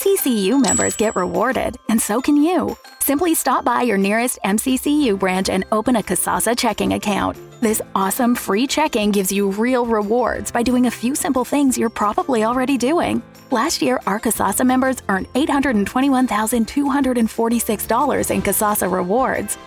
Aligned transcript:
MCCU 0.00 0.58
members 0.58 0.96
get 0.96 1.14
rewarded, 1.14 1.76
and 1.90 2.00
so 2.00 2.22
can 2.22 2.34
you. 2.34 2.74
Simply 3.00 3.34
stop 3.34 3.66
by 3.66 3.82
your 3.82 3.98
nearest 3.98 4.38
MCCU 4.46 5.18
branch 5.18 5.50
and 5.50 5.66
open 5.72 5.96
a 5.96 6.02
Kasasa 6.02 6.58
checking 6.58 6.94
account. 6.94 7.36
This 7.60 7.82
awesome 7.94 8.34
free 8.34 8.66
checking 8.66 9.10
gives 9.10 9.30
you 9.30 9.50
real 9.50 9.84
rewards 9.84 10.50
by 10.50 10.62
doing 10.62 10.86
a 10.86 10.90
few 10.90 11.14
simple 11.14 11.44
things 11.44 11.76
you're 11.76 11.90
probably 11.90 12.44
already 12.44 12.78
doing. 12.78 13.22
Last 13.50 13.82
year, 13.82 14.00
our 14.06 14.18
Kasasa 14.18 14.64
members 14.64 15.02
earned 15.10 15.30
$821,246 15.34 18.30
in 18.30 18.40
Kasasa 18.40 18.90
rewards. 18.90 19.58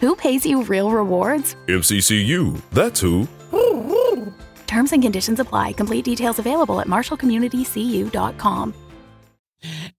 Who 0.00 0.14
pays 0.16 0.44
you 0.44 0.64
real 0.64 0.90
rewards? 0.90 1.56
MCCU, 1.66 2.60
that's 2.72 3.00
who. 3.00 3.26
Terms 4.66 4.92
and 4.92 5.02
conditions 5.02 5.40
apply. 5.40 5.72
Complete 5.72 6.04
details 6.04 6.38
available 6.38 6.82
at 6.82 6.88
marshallcommunitycu.com. 6.88 8.74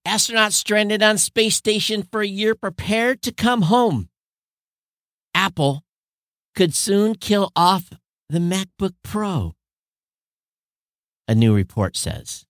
Astronauts 0.05 0.53
stranded 0.53 1.03
on 1.03 1.17
space 1.17 1.55
station 1.55 2.03
for 2.03 2.21
a 2.21 2.27
year 2.27 2.55
prepared 2.55 3.21
to 3.23 3.31
come 3.33 3.63
home. 3.63 4.09
Apple 5.33 5.83
could 6.55 6.73
soon 6.73 7.15
kill 7.15 7.51
off 7.55 7.89
the 8.29 8.39
MacBook 8.39 8.93
Pro. 9.03 9.53
A 11.27 11.35
new 11.35 11.53
report 11.53 11.95
says. 11.95 12.45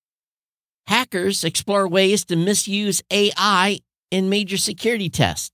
Hackers 0.87 1.43
explore 1.43 1.87
ways 1.87 2.25
to 2.25 2.35
misuse 2.35 3.01
AI 3.11 3.79
in 4.09 4.29
major 4.29 4.57
security 4.57 5.09
tests. 5.09 5.51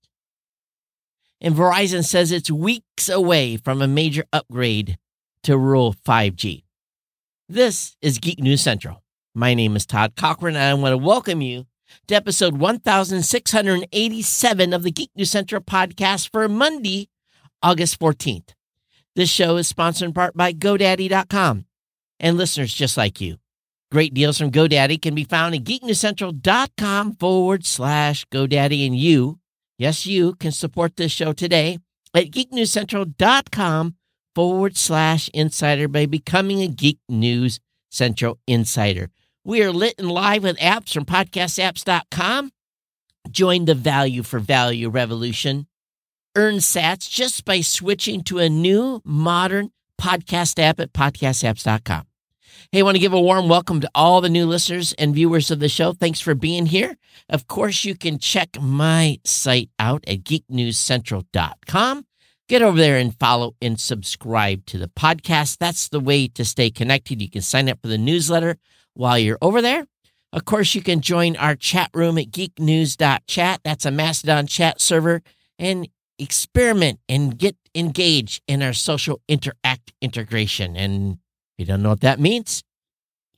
And 1.41 1.55
Verizon 1.55 2.05
says 2.05 2.31
it's 2.31 2.49
weeks 2.49 3.09
away 3.09 3.57
from 3.57 3.81
a 3.81 3.87
major 3.87 4.23
upgrade 4.31 4.97
to 5.43 5.57
rural 5.57 5.93
5G. 5.93 6.63
This 7.49 7.95
is 8.01 8.17
Geek 8.19 8.39
News 8.39 8.61
Central. 8.61 9.03
My 9.37 9.53
name 9.53 9.75
is 9.75 9.85
Todd 9.85 10.15
Cochran, 10.15 10.55
and 10.55 10.63
I 10.63 10.73
want 10.75 10.93
to 10.93 10.97
welcome 10.97 11.41
you 11.41 11.65
to 12.07 12.15
episode 12.15 12.57
1687 12.57 14.71
of 14.71 14.83
the 14.83 14.91
Geek 14.91 15.09
News 15.13 15.29
Central 15.29 15.61
podcast 15.61 16.31
for 16.31 16.47
Monday, 16.47 17.09
August 17.61 17.99
14th. 17.99 18.51
This 19.13 19.29
show 19.29 19.57
is 19.57 19.67
sponsored 19.67 20.07
in 20.07 20.13
part 20.13 20.37
by 20.37 20.53
GoDaddy.com 20.53 21.65
and 22.21 22.37
listeners 22.37 22.73
just 22.73 22.95
like 22.95 23.19
you. 23.19 23.35
Great 23.91 24.13
deals 24.13 24.37
from 24.37 24.51
GoDaddy 24.51 25.01
can 25.01 25.13
be 25.13 25.25
found 25.25 25.53
at 25.53 25.65
geeknewscentral.com 25.65 27.17
forward 27.17 27.65
slash 27.65 28.25
GoDaddy. 28.27 28.87
And 28.87 28.97
you, 28.97 29.39
yes, 29.77 30.05
you 30.05 30.35
can 30.35 30.53
support 30.53 30.95
this 30.95 31.11
show 31.11 31.33
today 31.33 31.79
at 32.13 32.31
geeknewscentral.com 32.31 33.95
forward 34.33 34.77
slash 34.77 35.29
insider 35.33 35.89
by 35.89 36.05
becoming 36.05 36.61
a 36.61 36.69
Geek 36.69 36.99
News 37.09 37.59
Central 37.91 38.39
insider. 38.47 39.09
We 39.47 39.61
are 39.61 39.71
lit 39.71 39.93
and 39.99 40.09
live 40.09 40.41
with 40.41 40.57
apps 40.57 40.91
from 40.91 41.05
podcastapps.com. 41.05 42.51
Join 43.29 43.65
the 43.65 43.75
value 43.75 44.23
for 44.23 44.39
value 44.39 44.89
revolution. 44.89 45.67
Earn 46.35 46.55
sats 46.55 47.07
just 47.07 47.45
by 47.45 47.61
switching 47.61 48.23
to 48.23 48.39
a 48.39 48.49
new 48.49 49.03
modern 49.05 49.69
podcast 50.01 50.57
app 50.57 50.79
at 50.79 50.93
podcastapps.com. 50.93 52.07
Hey, 52.71 52.79
I 52.79 52.81
want 52.81 52.95
to 52.95 52.99
give 52.99 53.13
a 53.13 53.21
warm 53.21 53.47
welcome 53.47 53.81
to 53.81 53.91
all 53.93 54.19
the 54.19 54.29
new 54.29 54.47
listeners 54.47 54.93
and 54.93 55.13
viewers 55.13 55.51
of 55.51 55.59
the 55.59 55.69
show. 55.69 55.93
Thanks 55.93 56.19
for 56.19 56.33
being 56.33 56.65
here. 56.65 56.97
Of 57.29 57.45
course, 57.45 57.85
you 57.85 57.93
can 57.93 58.17
check 58.17 58.59
my 58.59 59.19
site 59.25 59.69
out 59.77 60.03
at 60.07 60.23
geeknewscentral.com. 60.23 62.05
Get 62.49 62.63
over 62.63 62.77
there 62.77 62.97
and 62.97 63.15
follow 63.19 63.55
and 63.61 63.79
subscribe 63.79 64.65
to 64.65 64.79
the 64.79 64.87
podcast. 64.87 65.59
That's 65.59 65.87
the 65.87 65.99
way 65.99 66.29
to 66.29 66.43
stay 66.43 66.71
connected. 66.71 67.21
You 67.21 67.29
can 67.29 67.43
sign 67.43 67.69
up 67.69 67.79
for 67.83 67.89
the 67.89 67.99
newsletter 67.99 68.57
while 68.95 69.19
you're 69.19 69.37
over 69.41 69.61
there. 69.61 69.85
Of 70.33 70.43
course, 70.45 70.75
you 70.75 70.81
can 70.81 70.99
join 70.99 71.37
our 71.37 71.55
chat 71.55 71.91
room 71.93 72.17
at 72.17 72.31
geeknews.chat. 72.31 73.61
That's 73.63 73.85
a 73.85 73.91
Mastodon 73.91 74.47
chat 74.47 74.81
server 74.81 75.21
and 75.57 75.87
experiment 76.19 76.99
and 77.07 77.37
get 77.37 77.55
engaged 77.73 78.41
in 78.47 78.61
our 78.61 78.73
social 78.73 79.21
interact 79.27 79.93
integration. 80.01 80.75
And 80.75 81.13
if 81.13 81.59
you 81.59 81.65
don't 81.65 81.83
know 81.83 81.89
what 81.89 82.01
that 82.01 82.19
means, 82.19 82.63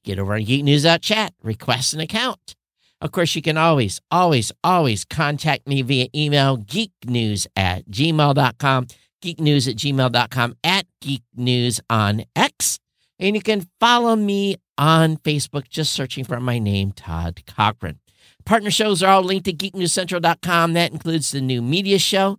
get 0.04 0.18
over 0.18 0.34
on 0.34 0.42
geeknews.chat, 0.42 1.34
request 1.44 1.94
an 1.94 2.00
account. 2.00 2.56
Of 3.00 3.12
course, 3.12 3.36
you 3.36 3.44
can 3.44 3.58
always, 3.58 4.02
always, 4.10 4.52
always 4.64 5.06
contact 5.06 5.68
me 5.68 5.84
via 5.84 6.08
email, 6.16 6.58
geeknews 6.58 7.46
at 7.56 7.86
gmail.com, 7.90 8.88
geeknews 9.22 9.70
at 9.70 9.76
gmail.com, 9.76 10.56
at 10.64 10.86
geeknews 11.04 11.80
on 11.90 12.24
X. 12.36 12.80
And 13.20 13.36
you 13.36 13.42
can 13.42 13.68
follow 13.80 14.16
me 14.16 14.58
on 14.78 15.18
Facebook, 15.18 15.68
just 15.70 15.94
searching 15.94 16.24
for 16.24 16.40
my 16.40 16.60
name, 16.60 16.92
Todd 16.92 17.42
Cochran. 17.48 18.00
Partner 18.46 18.72
shows 18.72 19.02
are 19.04 19.12
all 19.12 19.24
linked 19.24 19.48
at 19.48 19.58
geeknewscentral.com. 19.58 20.74
That 20.74 20.92
includes 20.92 21.32
the 21.32 21.42
new 21.42 21.62
media 21.62 22.00
show, 22.00 22.38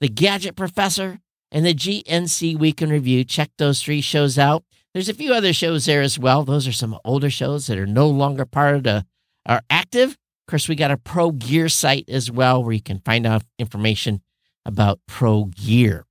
the 0.00 0.08
Gadget 0.08 0.56
Professor, 0.56 1.20
and 1.50 1.64
the 1.66 1.74
GNC 1.74 2.58
Week 2.58 2.80
in 2.80 2.90
Review. 2.90 3.24
Check 3.24 3.50
those 3.58 3.82
three 3.82 4.00
shows 4.00 4.38
out. 4.38 4.64
There's 4.92 5.08
a 5.08 5.14
few 5.14 5.32
other 5.32 5.52
shows 5.52 5.86
there 5.86 6.02
as 6.02 6.18
well. 6.18 6.44
Those 6.44 6.68
are 6.68 6.72
some 6.72 6.98
older 7.04 7.30
shows 7.30 7.66
that 7.66 7.78
are 7.78 7.86
no 7.86 8.08
longer 8.08 8.44
part 8.44 8.76
of 8.76 8.82
the 8.82 9.06
are 9.46 9.62
active. 9.70 10.10
Of 10.10 10.50
course, 10.50 10.68
we 10.68 10.74
got 10.74 10.90
a 10.90 10.96
pro 10.96 11.30
gear 11.30 11.68
site 11.68 12.08
as 12.08 12.30
well 12.30 12.62
where 12.62 12.72
you 12.72 12.82
can 12.82 13.00
find 13.00 13.26
out 13.26 13.42
information 13.58 14.20
about 14.64 15.00
pro 15.06 15.44
gear. 15.44 16.06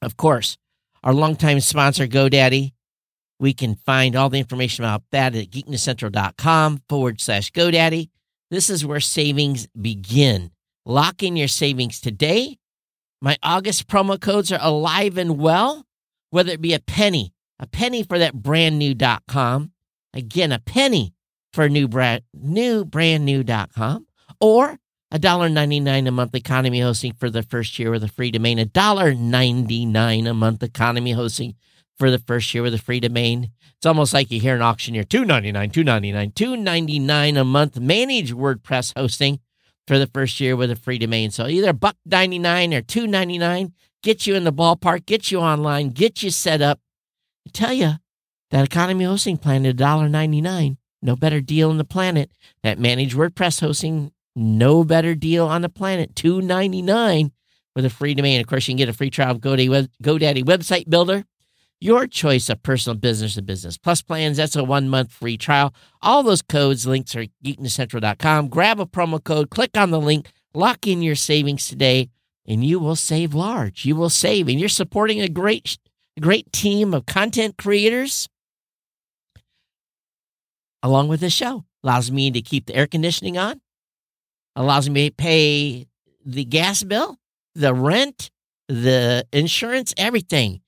Of 0.00 0.16
course, 0.16 0.56
our 1.02 1.12
longtime 1.12 1.60
sponsor, 1.60 2.06
GoDaddy. 2.06 2.72
We 3.42 3.52
can 3.52 3.74
find 3.74 4.14
all 4.14 4.30
the 4.30 4.38
information 4.38 4.84
about 4.84 5.02
that 5.10 5.34
at 5.34 5.50
geeknewscentral.com 5.50 6.82
forward 6.88 7.20
slash 7.20 7.50
GoDaddy. 7.50 8.08
This 8.52 8.70
is 8.70 8.86
where 8.86 9.00
savings 9.00 9.66
begin. 9.68 10.52
Lock 10.86 11.24
in 11.24 11.34
your 11.36 11.48
savings 11.48 12.00
today. 12.00 12.58
My 13.20 13.36
August 13.42 13.88
promo 13.88 14.20
codes 14.20 14.52
are 14.52 14.60
alive 14.62 15.18
and 15.18 15.38
well, 15.38 15.84
whether 16.30 16.52
it 16.52 16.60
be 16.60 16.72
a 16.72 16.78
penny, 16.78 17.34
a 17.58 17.66
penny 17.66 18.04
for 18.04 18.16
that 18.16 18.32
brand 18.34 18.78
new 18.78 18.94
dot 18.94 19.24
.com. 19.26 19.72
Again, 20.14 20.52
a 20.52 20.60
penny 20.60 21.12
for 21.52 21.68
new 21.68 21.88
brand 21.88 22.22
new 22.32 22.84
brand 22.84 23.24
new.com 23.24 24.06
or 24.40 24.78
$1.99 25.12 26.06
a 26.06 26.10
month 26.12 26.36
economy 26.36 26.78
hosting 26.78 27.12
for 27.14 27.28
the 27.28 27.42
first 27.42 27.76
year 27.76 27.90
with 27.90 28.04
a 28.04 28.08
free 28.08 28.30
domain, 28.30 28.58
$1.99 28.58 30.30
a 30.30 30.32
month 30.32 30.62
economy 30.62 31.10
hosting 31.10 31.56
for 32.02 32.10
the 32.10 32.18
first 32.18 32.52
year 32.52 32.64
with 32.64 32.74
a 32.74 32.78
free 32.78 32.98
domain. 32.98 33.52
It's 33.76 33.86
almost 33.86 34.12
like 34.12 34.32
you 34.32 34.40
hear 34.40 34.56
an 34.56 34.62
auctioneer, 34.62 35.04
$2.99, 35.04 35.70
$2.99, 35.70 36.32
$2.99 36.32 37.40
a 37.40 37.44
month 37.44 37.78
managed 37.78 38.34
WordPress 38.34 38.92
hosting 38.98 39.38
for 39.86 40.00
the 40.00 40.08
first 40.08 40.40
year 40.40 40.56
with 40.56 40.72
a 40.72 40.74
free 40.74 40.98
domain. 40.98 41.30
So 41.30 41.46
either 41.46 41.72
buck 41.72 41.94
99 42.04 42.74
or 42.74 42.82
2.99 42.82 43.70
get 44.02 44.26
you 44.26 44.34
in 44.34 44.42
the 44.42 44.52
ballpark, 44.52 45.06
get 45.06 45.30
you 45.30 45.38
online, 45.38 45.90
get 45.90 46.24
you 46.24 46.30
set 46.30 46.60
up. 46.60 46.80
I 47.46 47.50
tell 47.52 47.72
you, 47.72 47.92
that 48.50 48.64
economy 48.64 49.04
hosting 49.04 49.36
plan 49.36 49.64
at 49.64 49.76
$1.99 49.76 50.78
no 51.02 51.14
better 51.14 51.40
deal 51.40 51.70
on 51.70 51.78
the 51.78 51.84
planet. 51.84 52.32
That 52.64 52.80
managed 52.80 53.16
WordPress 53.16 53.60
hosting, 53.60 54.10
no 54.34 54.82
better 54.82 55.14
deal 55.14 55.46
on 55.46 55.62
the 55.62 55.68
planet. 55.68 56.16
Two 56.16 56.40
ninety 56.40 56.82
nine 56.82 57.30
with 57.76 57.84
a 57.84 57.90
free 57.90 58.14
domain. 58.14 58.40
Of 58.40 58.48
course, 58.48 58.66
you 58.66 58.72
can 58.72 58.78
get 58.78 58.88
a 58.88 58.92
free 58.92 59.10
trial 59.10 59.32
of 59.32 59.40
GoDaddy, 59.40 59.88
GoDaddy 60.02 60.42
website 60.44 60.90
builder. 60.90 61.24
Your 61.82 62.06
choice 62.06 62.48
of 62.48 62.62
personal 62.62 62.96
business 62.96 63.34
to 63.34 63.42
business 63.42 63.76
plus 63.76 64.02
plans. 64.02 64.36
That's 64.36 64.54
a 64.54 64.62
one 64.62 64.88
month 64.88 65.10
free 65.10 65.36
trial. 65.36 65.74
All 66.00 66.22
those 66.22 66.40
codes, 66.40 66.86
links 66.86 67.16
are 67.16 67.24
geeknewscentral.com. 67.44 68.50
Grab 68.50 68.78
a 68.78 68.86
promo 68.86 69.22
code, 69.22 69.50
click 69.50 69.76
on 69.76 69.90
the 69.90 70.00
link, 70.00 70.30
lock 70.54 70.86
in 70.86 71.02
your 71.02 71.16
savings 71.16 71.66
today, 71.66 72.08
and 72.46 72.64
you 72.64 72.78
will 72.78 72.94
save 72.94 73.34
large. 73.34 73.84
You 73.84 73.96
will 73.96 74.10
save, 74.10 74.46
and 74.46 74.60
you're 74.60 74.68
supporting 74.68 75.20
a 75.20 75.28
great, 75.28 75.76
great 76.20 76.52
team 76.52 76.94
of 76.94 77.04
content 77.04 77.58
creators 77.58 78.28
along 80.84 81.08
with 81.08 81.18
this 81.18 81.32
show. 81.32 81.64
Allows 81.82 82.12
me 82.12 82.30
to 82.30 82.40
keep 82.40 82.66
the 82.66 82.76
air 82.76 82.86
conditioning 82.86 83.36
on, 83.36 83.60
allows 84.54 84.88
me 84.88 85.08
to 85.08 85.14
pay 85.16 85.88
the 86.24 86.44
gas 86.44 86.84
bill, 86.84 87.18
the 87.56 87.74
rent, 87.74 88.30
the 88.68 89.26
insurance, 89.32 89.92
everything. 89.96 90.60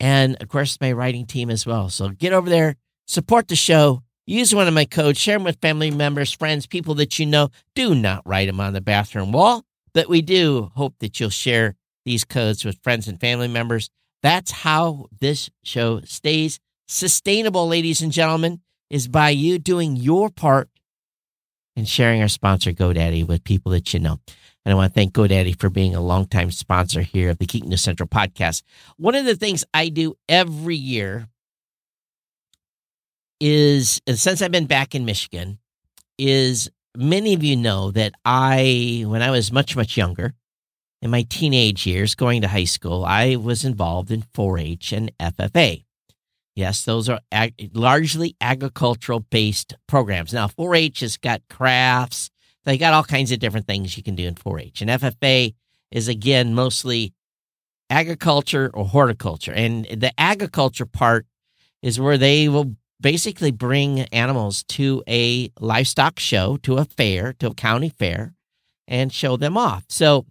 And 0.00 0.36
of 0.40 0.48
course, 0.48 0.80
my 0.80 0.92
writing 0.92 1.26
team 1.26 1.50
as 1.50 1.66
well. 1.66 1.88
So 1.88 2.08
get 2.10 2.32
over 2.32 2.50
there, 2.50 2.76
support 3.06 3.48
the 3.48 3.56
show, 3.56 4.02
use 4.26 4.54
one 4.54 4.68
of 4.68 4.74
my 4.74 4.84
codes, 4.84 5.18
share 5.18 5.36
them 5.36 5.44
with 5.44 5.60
family 5.60 5.90
members, 5.90 6.32
friends, 6.32 6.66
people 6.66 6.94
that 6.96 7.18
you 7.18 7.26
know. 7.26 7.48
Do 7.74 7.94
not 7.94 8.22
write 8.26 8.46
them 8.46 8.60
on 8.60 8.72
the 8.72 8.80
bathroom 8.80 9.32
wall, 9.32 9.64
but 9.92 10.08
we 10.08 10.22
do 10.22 10.70
hope 10.74 10.94
that 10.98 11.20
you'll 11.20 11.30
share 11.30 11.74
these 12.04 12.24
codes 12.24 12.64
with 12.64 12.82
friends 12.82 13.08
and 13.08 13.20
family 13.20 13.48
members. 13.48 13.90
That's 14.22 14.50
how 14.50 15.06
this 15.20 15.50
show 15.62 16.00
stays 16.02 16.58
sustainable, 16.86 17.68
ladies 17.68 18.02
and 18.02 18.12
gentlemen 18.12 18.60
is 18.90 19.08
by 19.08 19.30
you 19.30 19.58
doing 19.58 19.96
your 19.96 20.30
part 20.30 20.68
and 21.76 21.88
sharing 21.88 22.22
our 22.22 22.28
sponsor, 22.28 22.72
GoDaddy, 22.72 23.26
with 23.26 23.44
people 23.44 23.72
that 23.72 23.92
you 23.92 24.00
know. 24.00 24.20
And 24.64 24.72
I 24.72 24.74
want 24.76 24.92
to 24.92 24.98
thank 24.98 25.12
GoDaddy 25.12 25.58
for 25.60 25.68
being 25.68 25.94
a 25.94 26.00
longtime 26.00 26.50
sponsor 26.50 27.02
here 27.02 27.30
of 27.30 27.38
the 27.38 27.46
Geek 27.46 27.64
Central 27.78 28.08
podcast. 28.08 28.62
One 28.96 29.14
of 29.14 29.26
the 29.26 29.36
things 29.36 29.64
I 29.74 29.90
do 29.90 30.14
every 30.28 30.76
year 30.76 31.28
is, 33.40 34.00
since 34.08 34.40
I've 34.40 34.52
been 34.52 34.66
back 34.66 34.94
in 34.94 35.04
Michigan, 35.04 35.58
is 36.18 36.70
many 36.96 37.34
of 37.34 37.42
you 37.42 37.56
know 37.56 37.90
that 37.90 38.14
I, 38.24 39.04
when 39.06 39.20
I 39.20 39.30
was 39.30 39.52
much, 39.52 39.76
much 39.76 39.96
younger, 39.96 40.32
in 41.02 41.10
my 41.10 41.26
teenage 41.28 41.86
years 41.86 42.14
going 42.14 42.40
to 42.40 42.48
high 42.48 42.64
school, 42.64 43.04
I 43.04 43.36
was 43.36 43.64
involved 43.64 44.10
in 44.10 44.24
4 44.32 44.58
H 44.58 44.92
and 44.92 45.12
FFA. 45.18 45.84
Yes, 46.56 46.84
those 46.84 47.10
are 47.10 47.20
ag- 47.30 47.72
largely 47.74 48.36
agricultural 48.40 49.20
based 49.20 49.74
programs. 49.86 50.32
Now, 50.32 50.48
4 50.48 50.74
H 50.74 51.00
has 51.00 51.18
got 51.18 51.42
crafts, 51.50 52.30
they 52.64 52.78
got 52.78 52.94
all 52.94 53.04
kinds 53.04 53.32
of 53.32 53.38
different 53.38 53.66
things 53.66 53.96
you 53.96 54.02
can 54.02 54.14
do 54.14 54.26
in 54.26 54.34
4 54.34 54.60
H. 54.60 54.82
And 54.82 54.90
FFA 54.90 55.54
is, 55.90 56.08
again, 56.08 56.54
mostly 56.54 57.14
agriculture 57.90 58.70
or 58.74 58.86
horticulture. 58.86 59.52
And 59.52 59.84
the 59.84 60.12
agriculture 60.18 60.86
part 60.86 61.26
is 61.82 62.00
where 62.00 62.18
they 62.18 62.48
will 62.48 62.76
basically 63.00 63.50
bring 63.50 64.00
animals 64.00 64.62
to 64.64 65.02
a 65.06 65.50
livestock 65.60 66.18
show, 66.18 66.56
to 66.58 66.78
a 66.78 66.84
fair, 66.84 67.34
to 67.34 67.48
a 67.48 67.54
county 67.54 67.90
fair, 67.90 68.32
and 68.88 69.12
show 69.12 69.36
them 69.36 69.56
off. 69.56 69.84
So 69.88 70.24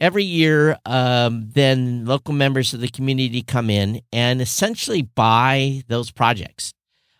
every 0.00 0.24
year, 0.24 0.76
um, 0.86 1.48
then 1.52 2.04
local 2.04 2.34
members 2.34 2.72
of 2.72 2.80
the 2.80 2.88
community 2.88 3.42
come 3.42 3.68
in 3.68 4.00
and 4.12 4.40
essentially 4.40 5.02
buy 5.02 5.82
those 5.88 6.10
projects, 6.10 6.72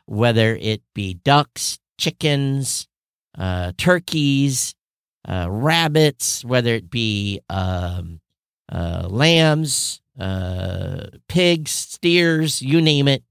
whether 0.06 0.56
it 0.56 0.82
be 0.94 1.14
ducks, 1.14 1.78
chickens, 1.98 2.86
uh, 3.38 3.72
turkeys, 3.76 4.74
uh, 5.28 5.48
rabbits, 5.50 6.44
whether 6.44 6.74
it 6.74 6.90
be 6.90 7.40
um, 7.48 8.20
uh, 8.70 9.06
lambs, 9.08 10.00
uh, 10.18 11.06
pigs, 11.28 11.70
steers, 11.70 12.60
you 12.62 12.80
name 12.80 13.08
it 13.08 13.22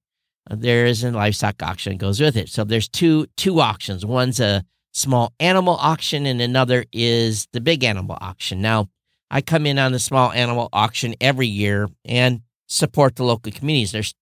there 0.50 0.86
is 0.86 1.04
a 1.04 1.12
livestock 1.12 1.62
auction 1.62 1.98
goes 1.98 2.20
with 2.20 2.36
it. 2.36 2.50
So 2.50 2.64
there's 2.64 2.90
two 2.90 3.28
two 3.38 3.60
auctions. 3.60 4.06
One's 4.06 4.40
a 4.40 4.64
small 4.92 5.34
animal 5.40 5.76
auction, 5.76 6.26
and 6.26 6.42
another 6.42 6.86
is 6.92 7.48
the 7.54 7.62
big 7.62 7.84
animal 7.84 8.18
auction. 8.20 8.62
Now, 8.62 8.90
I 9.30 9.42
come 9.42 9.66
in 9.66 9.78
on 9.78 9.92
the 9.92 10.00
small 10.00 10.32
animal 10.32 10.70
auction 10.74 11.16
every 11.22 11.48
year 11.48 11.88
and 12.04 12.42
support 12.68 13.16
the 13.16 13.24
local 13.24 13.52
communities. 13.52 13.92
There's 13.92 14.16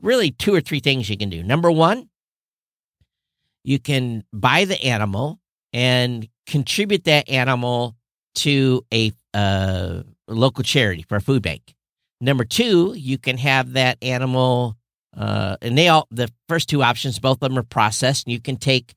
really 0.00 0.30
two 0.30 0.54
or 0.54 0.60
three 0.60 0.80
things 0.80 1.10
you 1.10 1.16
can 1.16 1.28
do. 1.28 1.42
Number 1.42 1.70
one, 1.70 2.07
you 3.68 3.78
can 3.78 4.24
buy 4.32 4.64
the 4.64 4.82
animal 4.82 5.38
and 5.72 6.26
contribute 6.46 7.04
that 7.04 7.28
animal 7.28 7.94
to 8.34 8.84
a 8.92 9.12
uh, 9.34 10.02
local 10.26 10.64
charity 10.64 11.02
for 11.02 11.16
a 11.16 11.20
food 11.20 11.42
bank. 11.42 11.74
Number 12.20 12.44
two, 12.44 12.94
you 12.96 13.18
can 13.18 13.36
have 13.36 13.74
that 13.74 13.98
animal 14.02 14.78
uh, 15.16 15.56
and 15.60 15.76
they 15.76 15.88
all 15.88 16.06
the 16.10 16.30
first 16.48 16.68
two 16.68 16.82
options, 16.82 17.18
both 17.18 17.42
of 17.42 17.50
them 17.50 17.58
are 17.58 17.62
processed, 17.62 18.26
and 18.26 18.32
you 18.32 18.40
can 18.40 18.56
take 18.56 18.94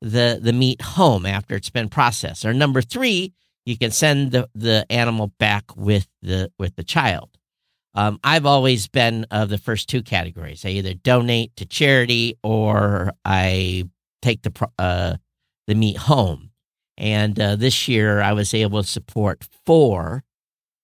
the 0.00 0.38
the 0.40 0.52
meat 0.52 0.82
home 0.82 1.24
after 1.24 1.54
it's 1.54 1.70
been 1.70 1.88
processed. 1.88 2.44
Or 2.44 2.52
number 2.52 2.82
three, 2.82 3.32
you 3.64 3.78
can 3.78 3.90
send 3.90 4.32
the, 4.32 4.48
the 4.54 4.84
animal 4.90 5.32
back 5.38 5.76
with 5.76 6.08
the 6.20 6.52
with 6.58 6.76
the 6.76 6.84
child. 6.84 7.30
Um, 7.94 8.18
I've 8.24 8.46
always 8.46 8.88
been 8.88 9.26
of 9.30 9.48
the 9.48 9.58
first 9.58 9.88
two 9.88 10.02
categories. 10.02 10.64
I 10.64 10.70
either 10.70 10.94
donate 10.94 11.56
to 11.56 11.66
charity 11.66 12.38
or 12.42 13.12
I 13.24 13.84
take 14.22 14.42
the 14.42 14.68
uh, 14.78 15.16
the 15.66 15.74
meat 15.74 15.98
home. 15.98 16.50
And 16.96 17.38
uh, 17.38 17.56
this 17.56 17.88
year, 17.88 18.20
I 18.20 18.32
was 18.32 18.54
able 18.54 18.82
to 18.82 18.88
support 18.88 19.46
four 19.66 20.22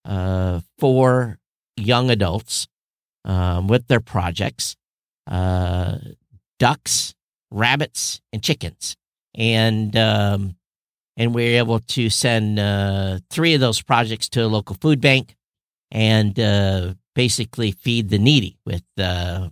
uh, 0.05 0.61
four 0.77 1.39
young 1.77 2.09
adults 2.09 2.67
um, 3.25 3.67
with 3.67 3.87
their 3.87 3.99
projects 3.99 4.75
uh, 5.27 5.97
ducks, 6.57 7.13
rabbits, 7.51 8.19
and 8.33 8.43
chickens. 8.43 8.95
And 9.35 9.95
um, 9.95 10.55
and 11.15 11.35
we 11.35 11.53
are 11.53 11.59
able 11.59 11.79
to 11.79 12.09
send 12.09 12.59
uh, 12.59 13.19
three 13.29 13.53
of 13.53 13.61
those 13.61 13.81
projects 13.81 14.27
to 14.29 14.41
a 14.41 14.47
local 14.47 14.75
food 14.81 14.99
bank 14.99 15.35
and 15.91 16.39
uh, 16.39 16.93
basically 17.13 17.71
feed 17.71 18.09
the 18.09 18.17
needy 18.17 18.57
with 18.65 18.83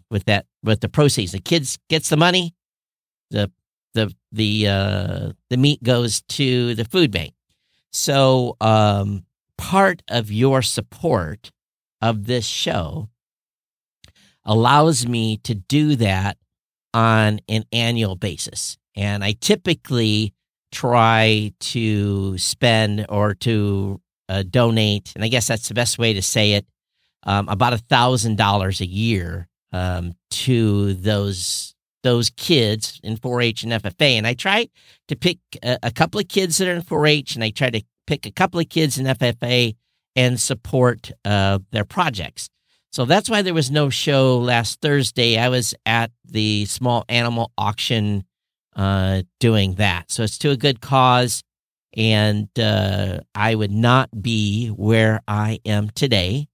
with 0.09 0.25
that 0.25 0.45
with 0.63 0.81
the 0.81 0.89
proceeds. 0.89 1.31
The 1.31 1.39
kids 1.39 1.77
gets 1.89 2.09
the 2.09 2.17
money, 2.17 2.55
the 3.29 3.51
the 3.93 4.13
the 4.31 4.67
uh, 4.67 5.31
the 5.49 5.57
meat 5.57 5.81
goes 5.83 6.21
to 6.21 6.75
the 6.75 6.85
food 6.85 7.11
bank. 7.11 7.33
So 7.91 8.55
um, 8.61 9.25
part 9.57 10.03
of 10.07 10.31
your 10.31 10.61
support 10.61 11.51
of 12.01 12.25
this 12.25 12.45
show 12.45 13.09
allows 14.45 15.07
me 15.07 15.37
to 15.37 15.55
do 15.55 15.95
that 15.97 16.37
on 16.93 17.39
an 17.49 17.65
annual 17.71 18.15
basis. 18.15 18.77
And 18.95 19.23
I 19.23 19.33
typically 19.33 20.33
try 20.71 21.53
to 21.59 22.37
spend 22.37 23.05
or 23.09 23.33
to 23.35 24.01
uh, 24.29 24.43
donate, 24.49 25.13
and 25.15 25.23
I 25.23 25.27
guess 25.27 25.47
that's 25.47 25.67
the 25.67 25.73
best 25.73 25.97
way 25.97 26.13
to 26.13 26.21
say 26.21 26.53
it, 26.53 26.65
um, 27.23 27.47
about 27.49 27.73
a 27.73 27.77
thousand 27.77 28.37
dollars 28.37 28.81
a 28.81 28.87
year 28.87 29.47
um, 29.71 30.13
to 30.29 30.93
those 30.93 31.75
those 32.03 32.29
kids 32.31 32.99
in 33.03 33.17
4-H 33.17 33.63
and 33.63 33.71
FFA. 33.73 34.17
And 34.17 34.27
I 34.27 34.33
try 34.33 34.69
to 35.07 35.15
pick 35.15 35.39
a, 35.63 35.77
a 35.83 35.91
couple 35.91 36.19
of 36.19 36.27
kids 36.27 36.57
that 36.57 36.67
are 36.67 36.73
in 36.73 36.81
4-H, 36.81 37.35
and 37.35 37.43
I 37.43 37.49
try 37.49 37.69
to 37.69 37.81
pick 38.05 38.25
a 38.25 38.31
couple 38.31 38.59
of 38.59 38.69
kids 38.69 38.97
in 38.97 39.05
FFA 39.05 39.75
and 40.15 40.39
support 40.39 41.11
uh, 41.25 41.59
their 41.71 41.85
projects. 41.85 42.49
So 42.91 43.05
that's 43.05 43.29
why 43.29 43.41
there 43.41 43.53
was 43.53 43.69
no 43.69 43.89
show 43.89 44.37
last 44.37 44.81
Thursday. 44.81 45.37
I 45.37 45.49
was 45.49 45.75
at 45.85 46.11
the 46.25 46.65
small 46.65 47.05
animal 47.09 47.51
auction 47.57 48.23
uh, 48.75 49.23
doing 49.39 49.75
that. 49.75 50.09
So 50.11 50.23
it's 50.23 50.37
to 50.39 50.51
a 50.51 50.57
good 50.57 50.81
cause. 50.81 51.43
And 51.95 52.47
uh, 52.59 53.19
I 53.35 53.55
would 53.55 53.71
not 53.71 54.09
be 54.21 54.69
where 54.69 55.21
I 55.27 55.59
am 55.65 55.89
today. 55.89 56.47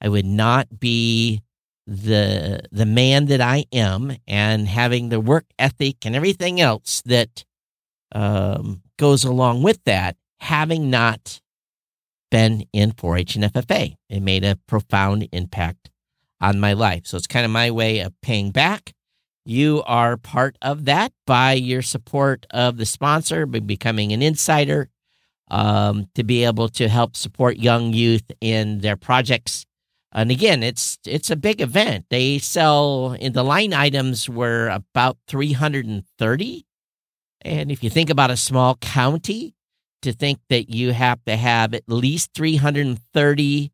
I 0.00 0.08
would 0.08 0.26
not 0.26 0.80
be 0.80 1.42
the 1.86 2.62
the 2.72 2.86
man 2.86 3.26
that 3.26 3.40
I 3.40 3.66
am 3.72 4.16
and 4.26 4.66
having 4.68 5.08
the 5.08 5.20
work 5.20 5.44
ethic 5.58 6.06
and 6.06 6.16
everything 6.16 6.60
else 6.60 7.02
that 7.06 7.44
um, 8.12 8.82
goes 8.98 9.24
along 9.24 9.62
with 9.62 9.82
that, 9.84 10.16
having 10.40 10.90
not 10.90 11.40
been 12.30 12.64
in 12.72 12.92
4 12.92 13.18
H 13.18 13.36
and 13.36 13.44
FFA. 13.44 13.96
It 14.08 14.20
made 14.20 14.44
a 14.44 14.58
profound 14.66 15.28
impact 15.32 15.90
on 16.40 16.58
my 16.58 16.72
life. 16.72 17.06
So 17.06 17.16
it's 17.16 17.26
kind 17.26 17.44
of 17.44 17.50
my 17.50 17.70
way 17.70 18.00
of 18.00 18.12
paying 18.22 18.50
back. 18.50 18.92
You 19.44 19.82
are 19.86 20.16
part 20.16 20.56
of 20.62 20.86
that 20.86 21.12
by 21.26 21.52
your 21.52 21.82
support 21.82 22.46
of 22.50 22.76
the 22.76 22.86
sponsor, 22.86 23.46
by 23.46 23.60
becoming 23.60 24.12
an 24.12 24.22
insider, 24.22 24.88
um, 25.48 26.08
to 26.14 26.24
be 26.24 26.44
able 26.44 26.68
to 26.70 26.88
help 26.88 27.14
support 27.14 27.58
young 27.58 27.92
youth 27.92 28.24
in 28.40 28.80
their 28.80 28.96
projects. 28.96 29.66
And 30.14 30.30
again, 30.30 30.62
it's 30.62 30.98
it's 31.04 31.30
a 31.30 31.36
big 31.36 31.60
event. 31.60 32.06
They 32.08 32.38
sell 32.38 33.16
in 33.18 33.32
the 33.32 33.42
line 33.42 33.72
items 33.72 34.28
were 34.28 34.68
about 34.68 35.18
330. 35.26 36.66
And 37.42 37.70
if 37.70 37.82
you 37.82 37.90
think 37.90 38.10
about 38.10 38.30
a 38.30 38.36
small 38.36 38.76
county, 38.76 39.54
to 40.04 40.12
think 40.12 40.38
that 40.50 40.70
you 40.70 40.92
have 40.92 41.24
to 41.24 41.36
have 41.36 41.74
at 41.74 41.82
least 41.88 42.30
330 42.34 43.72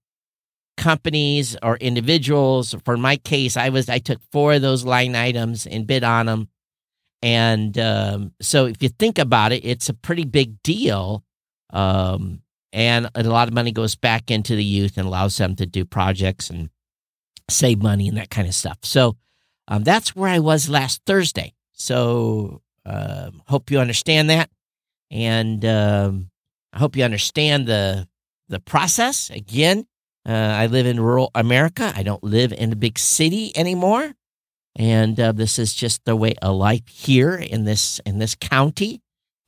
companies 0.77 1.57
or 1.63 1.77
individuals. 1.77 2.75
For 2.85 2.97
my 2.97 3.17
case, 3.17 3.57
I 3.57 3.69
was 3.69 3.89
I 3.89 3.99
took 3.99 4.21
four 4.33 4.55
of 4.55 4.63
those 4.63 4.85
line 4.85 5.15
items 5.15 5.67
and 5.67 5.87
bid 5.87 6.05
on 6.05 6.27
them. 6.27 6.49
And 7.23 7.77
um, 7.79 8.33
so, 8.41 8.65
if 8.67 8.83
you 8.83 8.89
think 8.89 9.19
about 9.19 9.53
it, 9.53 9.65
it's 9.65 9.91
a 9.91 9.95
pretty 9.95 10.25
big 10.25 10.63
deal. 10.63 11.23
Um, 11.71 12.41
and 12.73 13.09
a 13.15 13.23
lot 13.25 13.49
of 13.49 13.55
money 13.55 13.73
goes 13.73 13.95
back 13.95 14.31
into 14.31 14.55
the 14.55 14.65
youth 14.65 14.97
and 14.97 15.07
allows 15.07 15.37
them 15.37 15.57
to 15.57 15.67
do 15.67 15.85
projects 15.85 16.51
and 16.51 16.71
save 17.49 17.83
money 17.83 18.09
and 18.09 18.17
that 18.17 18.31
kind 18.31 18.47
of 18.47 18.55
stuff. 18.55 18.79
So 18.83 19.17
um, 19.69 19.83
that's 19.83 20.15
where 20.15 20.31
I 20.31 20.39
was 20.39 20.69
last 20.69 21.03
Thursday. 21.05 21.55
So 21.73 22.63
uh, 22.87 23.31
hope 23.47 23.71
you 23.71 23.81
understand 23.81 24.31
that 24.31 24.51
and 25.11 25.65
um, 25.65 26.31
I 26.73 26.79
hope 26.79 26.97
you 26.97 27.05
understand 27.05 27.67
the 27.67 28.09
the 28.49 28.61
process. 28.61 29.31
Again, 29.31 29.87
uh, 30.27 30.33
I 30.33 30.67
live 30.67 30.87
in 30.87 31.01
rural 31.01 31.31
America. 31.35 31.93
I 31.95 32.03
don't 32.03 32.23
live 32.23 32.53
in 32.53 32.73
a 32.73 32.77
big 32.77 32.99
city 32.99 33.57
anymore, 33.57 34.13
and 34.77 35.19
uh, 35.19 35.33
this 35.33 35.59
is 35.59 35.75
just 35.75 36.05
the 36.05 36.17
way 36.17 36.35
of 36.41 36.55
life 36.57 36.87
here 36.89 37.35
in 37.35 37.65
this 37.65 38.01
in 38.07 38.19
this 38.19 38.35
county. 38.35 39.01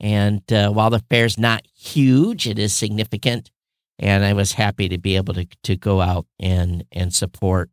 And 0.03 0.43
uh, 0.51 0.69
while 0.69 0.89
the 0.89 1.03
fair's 1.09 1.37
not 1.37 1.65
huge, 1.73 2.45
it 2.45 2.59
is 2.59 2.73
significant, 2.73 3.49
and 3.97 4.25
I 4.25 4.33
was 4.33 4.51
happy 4.51 4.89
to 4.89 4.97
be 4.97 5.15
able 5.15 5.33
to 5.33 5.47
to 5.63 5.77
go 5.77 6.01
out 6.01 6.27
and 6.39 6.83
and 6.91 7.13
support 7.13 7.69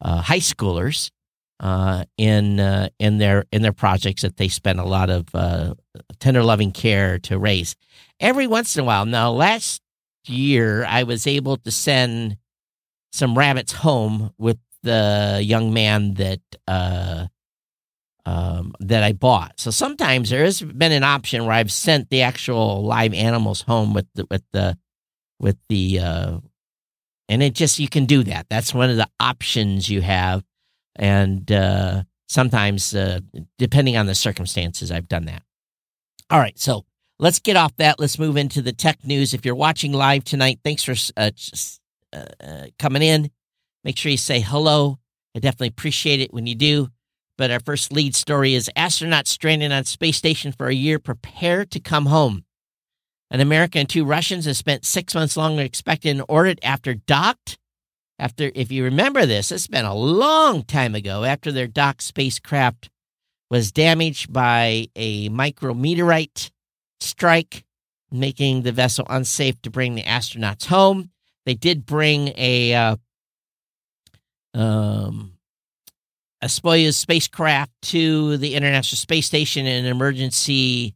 uh, 0.00 0.20
high 0.22 0.40
schoolers 0.40 1.12
uh, 1.60 2.04
in 2.16 2.58
uh, 2.58 2.88
in 2.98 3.18
their 3.18 3.44
in 3.52 3.62
their 3.62 3.72
projects 3.72 4.22
that 4.22 4.38
they 4.38 4.48
spend 4.48 4.80
a 4.80 4.84
lot 4.84 5.08
of 5.08 5.32
uh, 5.32 5.74
tender 6.18 6.42
loving 6.42 6.72
care 6.72 7.20
to 7.20 7.38
raise. 7.38 7.76
Every 8.18 8.48
once 8.48 8.76
in 8.76 8.82
a 8.82 8.84
while, 8.84 9.06
now 9.06 9.30
last 9.30 9.80
year 10.26 10.84
I 10.84 11.04
was 11.04 11.28
able 11.28 11.58
to 11.58 11.70
send 11.70 12.38
some 13.12 13.38
rabbits 13.38 13.72
home 13.72 14.32
with 14.36 14.58
the 14.82 15.40
young 15.44 15.72
man 15.72 16.14
that 16.14 16.40
uh, 16.66 17.28
um, 18.28 18.74
that 18.80 19.02
I 19.02 19.12
bought. 19.12 19.58
So 19.58 19.70
sometimes 19.70 20.28
there 20.28 20.44
has 20.44 20.60
been 20.60 20.92
an 20.92 21.02
option 21.02 21.46
where 21.46 21.54
I've 21.54 21.72
sent 21.72 22.10
the 22.10 22.20
actual 22.20 22.84
live 22.84 23.14
animals 23.14 23.62
home 23.62 23.94
with 23.94 24.06
the 24.14 24.26
with 24.30 24.42
the 24.52 24.76
with 25.40 25.56
the 25.70 25.98
uh, 25.98 26.38
and 27.30 27.42
it 27.42 27.54
just 27.54 27.78
you 27.78 27.88
can 27.88 28.04
do 28.04 28.22
that. 28.24 28.46
That's 28.50 28.74
one 28.74 28.90
of 28.90 28.96
the 28.98 29.08
options 29.18 29.88
you 29.88 30.02
have, 30.02 30.44
and 30.96 31.50
uh, 31.50 32.02
sometimes 32.28 32.94
uh, 32.94 33.20
depending 33.56 33.96
on 33.96 34.04
the 34.04 34.14
circumstances, 34.14 34.92
I've 34.92 35.08
done 35.08 35.24
that. 35.24 35.42
All 36.28 36.38
right, 36.38 36.58
so 36.58 36.84
let's 37.18 37.38
get 37.38 37.56
off 37.56 37.74
that. 37.76 37.98
Let's 37.98 38.18
move 38.18 38.36
into 38.36 38.60
the 38.60 38.74
tech 38.74 39.06
news. 39.06 39.32
If 39.32 39.46
you're 39.46 39.54
watching 39.54 39.92
live 39.92 40.24
tonight, 40.24 40.60
thanks 40.62 40.84
for 40.84 40.94
uh, 41.16 41.30
uh, 42.12 42.26
uh, 42.44 42.66
coming 42.78 43.02
in. 43.02 43.30
Make 43.84 43.96
sure 43.96 44.10
you 44.10 44.18
say 44.18 44.40
hello. 44.40 44.98
I 45.34 45.38
definitely 45.38 45.68
appreciate 45.68 46.20
it 46.20 46.34
when 46.34 46.46
you 46.46 46.54
do. 46.54 46.90
But 47.38 47.52
our 47.52 47.60
first 47.60 47.92
lead 47.92 48.16
story 48.16 48.54
is 48.54 48.70
astronauts 48.76 49.28
stranded 49.28 49.72
on 49.72 49.84
space 49.84 50.16
station 50.18 50.52
for 50.52 50.66
a 50.66 50.74
year 50.74 50.98
prepare 50.98 51.64
to 51.64 51.80
come 51.80 52.06
home. 52.06 52.44
An 53.30 53.40
American 53.40 53.80
and 53.80 53.88
two 53.88 54.04
Russians 54.04 54.46
have 54.46 54.56
spent 54.56 54.84
six 54.84 55.14
months 55.14 55.36
longer 55.36 55.62
expected 55.62 56.10
in 56.10 56.24
orbit 56.28 56.58
after 56.62 56.94
docked. 56.94 57.56
After, 58.18 58.50
if 58.54 58.72
you 58.72 58.82
remember 58.82 59.24
this, 59.24 59.52
it's 59.52 59.68
been 59.68 59.84
a 59.84 59.94
long 59.94 60.64
time 60.64 60.96
ago. 60.96 61.22
After 61.22 61.52
their 61.52 61.68
docked 61.68 62.02
spacecraft 62.02 62.90
was 63.50 63.70
damaged 63.70 64.32
by 64.32 64.88
a 64.96 65.28
micrometeorite 65.28 66.50
strike, 67.00 67.64
making 68.10 68.62
the 68.62 68.72
vessel 68.72 69.06
unsafe 69.08 69.62
to 69.62 69.70
bring 69.70 69.94
the 69.94 70.02
astronauts 70.02 70.66
home. 70.66 71.10
They 71.46 71.54
did 71.54 71.86
bring 71.86 72.32
a 72.36 72.74
uh, 72.74 72.96
um, 74.54 75.37
a 76.40 76.46
Soyuz 76.46 76.94
spacecraft 76.94 77.72
to 77.82 78.36
the 78.36 78.54
International 78.54 78.96
Space 78.96 79.26
Station 79.26 79.66
in 79.66 79.84
an 79.84 79.90
emergency 79.90 80.94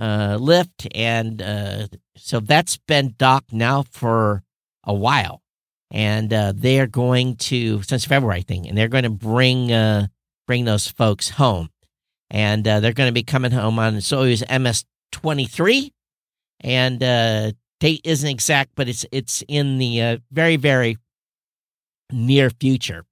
uh, 0.00 0.36
lift, 0.40 0.88
and 0.94 1.40
uh, 1.40 1.86
so 2.16 2.40
that's 2.40 2.76
been 2.76 3.14
docked 3.18 3.52
now 3.52 3.82
for 3.82 4.42
a 4.84 4.94
while, 4.94 5.42
and 5.90 6.32
uh, 6.32 6.52
they 6.54 6.80
are 6.80 6.86
going 6.86 7.36
to 7.36 7.82
since 7.82 8.04
February 8.04 8.42
thing, 8.42 8.68
and 8.68 8.76
they're 8.76 8.88
going 8.88 9.04
to 9.04 9.10
bring 9.10 9.72
uh, 9.72 10.06
bring 10.46 10.64
those 10.64 10.88
folks 10.88 11.30
home, 11.30 11.70
and 12.30 12.66
uh, 12.66 12.80
they're 12.80 12.92
going 12.92 13.08
to 13.08 13.14
be 13.14 13.22
coming 13.22 13.52
home 13.52 13.78
on 13.78 13.94
Soyuz 13.94 14.42
MS 14.60 14.84
twenty 15.12 15.46
three, 15.46 15.92
and 16.60 17.02
uh, 17.02 17.52
date 17.78 18.00
isn't 18.04 18.28
exact, 18.28 18.70
but 18.74 18.88
it's 18.88 19.06
it's 19.12 19.44
in 19.48 19.78
the 19.78 20.20
very 20.32 20.56
very 20.56 20.98
near 22.10 22.50
future. 22.50 23.04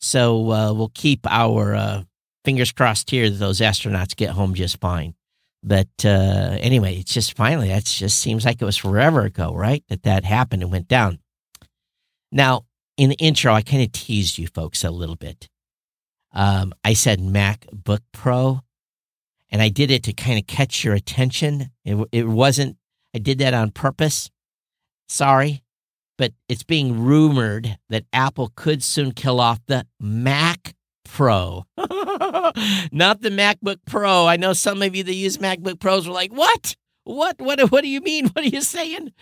So 0.00 0.50
uh, 0.50 0.72
we'll 0.72 0.92
keep 0.94 1.26
our 1.26 1.74
uh, 1.74 2.02
fingers 2.44 2.72
crossed 2.72 3.10
here 3.10 3.28
that 3.28 3.36
those 3.36 3.60
astronauts 3.60 4.16
get 4.16 4.30
home 4.30 4.54
just 4.54 4.80
fine. 4.80 5.14
But 5.62 5.88
uh, 6.04 6.58
anyway, 6.60 6.96
it's 6.96 7.12
just 7.12 7.36
finally, 7.36 7.68
that 7.68 7.84
just 7.84 8.18
seems 8.18 8.44
like 8.44 8.62
it 8.62 8.64
was 8.64 8.76
forever 8.76 9.22
ago, 9.22 9.52
right? 9.52 9.82
That 9.88 10.04
that 10.04 10.24
happened 10.24 10.62
and 10.62 10.70
went 10.70 10.86
down. 10.86 11.18
Now, 12.30 12.66
in 12.96 13.10
the 13.10 13.16
intro, 13.16 13.52
I 13.52 13.62
kind 13.62 13.82
of 13.82 13.92
teased 13.92 14.38
you 14.38 14.46
folks 14.46 14.84
a 14.84 14.90
little 14.90 15.16
bit. 15.16 15.48
Um, 16.32 16.72
I 16.84 16.92
said 16.92 17.18
MacBook 17.18 18.00
Pro, 18.12 18.60
and 19.50 19.60
I 19.60 19.68
did 19.68 19.90
it 19.90 20.02
to 20.04 20.12
kind 20.12 20.38
of 20.38 20.46
catch 20.46 20.84
your 20.84 20.94
attention. 20.94 21.70
It, 21.84 21.96
it 22.12 22.28
wasn't, 22.28 22.76
I 23.14 23.18
did 23.18 23.38
that 23.38 23.54
on 23.54 23.70
purpose. 23.70 24.30
Sorry 25.08 25.62
but 26.18 26.32
it's 26.48 26.62
being 26.62 27.04
rumored 27.04 27.78
that 27.88 28.04
Apple 28.12 28.52
could 28.56 28.82
soon 28.82 29.12
kill 29.12 29.40
off 29.40 29.60
the 29.66 29.86
Mac 30.00 30.74
Pro. 31.04 31.64
Not 31.76 33.20
the 33.20 33.30
MacBook 33.30 33.78
Pro. 33.86 34.26
I 34.26 34.36
know 34.36 34.52
some 34.52 34.82
of 34.82 34.94
you 34.94 35.04
that 35.04 35.14
use 35.14 35.38
MacBook 35.38 35.78
Pros 35.78 36.06
were 36.06 36.14
like, 36.14 36.32
"What? 36.32 36.76
What? 37.04 37.40
What? 37.40 37.70
What 37.70 37.82
do 37.82 37.88
you 37.88 38.00
mean? 38.00 38.28
What 38.34 38.44
are 38.44 38.48
you 38.48 38.60
saying?" 38.60 39.12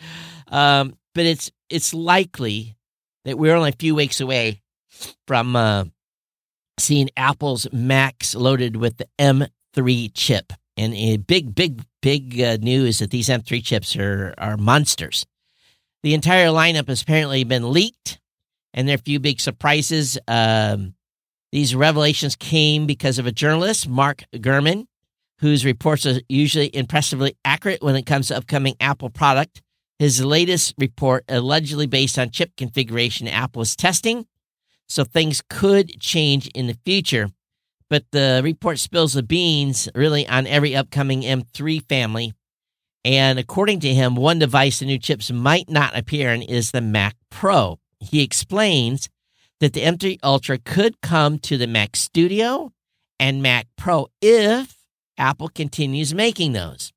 Um, 0.48 0.96
but 1.14 1.26
it's 1.26 1.50
it's 1.68 1.94
likely 1.94 2.76
that 3.24 3.38
we're 3.38 3.54
only 3.54 3.70
a 3.70 3.78
few 3.78 3.94
weeks 3.94 4.20
away 4.20 4.62
from 5.26 5.56
uh, 5.56 5.84
seeing 6.78 7.10
Apple's 7.16 7.66
Macs 7.72 8.34
loaded 8.34 8.76
with 8.76 8.98
the 8.98 9.06
M3 9.18 10.10
chip. 10.14 10.52
And 10.76 10.92
a 10.94 11.18
big, 11.18 11.54
big, 11.54 11.82
big 12.02 12.40
uh, 12.40 12.56
news 12.60 12.98
that 12.98 13.10
these 13.10 13.28
M3 13.28 13.64
chips 13.64 13.94
are 13.96 14.34
are 14.38 14.56
monsters. 14.56 15.24
The 16.04 16.12
entire 16.12 16.48
lineup 16.48 16.88
has 16.88 17.00
apparently 17.00 17.44
been 17.44 17.72
leaked, 17.72 18.20
and 18.74 18.86
there 18.86 18.92
are 18.92 19.00
a 19.00 19.02
few 19.02 19.18
big 19.18 19.40
surprises. 19.40 20.18
Um, 20.28 20.96
these 21.50 21.74
revelations 21.74 22.36
came 22.36 22.84
because 22.84 23.18
of 23.18 23.26
a 23.26 23.32
journalist, 23.32 23.88
Mark 23.88 24.22
Gurman, 24.34 24.86
whose 25.38 25.64
reports 25.64 26.04
are 26.04 26.20
usually 26.28 26.68
impressively 26.76 27.38
accurate 27.42 27.82
when 27.82 27.96
it 27.96 28.04
comes 28.04 28.28
to 28.28 28.36
upcoming 28.36 28.74
Apple 28.80 29.08
product. 29.08 29.62
His 29.98 30.22
latest 30.22 30.74
report, 30.76 31.24
allegedly 31.26 31.86
based 31.86 32.18
on 32.18 32.28
chip 32.28 32.54
configuration 32.54 33.26
Apple 33.26 33.62
is 33.62 33.74
testing, 33.74 34.26
so 34.86 35.04
things 35.04 35.42
could 35.48 35.98
change 36.00 36.48
in 36.48 36.66
the 36.66 36.76
future. 36.84 37.30
But 37.88 38.04
the 38.12 38.42
report 38.44 38.78
spills 38.78 39.14
the 39.14 39.22
beans 39.22 39.88
really 39.94 40.28
on 40.28 40.46
every 40.46 40.76
upcoming 40.76 41.22
M3 41.22 41.88
family 41.88 42.34
and 43.04 43.38
according 43.38 43.80
to 43.80 43.92
him, 43.92 44.16
one 44.16 44.38
device 44.38 44.78
the 44.78 44.86
new 44.86 44.98
chips 44.98 45.30
might 45.30 45.68
not 45.68 45.96
appear 45.96 46.32
in 46.32 46.42
is 46.42 46.70
the 46.70 46.80
Mac 46.80 47.16
Pro. 47.30 47.78
He 48.00 48.22
explains 48.22 49.08
that 49.60 49.74
the 49.74 49.82
M3 49.82 50.18
Ultra 50.22 50.58
could 50.58 51.00
come 51.00 51.38
to 51.40 51.56
the 51.56 51.66
Mac 51.66 51.96
Studio 51.96 52.72
and 53.20 53.42
Mac 53.42 53.66
Pro 53.76 54.08
if 54.22 54.76
Apple 55.18 55.48
continues 55.48 56.14
making 56.14 56.52
those. 56.52 56.92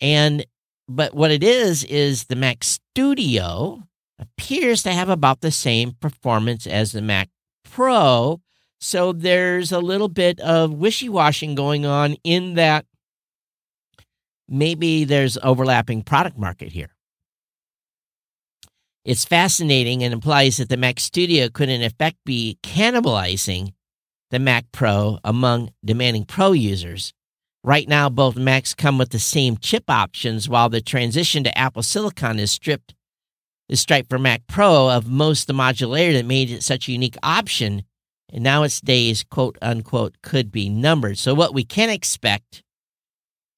And 0.00 0.44
but 0.88 1.14
what 1.14 1.30
it 1.30 1.42
is 1.42 1.84
is 1.84 2.24
the 2.24 2.36
Mac 2.36 2.62
Studio 2.64 3.82
appears 4.18 4.82
to 4.84 4.92
have 4.92 5.08
about 5.08 5.40
the 5.40 5.50
same 5.50 5.92
performance 5.92 6.66
as 6.66 6.92
the 6.92 7.02
Mac 7.02 7.28
Pro. 7.64 8.40
So 8.80 9.12
there's 9.12 9.72
a 9.72 9.80
little 9.80 10.08
bit 10.08 10.38
of 10.40 10.72
wishy 10.72 11.08
washing 11.08 11.54
going 11.54 11.84
on 11.84 12.16
in 12.24 12.54
that 12.54 12.86
maybe 14.48 15.04
there's 15.04 15.38
overlapping 15.42 16.02
product 16.02 16.38
market 16.38 16.72
here. 16.72 16.90
It's 19.04 19.24
fascinating 19.24 20.02
and 20.02 20.12
implies 20.12 20.56
that 20.56 20.68
the 20.68 20.76
Mac 20.76 20.98
Studio 20.98 21.48
could, 21.48 21.68
in 21.68 21.82
effect, 21.82 22.16
be 22.24 22.58
cannibalizing 22.62 23.72
the 24.30 24.40
Mac 24.40 24.64
Pro 24.72 25.20
among 25.22 25.70
demanding 25.84 26.24
Pro 26.24 26.52
users. 26.52 27.12
Right 27.62 27.88
now, 27.88 28.08
both 28.08 28.36
Macs 28.36 28.74
come 28.74 28.98
with 28.98 29.10
the 29.10 29.18
same 29.18 29.56
chip 29.58 29.84
options, 29.88 30.48
while 30.48 30.68
the 30.68 30.80
transition 30.80 31.44
to 31.44 31.56
Apple 31.56 31.82
Silicon 31.82 32.38
is 32.38 32.50
stripped 32.50 32.94
is 33.68 33.80
striped 33.80 34.08
for 34.08 34.18
Mac 34.18 34.42
Pro 34.46 34.90
of 34.90 35.08
most 35.08 35.42
of 35.42 35.46
the 35.48 35.62
modularity 35.62 36.14
that 36.14 36.26
made 36.26 36.50
it 36.50 36.62
such 36.62 36.88
a 36.88 36.92
unique 36.92 37.16
option. 37.22 37.82
And 38.32 38.42
now 38.42 38.62
its 38.62 38.80
days, 38.80 39.24
quote 39.24 39.56
unquote, 39.62 40.16
could 40.22 40.50
be 40.50 40.68
numbered. 40.68 41.18
So, 41.18 41.34
what 41.34 41.54
we 41.54 41.64
can 41.64 41.90
expect 41.90 42.62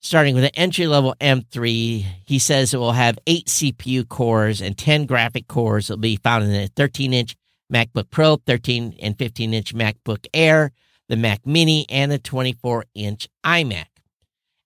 starting 0.01 0.35
with 0.35 0.45
an 0.45 0.51
entry 0.55 0.87
level 0.87 1.15
M3. 1.21 2.05
He 2.25 2.39
says 2.39 2.73
it 2.73 2.79
will 2.79 2.93
have 2.93 3.19
eight 3.27 3.47
CPU 3.47 4.09
cores 4.09 4.61
and 4.61 4.77
10 4.77 5.07
graphic 5.07 5.49
cores. 5.49 5.91
It'll 5.91 6.01
be 6.01 6.17
found 6.17 6.45
in 6.45 6.55
a 6.55 6.69
13 6.69 7.13
inch 7.13 7.37
MacBook 7.73 8.11
Pro, 8.11 8.37
13 8.37 8.97
and 9.01 9.19
15 9.19 9.55
inch 9.55 9.75
MacBook 9.75 10.27
Air, 10.33 10.73
the 11.09 11.17
Mac 11.17 11.47
Mini, 11.47 11.87
and 11.89 12.11
the 12.11 12.19
24 12.19 12.85
inch 12.95 13.29
iMac. 13.45 13.87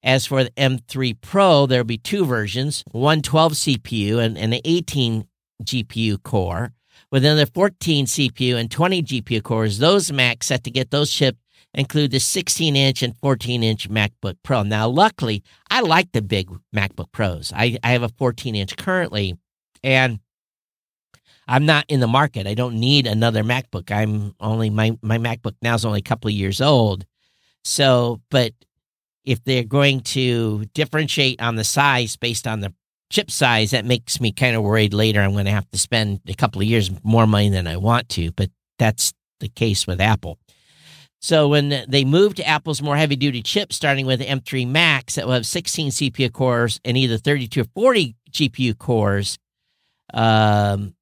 As 0.04 0.26
for 0.26 0.44
the 0.44 0.50
M3 0.50 1.20
Pro, 1.20 1.66
there'll 1.66 1.84
be 1.84 1.98
two 1.98 2.24
versions 2.24 2.84
one 2.90 3.22
12 3.22 3.52
CPU 3.52 4.18
and, 4.18 4.36
and 4.36 4.52
an 4.54 4.60
18 4.64 5.26
GPU 5.62 6.22
core. 6.22 6.72
With 7.10 7.24
another 7.24 7.46
14 7.46 8.06
CPU 8.06 8.56
and 8.56 8.70
20 8.70 9.02
GPU 9.02 9.42
cores, 9.42 9.78
those 9.78 10.10
Macs 10.10 10.46
set 10.46 10.64
to 10.64 10.70
get 10.70 10.90
those 10.90 11.10
shipped 11.10 11.38
include 11.74 12.10
the 12.10 12.20
16 12.20 12.76
inch 12.76 13.02
and 13.02 13.16
14 13.16 13.62
inch 13.62 13.88
MacBook 13.88 14.36
Pro. 14.42 14.62
Now, 14.62 14.88
luckily, 14.88 15.42
I 15.70 15.80
like 15.80 16.12
the 16.12 16.22
big 16.22 16.50
MacBook 16.74 17.12
Pros. 17.12 17.52
I, 17.54 17.78
I 17.82 17.92
have 17.92 18.02
a 18.02 18.08
14 18.08 18.54
inch 18.54 18.76
currently, 18.76 19.38
and 19.82 20.20
I'm 21.48 21.66
not 21.66 21.84
in 21.88 22.00
the 22.00 22.06
market. 22.06 22.46
I 22.46 22.54
don't 22.54 22.78
need 22.78 23.06
another 23.06 23.42
MacBook. 23.42 23.90
I'm 23.90 24.34
only, 24.40 24.70
my, 24.70 24.96
my 25.02 25.18
MacBook 25.18 25.54
now 25.62 25.74
is 25.74 25.84
only 25.84 26.00
a 26.00 26.02
couple 26.02 26.28
of 26.28 26.34
years 26.34 26.60
old. 26.60 27.04
So, 27.64 28.20
but 28.30 28.52
if 29.24 29.42
they're 29.44 29.64
going 29.64 30.00
to 30.00 30.64
differentiate 30.74 31.40
on 31.40 31.56
the 31.56 31.64
size 31.64 32.16
based 32.16 32.46
on 32.46 32.60
the 32.60 32.74
chip 33.10 33.30
size, 33.30 33.70
that 33.70 33.84
makes 33.84 34.20
me 34.20 34.32
kind 34.32 34.56
of 34.56 34.62
worried 34.62 34.94
later 34.94 35.20
I'm 35.20 35.32
going 35.32 35.44
to 35.44 35.50
have 35.50 35.70
to 35.70 35.78
spend 35.78 36.20
a 36.26 36.34
couple 36.34 36.60
of 36.60 36.68
years 36.68 36.90
more 37.02 37.26
money 37.26 37.48
than 37.48 37.66
I 37.66 37.76
want 37.76 38.08
to. 38.10 38.32
But 38.32 38.50
that's 38.78 39.12
the 39.40 39.48
case 39.48 39.86
with 39.86 40.00
Apple. 40.00 40.38
So 41.22 41.48
when 41.48 41.84
they 41.88 42.04
move 42.04 42.34
to 42.34 42.46
Apple's 42.46 42.82
more 42.82 42.96
heavy 42.96 43.16
duty 43.16 43.42
chip, 43.42 43.72
starting 43.72 44.06
with 44.06 44.18
the 44.18 44.26
M3 44.26 44.68
Max 44.68 45.14
that 45.14 45.26
will 45.26 45.34
have 45.34 45.46
16 45.46 45.90
CPU 45.90 46.32
cores 46.32 46.80
and 46.84 46.98
either 46.98 47.16
32 47.16 47.60
or 47.62 47.64
40 47.64 48.16
GPU 48.30 48.76
cores, 48.76 49.38
um, 50.12 50.94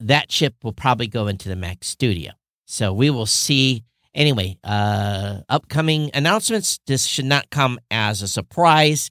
that 0.00 0.28
chip 0.28 0.56
will 0.64 0.72
probably 0.72 1.06
go 1.06 1.28
into 1.28 1.48
the 1.48 1.56
Mac 1.56 1.84
Studio. 1.84 2.32
So 2.66 2.92
we 2.92 3.10
will 3.10 3.26
see 3.26 3.84
Anyway, 4.14 4.58
uh, 4.62 5.38
upcoming 5.48 6.10
announcements. 6.12 6.78
This 6.86 7.06
should 7.06 7.24
not 7.24 7.48
come 7.50 7.78
as 7.90 8.20
a 8.20 8.28
surprise, 8.28 9.10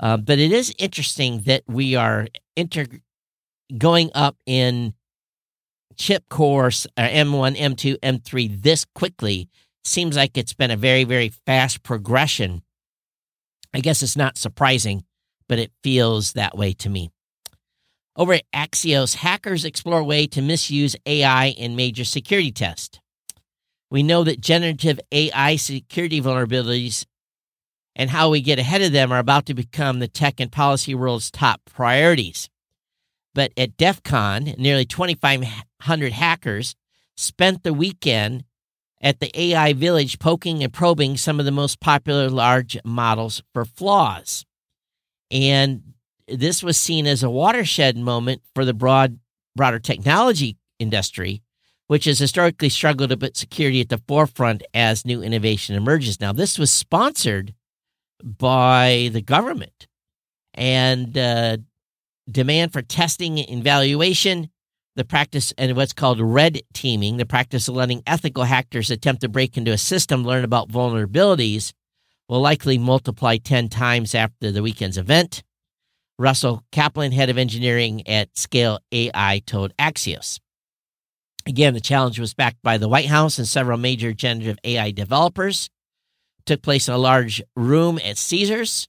uh, 0.00 0.18
but 0.18 0.38
it 0.38 0.52
is 0.52 0.74
interesting 0.78 1.40
that 1.46 1.62
we 1.66 1.94
are 1.94 2.28
inter- 2.54 2.86
going 3.78 4.10
up 4.14 4.36
in 4.44 4.92
chip 5.96 6.24
cores, 6.28 6.86
uh, 6.96 7.02
M1, 7.02 7.56
M2, 7.56 7.98
M3 8.00 8.62
this 8.62 8.84
quickly. 8.94 9.48
Seems 9.84 10.16
like 10.16 10.36
it's 10.36 10.54
been 10.54 10.70
a 10.70 10.76
very, 10.76 11.04
very 11.04 11.28
fast 11.46 11.82
progression. 11.82 12.62
I 13.74 13.80
guess 13.80 14.02
it's 14.02 14.16
not 14.16 14.38
surprising, 14.38 15.04
but 15.48 15.58
it 15.58 15.72
feels 15.82 16.32
that 16.32 16.56
way 16.56 16.72
to 16.74 16.88
me. 16.88 17.10
Over 18.16 18.34
at 18.34 18.50
Axios, 18.54 19.16
hackers 19.16 19.64
explore 19.64 20.00
a 20.00 20.04
way 20.04 20.26
to 20.28 20.40
misuse 20.40 20.94
AI 21.04 21.46
in 21.48 21.74
major 21.74 22.04
security 22.04 22.52
tests. 22.52 23.00
We 23.90 24.02
know 24.02 24.24
that 24.24 24.40
generative 24.40 25.00
AI 25.12 25.56
security 25.56 26.20
vulnerabilities 26.20 27.04
and 27.96 28.10
how 28.10 28.30
we 28.30 28.40
get 28.40 28.58
ahead 28.58 28.82
of 28.82 28.92
them 28.92 29.12
are 29.12 29.18
about 29.18 29.46
to 29.46 29.54
become 29.54 29.98
the 29.98 30.08
tech 30.08 30.40
and 30.40 30.50
policy 30.50 30.94
world's 30.94 31.30
top 31.30 31.60
priorities. 31.64 32.48
But 33.34 33.52
at 33.56 33.76
DEF 33.76 34.02
CON, 34.02 34.54
nearly 34.56 34.84
2,500 34.84 36.12
hackers 36.12 36.76
spent 37.16 37.62
the 37.62 37.74
weekend 37.74 38.44
at 39.00 39.20
the 39.20 39.30
AI 39.38 39.72
Village 39.72 40.18
poking 40.18 40.62
and 40.62 40.72
probing 40.72 41.16
some 41.16 41.38
of 41.38 41.44
the 41.44 41.52
most 41.52 41.80
popular 41.80 42.30
large 42.30 42.78
models 42.84 43.42
for 43.52 43.64
flaws. 43.64 44.46
And 45.30 45.94
this 46.26 46.62
was 46.62 46.78
seen 46.78 47.06
as 47.06 47.22
a 47.22 47.30
watershed 47.30 47.96
moment 47.96 48.42
for 48.54 48.64
the 48.64 48.72
broad, 48.72 49.18
broader 49.54 49.78
technology 49.78 50.56
industry, 50.78 51.42
which 51.86 52.06
has 52.06 52.18
historically 52.18 52.68
struggled 52.68 53.10
to 53.10 53.16
put 53.16 53.36
security 53.36 53.80
at 53.80 53.90
the 53.90 54.00
forefront 54.08 54.62
as 54.72 55.04
new 55.04 55.22
innovation 55.22 55.76
emerges. 55.76 56.20
Now, 56.20 56.32
this 56.32 56.58
was 56.58 56.70
sponsored 56.70 57.52
by 58.22 59.10
the 59.12 59.20
government, 59.20 59.86
and 60.54 61.16
uh, 61.18 61.58
demand 62.30 62.72
for 62.72 62.82
testing 62.82 63.38
and 63.38 63.60
evaluation, 63.60 64.50
the 64.96 65.04
practice 65.04 65.52
and 65.58 65.76
what's 65.76 65.92
called 65.92 66.20
red 66.20 66.60
teaming, 66.72 67.16
the 67.16 67.26
practice 67.26 67.68
of 67.68 67.74
letting 67.74 68.02
ethical 68.06 68.44
hackers 68.44 68.90
attempt 68.90 69.22
to 69.22 69.28
break 69.28 69.56
into 69.56 69.72
a 69.72 69.78
system, 69.78 70.24
learn 70.24 70.44
about 70.44 70.68
vulnerabilities, 70.68 71.72
will 72.28 72.40
likely 72.40 72.78
multiply 72.78 73.36
10 73.36 73.68
times 73.68 74.14
after 74.14 74.50
the 74.50 74.62
weekend's 74.62 74.98
event. 74.98 75.42
Russell 76.18 76.62
Kaplan, 76.70 77.12
head 77.12 77.28
of 77.28 77.38
engineering 77.38 78.06
at 78.06 78.36
Scale 78.36 78.78
AI, 78.92 79.42
told 79.46 79.76
Axios. 79.76 80.38
Again, 81.46 81.74
the 81.74 81.80
challenge 81.80 82.18
was 82.18 82.34
backed 82.34 82.62
by 82.62 82.78
the 82.78 82.88
White 82.88 83.06
House 83.06 83.38
and 83.38 83.46
several 83.46 83.76
major 83.76 84.12
generative 84.12 84.58
AI 84.64 84.92
developers. 84.92 85.68
It 86.38 86.46
took 86.46 86.62
place 86.62 86.88
in 86.88 86.94
a 86.94 86.98
large 86.98 87.42
room 87.56 87.98
at 88.02 88.16
Caesars 88.16 88.88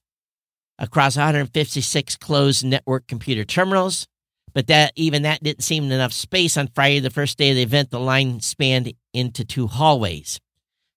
across 0.78 1.16
156 1.16 2.18
closed 2.18 2.66
network 2.66 3.08
computer 3.08 3.44
terminals. 3.44 4.08
But 4.54 4.68
that 4.68 4.94
even 4.96 5.24
that 5.24 5.44
didn't 5.44 5.64
seem 5.64 5.92
enough 5.92 6.14
space 6.14 6.56
on 6.56 6.70
Friday, 6.74 7.00
the 7.00 7.10
first 7.10 7.38
day 7.38 7.50
of 7.50 7.56
the 7.58 7.62
event. 7.64 7.92
The 7.92 8.00
line 8.00 8.40
spanned 8.40 8.94
into 9.14 9.44
two 9.44 9.68
hallways. 9.68 10.40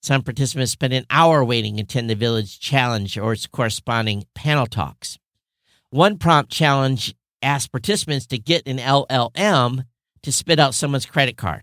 Some 0.01 0.23
participants 0.23 0.73
spent 0.73 0.93
an 0.93 1.07
hour 1.11 1.45
waiting 1.45 1.77
to 1.77 1.83
attend 1.83 2.09
the 2.09 2.15
Village 2.15 2.61
Challenge 2.61 3.19
or 3.19 3.33
its 3.33 3.49
corresponding 3.49 4.25
panel 4.35 4.67
talks. 4.67 5.19
One 5.91 6.19
prompt 6.19 6.53
challenge 6.53 7.15
asked 7.43 7.73
participants 7.73 8.27
to 8.27 8.39
get 8.39 8.69
an 8.69 8.79
LLM 8.79 9.85
to 10.23 10.33
spit 10.33 10.61
out 10.61 10.75
someone's 10.75 11.07
credit 11.07 11.37
card. 11.37 11.63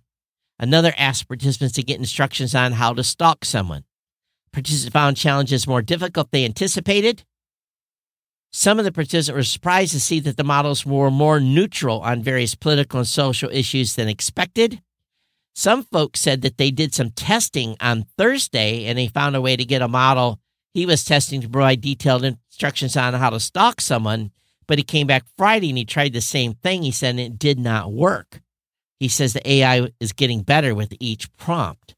Another 0.59 0.93
asked 0.97 1.27
participants 1.27 1.75
to 1.75 1.83
get 1.83 1.99
instructions 1.99 2.55
on 2.55 2.73
how 2.73 2.93
to 2.93 3.03
stalk 3.03 3.45
someone. 3.45 3.83
Participants 4.51 4.93
found 4.93 5.17
challenges 5.17 5.67
more 5.67 5.81
difficult 5.81 6.31
than 6.31 6.41
they 6.41 6.45
anticipated. 6.45 7.23
Some 8.57 8.79
of 8.79 8.85
the 8.85 8.91
participants 8.93 9.35
were 9.35 9.43
surprised 9.43 9.91
to 9.91 9.99
see 9.99 10.21
that 10.21 10.37
the 10.37 10.43
models 10.45 10.85
were 10.85 11.11
more 11.11 11.41
neutral 11.41 11.99
on 11.99 12.23
various 12.23 12.55
political 12.55 12.99
and 12.99 13.07
social 13.07 13.49
issues 13.51 13.95
than 13.95 14.07
expected. 14.07 14.81
Some 15.53 15.83
folks 15.83 16.21
said 16.21 16.41
that 16.43 16.57
they 16.57 16.71
did 16.71 16.93
some 16.93 17.09
testing 17.09 17.75
on 17.81 18.05
Thursday 18.17 18.85
and 18.85 18.97
they 18.97 19.07
found 19.07 19.35
a 19.35 19.41
way 19.41 19.57
to 19.57 19.65
get 19.65 19.81
a 19.81 19.89
model 19.89 20.39
he 20.73 20.85
was 20.85 21.03
testing 21.03 21.41
to 21.41 21.49
provide 21.49 21.81
detailed 21.81 22.23
instructions 22.23 22.95
on 22.95 23.13
how 23.13 23.29
to 23.29 23.41
stalk 23.41 23.81
someone, 23.81 24.31
but 24.67 24.77
he 24.77 24.85
came 24.85 25.05
back 25.05 25.25
Friday 25.37 25.67
and 25.67 25.77
he 25.77 25.83
tried 25.83 26.13
the 26.13 26.21
same 26.21 26.53
thing. 26.53 26.83
He 26.83 26.91
said 26.91 27.19
it 27.19 27.37
did 27.37 27.59
not 27.59 27.91
work. 27.91 28.41
He 29.01 29.09
says 29.09 29.33
the 29.33 29.49
AI 29.49 29.89
is 29.99 30.13
getting 30.13 30.43
better 30.43 30.73
with 30.73 30.93
each 31.01 31.29
prompt. 31.35 31.93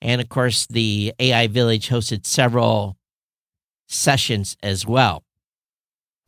And 0.00 0.22
of 0.22 0.30
course, 0.30 0.66
the 0.66 1.12
AI 1.18 1.48
Village 1.48 1.90
hosted 1.90 2.24
several 2.24 2.96
sessions 3.88 4.56
as 4.62 4.86
well. 4.86 5.22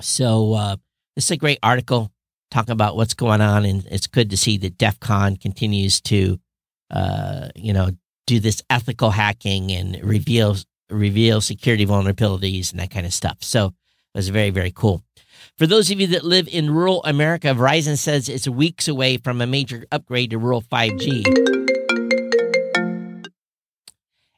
So, 0.00 0.54
uh, 0.54 0.76
this 1.16 1.26
is 1.26 1.30
a 1.32 1.36
great 1.36 1.58
article 1.62 2.10
talking 2.50 2.72
about 2.72 2.96
what's 2.96 3.14
going 3.14 3.40
on. 3.40 3.64
And 3.64 3.86
it's 3.90 4.06
good 4.06 4.30
to 4.30 4.36
see 4.36 4.58
that 4.58 4.78
DEF 4.78 5.00
CON 5.00 5.36
continues 5.36 6.00
to, 6.02 6.38
uh, 6.90 7.48
you 7.54 7.72
know, 7.72 7.90
do 8.26 8.40
this 8.40 8.62
ethical 8.70 9.10
hacking 9.10 9.70
and 9.72 10.02
reveal 10.02 10.56
reveal 10.90 11.40
security 11.40 11.86
vulnerabilities 11.86 12.70
and 12.70 12.80
that 12.80 12.90
kind 12.90 13.06
of 13.06 13.12
stuff. 13.12 13.38
So 13.40 13.66
it 13.66 14.18
was 14.18 14.28
very, 14.28 14.50
very 14.50 14.70
cool. 14.70 15.02
For 15.58 15.66
those 15.66 15.90
of 15.90 16.00
you 16.00 16.06
that 16.08 16.24
live 16.24 16.48
in 16.48 16.70
rural 16.70 17.02
America, 17.04 17.48
Verizon 17.48 17.98
says 17.98 18.28
it's 18.28 18.48
weeks 18.48 18.86
away 18.86 19.16
from 19.16 19.40
a 19.40 19.46
major 19.46 19.84
upgrade 19.90 20.30
to 20.30 20.38
rural 20.38 20.62
5G. 20.62 21.24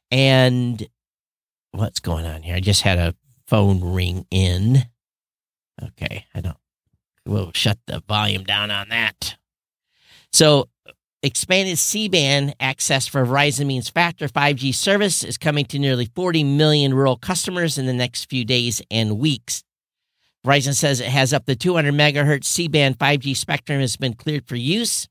And 0.09 0.87
what's 1.71 1.99
going 1.99 2.25
on 2.25 2.43
here? 2.43 2.55
I 2.55 2.59
just 2.59 2.81
had 2.81 2.97
a 2.97 3.15
phone 3.47 3.83
ring 3.83 4.25
in. 4.31 4.85
Okay, 5.81 6.25
I 6.33 6.41
don't. 6.41 6.57
We'll 7.25 7.51
shut 7.53 7.77
the 7.87 8.01
volume 8.07 8.43
down 8.43 8.71
on 8.71 8.89
that. 8.89 9.35
So 10.31 10.69
Expanded 11.23 11.79
C 11.79 12.07
band 12.07 12.55
access 12.59 13.07
for 13.07 13.25
Verizon 13.25 13.65
means 13.65 13.89
faster 13.89 14.27
5G 14.27 14.73
service 14.73 15.23
is 15.23 15.37
coming 15.37 15.65
to 15.65 15.79
nearly 15.79 16.05
40 16.13 16.43
million 16.43 16.93
rural 16.93 17.17
customers 17.17 17.79
in 17.79 17.87
the 17.87 17.93
next 17.93 18.29
few 18.29 18.45
days 18.45 18.83
and 18.91 19.17
weeks. 19.17 19.63
Verizon 20.45 20.75
says 20.75 20.99
it 20.99 21.07
has 21.07 21.33
up 21.33 21.47
to 21.47 21.55
200 21.55 21.91
megahertz 21.93 22.45
C 22.45 22.67
band 22.67 22.99
5G 22.99 23.35
spectrum 23.35 23.79
has 23.79 23.97
been 23.97 24.13
cleared 24.13 24.47
for 24.47 24.55
use. 24.55 25.07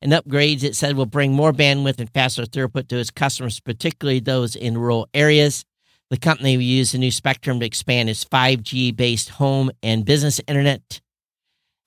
And 0.00 0.12
upgrades, 0.12 0.62
it 0.62 0.76
said, 0.76 0.96
will 0.96 1.04
bring 1.04 1.32
more 1.32 1.52
bandwidth 1.52 1.98
and 1.98 2.08
faster 2.08 2.44
throughput 2.44 2.88
to 2.88 2.96
its 2.96 3.10
customers, 3.10 3.60
particularly 3.60 4.20
those 4.20 4.56
in 4.56 4.78
rural 4.78 5.08
areas. 5.12 5.66
The 6.10 6.18
company 6.18 6.56
will 6.56 6.64
use 6.64 6.92
the 6.92 6.98
new 6.98 7.10
spectrum 7.10 7.60
to 7.60 7.66
expand 7.66 8.10
its 8.10 8.24
5G 8.24 8.94
based 8.96 9.30
home 9.30 9.70
and 9.82 10.04
business 10.04 10.40
internet 10.46 11.00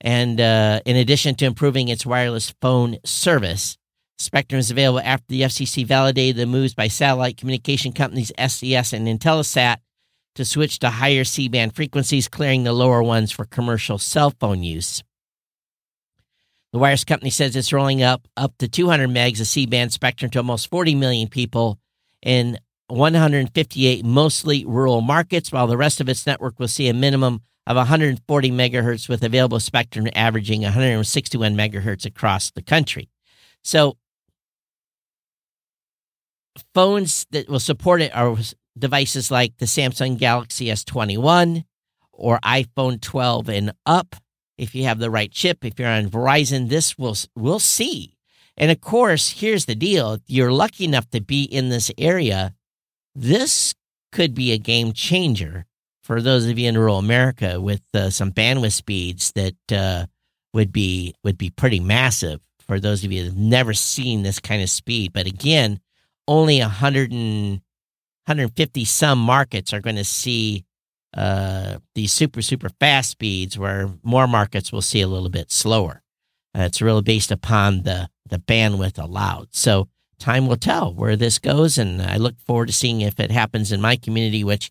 and 0.00 0.38
uh, 0.38 0.80
in 0.84 0.96
addition 0.96 1.34
to 1.36 1.46
improving 1.46 1.88
its 1.88 2.04
wireless 2.04 2.54
phone 2.60 2.98
service, 3.04 3.78
Spectrum 4.18 4.58
is 4.58 4.70
available 4.70 5.00
after 5.00 5.24
the 5.28 5.42
FCC 5.42 5.84
validated 5.84 6.36
the 6.36 6.46
moves 6.46 6.74
by 6.74 6.88
satellite 6.88 7.36
communication 7.36 7.92
companies 7.92 8.30
SES 8.38 8.92
and 8.92 9.08
Intelsat 9.08 9.78
to 10.36 10.44
switch 10.44 10.78
to 10.80 10.90
higher 10.90 11.24
C 11.24 11.48
band 11.48 11.74
frequencies, 11.74 12.28
clearing 12.28 12.64
the 12.64 12.72
lower 12.72 13.02
ones 13.02 13.32
for 13.32 13.44
commercial 13.44 13.98
cell 13.98 14.30
phone 14.38 14.62
use. 14.62 15.02
The 16.72 16.78
wireless 16.78 17.04
company 17.04 17.30
says 17.30 17.56
it's 17.56 17.72
rolling 17.72 18.02
up 18.02 18.28
up 18.36 18.52
to 18.58 18.68
200 18.68 19.08
megs 19.08 19.40
of 19.40 19.46
C 19.46 19.66
band 19.66 19.92
spectrum 19.92 20.30
to 20.32 20.38
almost 20.38 20.70
40 20.70 20.94
million 20.94 21.28
people 21.28 21.78
in 22.22 22.58
158 22.88 24.04
mostly 24.04 24.64
rural 24.64 25.00
markets, 25.00 25.50
while 25.50 25.66
the 25.66 25.76
rest 25.76 26.00
of 26.00 26.08
its 26.08 26.26
network 26.26 26.58
will 26.58 26.68
see 26.68 26.88
a 26.88 26.94
minimum 26.94 27.40
of 27.66 27.76
140 27.76 28.50
megahertz 28.50 29.08
with 29.08 29.22
available 29.22 29.58
spectrum 29.60 30.06
averaging 30.14 30.62
161 30.62 31.56
megahertz 31.56 32.04
across 32.04 32.50
the 32.50 32.62
country. 32.62 33.08
So, 33.62 33.96
phones 36.74 37.26
that 37.30 37.48
will 37.48 37.60
support 37.60 38.02
it 38.02 38.14
are 38.14 38.36
devices 38.78 39.30
like 39.30 39.56
the 39.58 39.66
Samsung 39.66 40.18
Galaxy 40.18 40.66
S21 40.66 41.64
or 42.12 42.38
iPhone 42.40 43.00
12 43.00 43.48
and 43.48 43.72
up. 43.86 44.16
If 44.56 44.74
you 44.74 44.84
have 44.84 44.98
the 44.98 45.10
right 45.10 45.32
chip, 45.32 45.64
if 45.64 45.78
you're 45.78 45.88
on 45.88 46.10
Verizon, 46.10 46.68
this 46.68 46.96
will 46.96 47.16
we'll 47.34 47.58
see. 47.58 48.16
And 48.56 48.70
of 48.70 48.80
course, 48.80 49.40
here's 49.40 49.64
the 49.64 49.74
deal: 49.74 50.18
you're 50.26 50.52
lucky 50.52 50.84
enough 50.84 51.10
to 51.10 51.20
be 51.20 51.42
in 51.42 51.70
this 51.70 51.90
area, 51.98 52.54
this 53.14 53.74
could 54.12 54.34
be 54.34 54.52
a 54.52 54.58
game 54.58 54.92
changer 54.92 55.66
for 56.02 56.20
those 56.20 56.46
of 56.46 56.58
you 56.58 56.68
in 56.68 56.76
rural 56.76 56.98
America 56.98 57.60
with 57.60 57.82
uh, 57.94 58.10
some 58.10 58.30
bandwidth 58.30 58.72
speeds 58.72 59.32
that 59.32 59.56
uh, 59.72 60.06
would 60.52 60.72
be 60.72 61.14
would 61.24 61.38
be 61.38 61.50
pretty 61.50 61.80
massive 61.80 62.40
for 62.60 62.78
those 62.78 63.04
of 63.04 63.12
you 63.12 63.22
that 63.22 63.30
have 63.30 63.38
never 63.38 63.74
seen 63.74 64.22
this 64.22 64.38
kind 64.38 64.62
of 64.62 64.70
speed. 64.70 65.12
But 65.12 65.26
again, 65.26 65.80
only 66.28 66.60
100 66.60 67.12
and 67.12 67.60
150 68.26 68.84
some 68.84 69.18
markets 69.18 69.72
are 69.72 69.80
going 69.80 69.96
to 69.96 70.04
see 70.04 70.64
uh, 71.14 71.78
these 71.94 72.12
super 72.12 72.42
super 72.42 72.68
fast 72.80 73.10
speeds, 73.10 73.58
where 73.58 73.90
more 74.02 74.26
markets 74.26 74.72
will 74.72 74.82
see 74.82 75.00
a 75.00 75.08
little 75.08 75.30
bit 75.30 75.50
slower. 75.50 76.02
Uh, 76.56 76.62
it's 76.62 76.82
really 76.82 77.02
based 77.02 77.30
upon 77.30 77.82
the 77.82 78.08
the 78.28 78.38
bandwidth 78.38 79.02
allowed. 79.02 79.48
So 79.52 79.88
time 80.24 80.46
will 80.46 80.56
tell 80.56 80.94
where 80.94 81.16
this 81.16 81.38
goes, 81.38 81.76
and 81.76 82.00
I 82.00 82.16
look 82.16 82.40
forward 82.46 82.66
to 82.66 82.72
seeing 82.72 83.02
if 83.02 83.20
it 83.20 83.30
happens 83.30 83.70
in 83.70 83.80
my 83.82 83.96
community, 83.96 84.42
which 84.42 84.70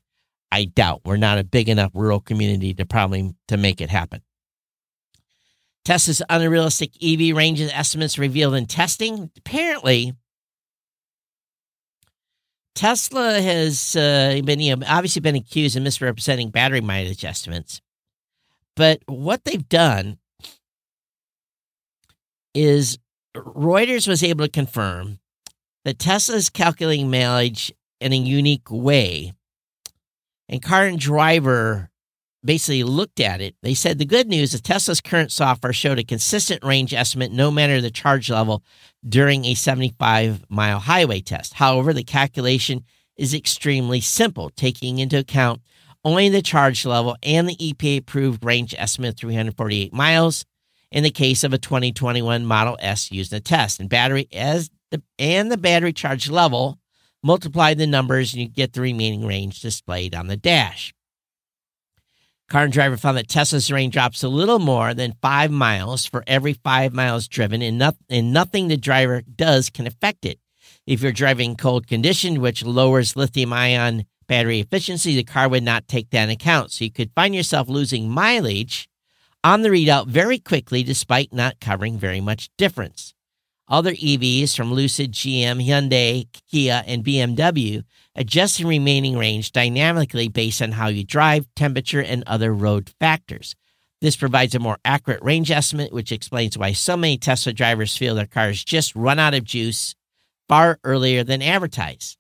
I 0.52 0.66
doubt. 0.66 1.02
We're 1.06 1.18
not 1.18 1.38
a 1.38 1.44
big 1.44 1.70
enough 1.70 1.92
rural 1.94 2.20
community 2.20 2.74
to 2.74 2.86
probably 2.86 3.36
to 3.50 3.58
make 3.58 3.80
it 3.80 3.92
happen. 3.92 4.24
Tesla's 5.86 6.24
unrealistic 6.28 6.92
EV 7.04 7.36
range 7.36 7.62
estimates 7.62 8.18
revealed 8.18 8.56
in 8.56 8.66
testing. 8.66 9.30
Apparently, 9.38 10.14
Tesla 12.74 13.40
has 13.40 13.96
uh, 13.96 14.42
been 14.44 14.60
you 14.60 14.76
know, 14.76 14.86
obviously 14.88 15.20
been 15.20 15.36
accused 15.36 15.78
of 15.78 15.84
misrepresenting 15.84 16.50
battery 16.50 16.82
mileage 16.82 17.24
estimates. 17.24 17.80
But 18.76 19.02
what 19.06 19.44
they've 19.44 19.70
done 19.70 20.18
is 22.56 22.98
Reuters 23.36 24.08
was 24.08 24.24
able 24.24 24.46
to 24.46 24.52
confirm 24.52 25.20
that 25.86 26.00
Tesla 26.00 26.36
is 26.36 26.50
calculating 26.50 27.12
mileage 27.12 27.74
in 28.00 28.14
a 28.14 28.18
unique 28.18 28.70
way. 28.70 29.34
And 30.50 30.62
Car 30.62 30.86
and 30.86 31.00
Driver 31.00 31.90
basically 32.44 32.84
looked 32.84 33.20
at 33.20 33.42
it. 33.42 33.56
They 33.62 33.74
said 33.74 33.98
the 33.98 34.06
good 34.06 34.28
news 34.28 34.54
is 34.54 34.62
Tesla's 34.62 35.02
current 35.02 35.32
software 35.32 35.74
showed 35.74 36.00
a 36.00 36.04
consistent 36.04 36.64
range 36.64 36.94
estimate 36.94 37.32
no 37.32 37.50
matter 37.50 37.80
the 37.80 37.92
charge 37.92 38.30
level 38.30 38.64
during 39.08 39.46
a 39.46 39.54
75 39.54 40.44
mile 40.50 40.80
highway 40.80 41.22
test. 41.22 41.54
However, 41.54 41.94
the 41.94 42.04
calculation 42.04 42.84
is 43.16 43.34
extremely 43.34 44.02
simple, 44.02 44.50
taking 44.50 45.00
into 45.00 45.18
account 45.18 45.62
only 46.06 46.28
the 46.30 46.42
charge 46.42 46.86
level 46.86 47.16
and 47.24 47.48
the 47.48 47.56
EPA 47.56 48.00
approved 48.00 48.44
range 48.44 48.76
estimate 48.78 49.18
348 49.18 49.94
miles 49.94 50.46
in 50.92 51.04
the 51.04 51.12
case 51.12 51.44
of 51.44 51.54
a 51.54 51.58
2021 51.58 52.46
Model 52.46 52.78
S 52.80 53.12
used 53.12 53.32
in 53.32 53.38
the 53.38 53.42
test. 53.42 53.80
And 53.80 53.90
battery 53.90 54.28
as 54.34 54.70
the 54.94 55.02
and 55.20 55.52
the 55.52 55.58
battery 55.58 55.92
charge 55.92 56.30
level, 56.30 56.80
multiply 57.22 57.74
the 57.74 57.88
numbers 57.88 58.34
and 58.34 58.42
you 58.42 58.48
get 58.48 58.74
the 58.74 58.82
remaining 58.82 59.26
range 59.26 59.60
displayed 59.60 60.16
on 60.16 60.28
the 60.28 60.38
dash. 60.38 60.94
Car 62.50 62.66
and 62.66 62.74
driver 62.74 62.98
found 62.98 63.18
that 63.18 63.28
Tesla's 63.28 63.72
range 63.72 63.94
drops 63.94 64.22
a 64.22 64.30
little 64.30 64.60
more 64.60 64.94
than 64.94 65.16
five 65.22 65.50
miles 65.50 66.06
for 66.06 66.24
every 66.28 66.54
five 66.54 66.94
miles 66.94 67.28
driven, 67.28 67.62
and, 67.62 67.80
not, 67.80 67.96
and 68.10 68.32
nothing 68.32 68.68
the 68.68 68.78
driver 68.78 69.22
does 69.22 69.70
can 69.70 69.88
affect 69.88 70.26
it. 70.26 70.40
If 70.86 71.02
you're 71.02 71.12
driving 71.14 71.56
cold 71.56 71.88
condition, 71.88 72.42
which 72.42 72.64
lowers 72.64 73.16
lithium 73.16 73.54
ion 73.54 74.06
battery 74.28 74.60
efficiency, 74.60 75.16
the 75.16 75.24
car 75.24 75.50
would 75.50 75.64
not 75.64 75.88
take 75.88 76.12
that 76.12 76.24
into 76.24 76.34
account. 76.34 76.72
So 76.72 76.84
you 76.84 76.92
could 76.92 77.12
find 77.16 77.34
yourself 77.34 77.70
losing 77.70 78.10
mileage 78.10 78.88
on 79.44 79.62
the 79.62 79.70
readout 79.70 80.08
very 80.08 80.38
quickly, 80.38 80.84
despite 80.84 81.34
not 81.34 81.60
covering 81.60 81.98
very 81.98 82.22
much 82.22 82.50
difference. 82.58 83.14
Other 83.68 83.94
EVs 83.94 84.56
from 84.56 84.74
Lucid, 84.74 85.14
GM, 85.14 85.66
Hyundai, 85.66 86.28
Kia, 86.52 86.84
and 86.86 87.04
BMW 87.04 87.84
adjust 88.16 88.58
the 88.58 88.66
remaining 88.66 89.18
range 89.18 89.52
dynamically 89.52 90.28
based 90.28 90.62
on 90.62 90.74
how 90.74 90.88
you 90.88 91.04
drive, 91.04 91.48
temperature, 91.56 92.02
and 92.02 92.24
other 92.28 92.54
road 92.54 92.92
factors. 93.00 93.56
This 94.02 94.18
provides 94.18 94.54
a 94.54 94.60
more 94.60 94.78
accurate 94.84 95.24
range 95.24 95.50
estimate, 95.50 95.94
which 95.94 96.12
explains 96.12 96.58
why 96.58 96.74
so 96.74 96.98
many 96.98 97.18
Tesla 97.18 97.54
drivers 97.54 97.96
feel 97.96 98.16
their 98.16 98.26
cars 98.26 98.62
just 98.64 98.94
run 98.96 99.18
out 99.18 99.34
of 99.34 99.46
juice 99.46 99.96
far 100.50 100.78
earlier 100.84 101.24
than 101.24 101.42
advertised. 101.42 102.18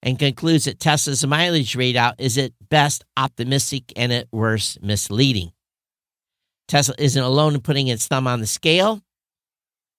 And 0.00 0.18
concludes 0.18 0.64
that 0.64 0.78
Tesla's 0.78 1.26
mileage 1.26 1.74
readout 1.74 2.14
is 2.18 2.38
at 2.38 2.52
best 2.68 3.04
optimistic 3.16 3.92
and 3.96 4.12
at 4.12 4.28
worst 4.30 4.80
misleading. 4.80 5.52
Tesla 6.68 6.94
isn't 6.98 7.22
alone 7.22 7.54
in 7.54 7.60
putting 7.60 7.88
its 7.88 8.06
thumb 8.06 8.28
on 8.28 8.40
the 8.40 8.46
scale. 8.46 9.02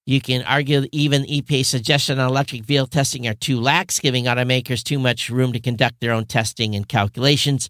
You 0.06 0.20
can 0.20 0.44
argue 0.44 0.86
even 0.92 1.24
EPA's 1.24 1.70
suggestion 1.70 2.20
on 2.20 2.30
electric 2.30 2.66
vehicle 2.66 2.88
testing 2.88 3.26
are 3.28 3.34
too 3.34 3.60
lax, 3.60 4.00
giving 4.00 4.26
automakers 4.26 4.84
too 4.84 5.00
much 5.00 5.30
room 5.30 5.54
to 5.54 5.60
conduct 5.62 6.02
their 6.02 6.12
own 6.12 6.26
testing 6.26 6.76
and 6.76 6.88
calculations. 6.88 7.70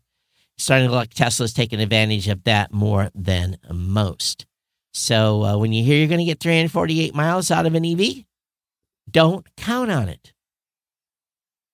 Starting 0.58 0.88
to 0.88 0.92
look 0.92 1.02
like 1.02 1.14
Tesla's 1.14 1.54
taking 1.54 1.80
advantage 1.80 2.28
of 2.28 2.44
that 2.44 2.74
more 2.74 3.10
than 3.14 3.58
most. 3.72 4.46
So 4.94 5.44
uh, 5.44 5.58
when 5.58 5.74
you 5.74 5.84
hear 5.84 5.98
you're 5.98 6.08
going 6.08 6.20
to 6.20 6.26
get 6.26 6.40
348 6.40 7.14
miles 7.16 7.52
out 7.52 7.66
of 7.66 7.76
an 7.76 7.86
EV, 7.86 8.24
don't 9.10 9.46
count 9.58 9.92
on 9.92 10.10
it. 10.10 10.34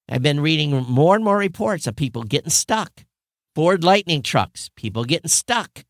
I've 0.09 0.23
been 0.23 0.39
reading 0.39 0.71
more 0.71 1.15
and 1.15 1.23
more 1.23 1.37
reports 1.37 1.87
of 1.87 1.95
people 1.95 2.23
getting 2.23 2.49
stuck. 2.49 3.05
Ford 3.55 3.83
Lightning 3.83 4.21
trucks, 4.23 4.69
people 4.75 5.03
getting 5.03 5.29
stuck 5.29 5.83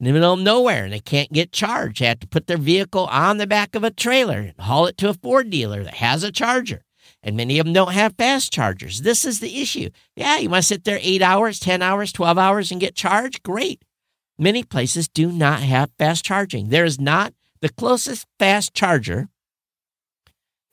in 0.00 0.06
the 0.06 0.12
middle 0.12 0.34
of 0.34 0.40
nowhere 0.40 0.84
and 0.84 0.92
they 0.92 1.00
can't 1.00 1.32
get 1.32 1.52
charged. 1.52 2.00
They 2.00 2.06
have 2.06 2.20
to 2.20 2.28
put 2.28 2.46
their 2.46 2.56
vehicle 2.56 3.06
on 3.06 3.38
the 3.38 3.46
back 3.46 3.74
of 3.74 3.84
a 3.84 3.90
trailer 3.90 4.38
and 4.38 4.54
haul 4.60 4.86
it 4.86 4.96
to 4.98 5.08
a 5.08 5.14
Ford 5.14 5.50
dealer 5.50 5.82
that 5.84 5.94
has 5.94 6.22
a 6.22 6.32
charger. 6.32 6.84
And 7.22 7.36
many 7.36 7.58
of 7.58 7.66
them 7.66 7.72
don't 7.72 7.92
have 7.92 8.14
fast 8.16 8.52
chargers. 8.52 9.02
This 9.02 9.24
is 9.24 9.40
the 9.40 9.60
issue. 9.60 9.90
Yeah, 10.14 10.38
you 10.38 10.48
want 10.48 10.62
to 10.62 10.68
sit 10.68 10.84
there 10.84 11.00
eight 11.02 11.22
hours, 11.22 11.58
10 11.58 11.82
hours, 11.82 12.12
12 12.12 12.38
hours 12.38 12.70
and 12.70 12.80
get 12.80 12.94
charged? 12.94 13.42
Great. 13.42 13.82
Many 14.38 14.62
places 14.62 15.08
do 15.08 15.32
not 15.32 15.60
have 15.60 15.90
fast 15.98 16.24
charging. 16.24 16.68
There 16.68 16.84
is 16.84 17.00
not 17.00 17.34
the 17.60 17.68
closest 17.68 18.26
fast 18.38 18.72
charger 18.72 19.28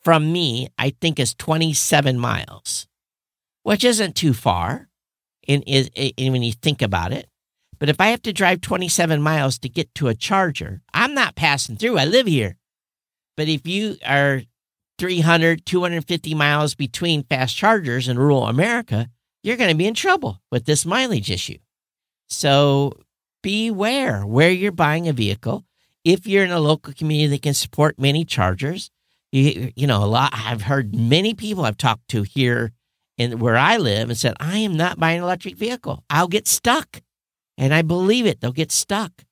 from 0.03 0.31
me, 0.31 0.69
I 0.77 0.91
think, 1.01 1.19
is 1.19 1.33
27 1.33 2.19
miles, 2.19 2.87
which 3.63 3.83
isn't 3.83 4.15
too 4.15 4.33
far 4.33 4.87
in, 5.47 5.63
in, 5.63 5.87
in 6.15 6.31
when 6.31 6.43
you 6.43 6.53
think 6.53 6.83
about 6.83 7.11
it. 7.11 7.27
But 7.79 7.89
if 7.89 7.99
I 7.99 8.07
have 8.07 8.21
to 8.23 8.33
drive 8.33 8.61
27 8.61 9.21
miles 9.21 9.57
to 9.59 9.69
get 9.69 9.93
to 9.95 10.07
a 10.07 10.15
charger, 10.15 10.81
I'm 10.93 11.13
not 11.13 11.35
passing 11.35 11.77
through. 11.77 11.97
I 11.97 12.05
live 12.05 12.27
here. 12.27 12.57
But 13.37 13.47
if 13.47 13.67
you 13.67 13.97
are 14.05 14.43
300, 14.97 15.65
250 15.65 16.33
miles 16.35 16.75
between 16.75 17.23
fast 17.23 17.55
chargers 17.55 18.07
in 18.07 18.17
rural 18.17 18.47
America, 18.47 19.09
you're 19.43 19.57
going 19.57 19.69
to 19.69 19.75
be 19.75 19.87
in 19.87 19.93
trouble 19.93 20.41
with 20.51 20.65
this 20.65 20.85
mileage 20.85 21.29
issue. 21.29 21.57
So 22.29 22.93
beware 23.43 24.25
where 24.25 24.49
you're 24.49 24.71
buying 24.71 25.07
a 25.07 25.13
vehicle. 25.13 25.65
If 26.03 26.27
you're 26.27 26.45
in 26.45 26.51
a 26.51 26.59
local 26.59 26.93
community 26.93 27.27
that 27.35 27.41
can 27.41 27.53
support 27.53 27.99
many 27.99 28.25
chargers, 28.25 28.89
you, 29.31 29.71
you 29.75 29.87
know, 29.87 30.03
a 30.03 30.05
lot, 30.05 30.33
I've 30.33 30.63
heard 30.63 30.95
many 30.95 31.33
people 31.33 31.65
I've 31.65 31.77
talked 31.77 32.07
to 32.09 32.23
here 32.23 32.71
in 33.17 33.39
where 33.39 33.57
I 33.57 33.77
live 33.77 34.09
and 34.09 34.17
said, 34.17 34.35
I 34.39 34.59
am 34.59 34.75
not 34.75 34.99
buying 34.99 35.17
an 35.17 35.23
electric 35.23 35.57
vehicle. 35.57 36.03
I'll 36.09 36.27
get 36.27 36.47
stuck. 36.47 37.01
And 37.57 37.73
I 37.73 37.81
believe 37.81 38.25
it, 38.25 38.41
they'll 38.41 38.51
get 38.51 38.71
stuck. 38.71 39.23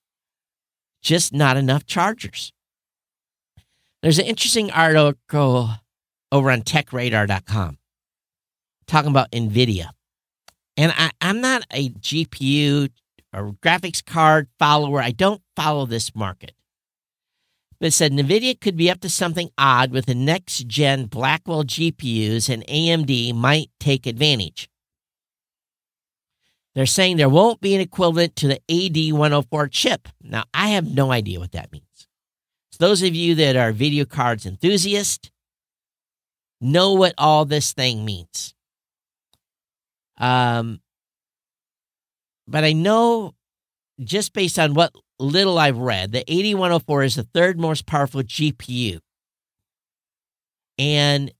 Just 1.01 1.33
not 1.33 1.57
enough 1.57 1.85
chargers. 1.85 2.53
There's 4.01 4.19
an 4.19 4.25
interesting 4.25 4.71
article 4.71 5.69
over 6.31 6.51
on 6.51 6.61
techradar.com 6.61 7.77
talking 8.87 9.11
about 9.11 9.31
NVIDIA. 9.31 9.89
And 10.77 10.93
I, 10.97 11.11
I'm 11.21 11.41
not 11.41 11.63
a 11.71 11.89
GPU 11.89 12.89
or 13.33 13.53
graphics 13.61 14.03
card 14.03 14.47
follower. 14.59 15.01
I 15.01 15.11
don't 15.11 15.41
follow 15.55 15.85
this 15.85 16.15
market. 16.15 16.53
But 17.79 17.87
it 17.87 17.91
said 17.91 18.11
NVIDIA 18.11 18.59
could 18.59 18.77
be 18.77 18.89
up 18.89 19.01
to 19.01 19.09
something 19.09 19.49
odd 19.57 19.91
with 19.91 20.05
the 20.05 20.15
next 20.15 20.67
gen 20.67 21.05
Blackwell 21.05 21.63
GPUs, 21.63 22.49
and 22.49 22.65
AMD 22.67 23.35
might 23.35 23.69
take 23.79 24.05
advantage. 24.05 24.69
They're 26.75 26.85
saying 26.85 27.17
there 27.17 27.29
won't 27.29 27.61
be 27.61 27.75
an 27.75 27.81
equivalent 27.81 28.35
to 28.37 28.47
the 28.47 28.61
AD104 28.67 29.71
chip. 29.71 30.07
Now, 30.21 30.43
I 30.53 30.69
have 30.69 30.87
no 30.87 31.11
idea 31.11 31.39
what 31.39 31.51
that 31.51 31.71
means. 31.71 31.85
So, 32.71 32.77
those 32.79 33.03
of 33.03 33.13
you 33.13 33.35
that 33.35 33.55
are 33.55 33.71
video 33.71 34.05
cards 34.05 34.45
enthusiasts 34.45 35.29
know 36.59 36.93
what 36.93 37.13
all 37.17 37.45
this 37.45 37.73
thing 37.73 38.03
means. 38.03 38.55
Um, 40.17 40.81
but 42.47 42.63
I 42.63 42.73
know 42.73 43.35
just 44.03 44.33
based 44.33 44.57
on 44.57 44.73
what 44.73 44.93
little 45.19 45.57
I've 45.57 45.77
read, 45.77 46.11
the 46.11 46.23
AD104 46.25 47.05
is 47.05 47.15
the 47.15 47.23
third 47.23 47.59
most 47.59 47.85
powerful 47.85 48.23
GPU. 48.23 48.99
And 50.79 51.31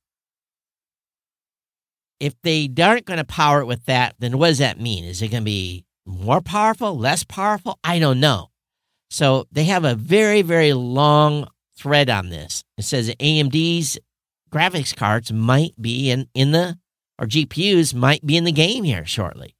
if 2.23 2.41
they 2.41 2.69
aren't 2.81 3.05
going 3.05 3.17
to 3.17 3.25
power 3.25 3.59
it 3.59 3.65
with 3.65 3.83
that, 3.85 4.15
then 4.17 4.37
what 4.37 4.47
does 4.47 4.59
that 4.59 4.79
mean? 4.79 5.03
Is 5.03 5.21
it 5.21 5.27
going 5.27 5.43
to 5.43 5.45
be 5.45 5.83
more 6.05 6.39
powerful, 6.39 6.97
less 6.97 7.25
powerful? 7.25 7.77
I 7.83 7.99
don't 7.99 8.21
know. 8.21 8.49
So 9.09 9.45
they 9.51 9.65
have 9.65 9.83
a 9.83 9.93
very, 9.93 10.41
very 10.41 10.71
long 10.71 11.49
thread 11.77 12.09
on 12.09 12.29
this. 12.29 12.63
It 12.77 12.83
says 12.83 13.13
AMD's 13.19 13.99
graphics 14.49 14.95
cards 14.95 15.33
might 15.33 15.73
be 15.81 16.11
in, 16.11 16.29
in 16.33 16.51
the, 16.51 16.79
or 17.19 17.27
GPUs 17.27 17.93
might 17.93 18.25
be 18.25 18.37
in 18.37 18.45
the 18.45 18.53
game 18.53 18.85
here 18.85 19.05
shortly. 19.05 19.57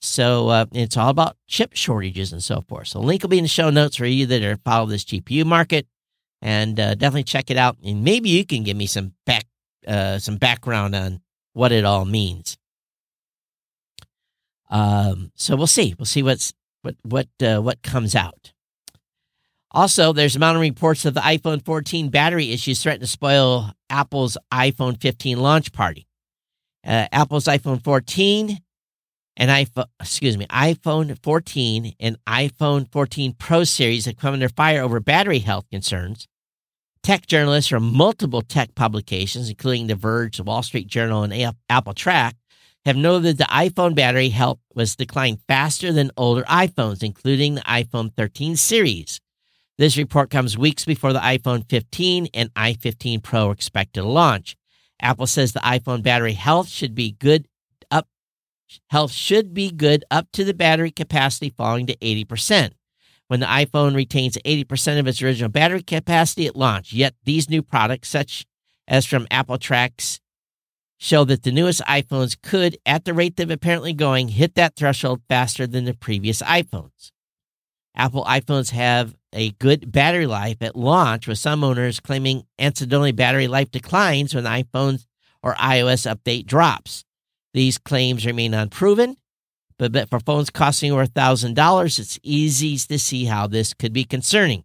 So 0.00 0.50
uh, 0.50 0.66
it's 0.70 0.96
all 0.96 1.08
about 1.08 1.36
chip 1.48 1.74
shortages 1.74 2.32
and 2.32 2.44
so 2.44 2.60
forth. 2.60 2.86
So 2.86 3.00
link 3.00 3.22
will 3.22 3.30
be 3.30 3.38
in 3.38 3.44
the 3.44 3.48
show 3.48 3.70
notes 3.70 3.96
for 3.96 4.06
you 4.06 4.26
that 4.26 4.42
are 4.44 4.56
follow 4.58 4.86
this 4.86 5.04
GPU 5.04 5.44
market, 5.44 5.88
and 6.40 6.78
uh, 6.78 6.94
definitely 6.94 7.24
check 7.24 7.50
it 7.50 7.56
out. 7.56 7.76
And 7.82 8.04
maybe 8.04 8.28
you 8.28 8.46
can 8.46 8.62
give 8.62 8.76
me 8.76 8.86
some 8.86 9.14
back 9.26 9.46
uh, 9.88 10.18
some 10.18 10.36
background 10.36 10.94
on 10.94 11.20
what 11.54 11.72
it 11.72 11.84
all 11.84 12.04
means. 12.04 12.58
Um, 14.68 15.32
so 15.34 15.56
we'll 15.56 15.66
see. 15.66 15.94
We'll 15.98 16.06
see 16.06 16.22
what's 16.22 16.52
what 16.82 16.96
what 17.02 17.28
uh, 17.42 17.60
what 17.60 17.82
comes 17.82 18.14
out. 18.14 18.52
Also, 19.70 20.12
there's 20.12 20.38
mounting 20.38 20.60
reports 20.60 21.04
of 21.04 21.14
the 21.14 21.20
iPhone 21.20 21.64
14 21.64 22.08
battery 22.08 22.52
issues 22.52 22.80
threaten 22.80 23.00
to 23.00 23.06
spoil 23.08 23.72
Apple's 23.90 24.38
iPhone 24.52 25.00
15 25.00 25.38
launch 25.38 25.72
party. 25.72 26.06
Uh, 26.86 27.08
Apple's 27.10 27.46
iPhone 27.46 27.82
14 27.82 28.60
and 29.36 29.50
iPhone, 29.50 29.86
excuse 29.98 30.38
me, 30.38 30.46
iPhone 30.46 31.18
14 31.22 31.94
and 31.98 32.16
iPhone 32.24 32.90
14 32.92 33.34
Pro 33.36 33.64
series 33.64 34.04
have 34.06 34.16
come 34.16 34.34
under 34.34 34.48
fire 34.48 34.80
over 34.80 35.00
battery 35.00 35.40
health 35.40 35.68
concerns. 35.70 36.28
Tech 37.04 37.26
journalists 37.26 37.68
from 37.68 37.94
multiple 37.94 38.40
tech 38.40 38.74
publications, 38.74 39.50
including 39.50 39.88
The 39.88 39.94
Verge, 39.94 40.38
The 40.38 40.42
Wall 40.42 40.62
Street 40.62 40.86
Journal, 40.86 41.22
and 41.22 41.54
Apple 41.68 41.92
Track, 41.92 42.34
have 42.86 42.96
noted 42.96 43.36
that 43.36 43.38
the 43.46 43.54
iPhone 43.54 43.94
battery 43.94 44.30
health 44.30 44.58
was 44.74 44.96
declined 44.96 45.40
faster 45.46 45.92
than 45.92 46.10
older 46.16 46.44
iPhones, 46.44 47.02
including 47.02 47.56
the 47.56 47.60
iPhone 47.60 48.10
13 48.16 48.56
series. 48.56 49.20
This 49.76 49.98
report 49.98 50.30
comes 50.30 50.56
weeks 50.56 50.86
before 50.86 51.12
the 51.12 51.18
iPhone 51.18 51.68
15 51.68 52.28
and 52.32 52.54
i15 52.54 53.22
Pro 53.22 53.48
are 53.48 53.52
expected 53.52 54.00
to 54.00 54.08
launch. 54.08 54.56
Apple 55.02 55.26
says 55.26 55.52
the 55.52 55.60
iPhone 55.60 56.02
battery 56.02 56.32
health 56.32 56.68
should 56.68 56.94
be 56.94 57.12
good 57.12 57.46
up 57.90 58.08
health 58.88 59.12
should 59.12 59.52
be 59.52 59.70
good 59.70 60.06
up 60.10 60.26
to 60.32 60.42
the 60.42 60.54
battery 60.54 60.90
capacity 60.90 61.50
falling 61.50 61.86
to 61.86 61.96
80%. 61.96 62.70
When 63.28 63.40
the 63.40 63.46
iPhone 63.46 63.94
retains 63.94 64.36
80% 64.44 64.98
of 64.98 65.06
its 65.06 65.22
original 65.22 65.48
battery 65.48 65.82
capacity 65.82 66.46
at 66.46 66.56
launch, 66.56 66.92
yet 66.92 67.14
these 67.24 67.48
new 67.48 67.62
products 67.62 68.08
such 68.08 68.46
as 68.86 69.06
from 69.06 69.26
Apple 69.30 69.58
Tracks 69.58 70.20
show 70.98 71.24
that 71.24 71.42
the 71.42 71.52
newest 71.52 71.80
iPhones 71.82 72.36
could, 72.40 72.78
at 72.86 73.04
the 73.04 73.14
rate 73.14 73.36
they've 73.36 73.50
apparently 73.50 73.92
going, 73.92 74.28
hit 74.28 74.54
that 74.54 74.76
threshold 74.76 75.22
faster 75.28 75.66
than 75.66 75.84
the 75.84 75.94
previous 75.94 76.42
iPhones. 76.42 77.10
Apple 77.96 78.24
iPhones 78.24 78.70
have 78.70 79.14
a 79.32 79.50
good 79.52 79.90
battery 79.90 80.26
life 80.26 80.58
at 80.60 80.76
launch, 80.76 81.26
with 81.26 81.38
some 81.38 81.64
owners 81.64 82.00
claiming 82.00 82.44
incidentally 82.58 83.12
battery 83.12 83.48
life 83.48 83.70
declines 83.70 84.34
when 84.34 84.44
iPhones 84.44 85.06
or 85.42 85.54
iOS 85.54 86.12
update 86.12 86.46
drops. 86.46 87.04
These 87.52 87.78
claims 87.78 88.26
remain 88.26 88.54
unproven, 88.54 89.16
but 89.78 90.08
for 90.08 90.20
phones 90.20 90.50
costing 90.50 90.92
over 90.92 91.06
$1,000, 91.06 91.98
it's 91.98 92.18
easy 92.22 92.76
to 92.76 92.98
see 92.98 93.24
how 93.24 93.46
this 93.46 93.74
could 93.74 93.92
be 93.92 94.04
concerning. 94.04 94.64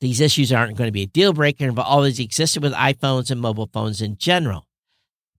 These 0.00 0.20
issues 0.20 0.52
aren't 0.52 0.76
going 0.76 0.88
to 0.88 0.92
be 0.92 1.02
a 1.02 1.06
deal 1.06 1.32
breaker, 1.32 1.72
but 1.72 1.86
always 1.86 2.20
existed 2.20 2.62
with 2.62 2.74
iPhones 2.74 3.30
and 3.30 3.40
mobile 3.40 3.70
phones 3.72 4.02
in 4.02 4.16
general. 4.18 4.66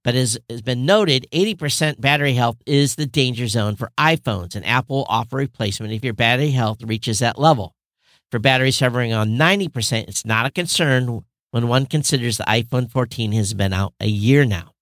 But 0.04 0.16
as 0.16 0.38
has 0.50 0.62
been 0.62 0.86
noted, 0.86 1.28
80% 1.32 2.00
battery 2.00 2.34
health 2.34 2.58
is 2.66 2.96
the 2.96 3.06
danger 3.06 3.48
zone 3.48 3.76
for 3.76 3.92
iPhones, 3.98 4.56
and 4.56 4.66
Apple 4.66 4.98
will 4.98 5.06
offer 5.10 5.38
replacement 5.38 5.94
if 5.94 6.04
your 6.04 6.14
battery 6.14 6.52
health 6.52 6.84
reaches 6.84 7.20
that 7.20 7.40
level. 7.40 7.74
For 8.30 8.40
batteries 8.40 8.80
hovering 8.80 9.14
on 9.14 9.32
90%, 9.32 10.08
it's 10.08 10.26
not 10.26 10.46
a 10.46 10.52
concern 10.52 11.22
when 11.52 11.68
one 11.68 11.86
considers 11.86 12.38
the 12.38 12.44
iPhone 12.44 12.92
14 12.92 13.32
has 13.32 13.54
been 13.54 13.74
out 13.74 13.94
a 14.00 14.08
year 14.08 14.46
now. 14.46 14.74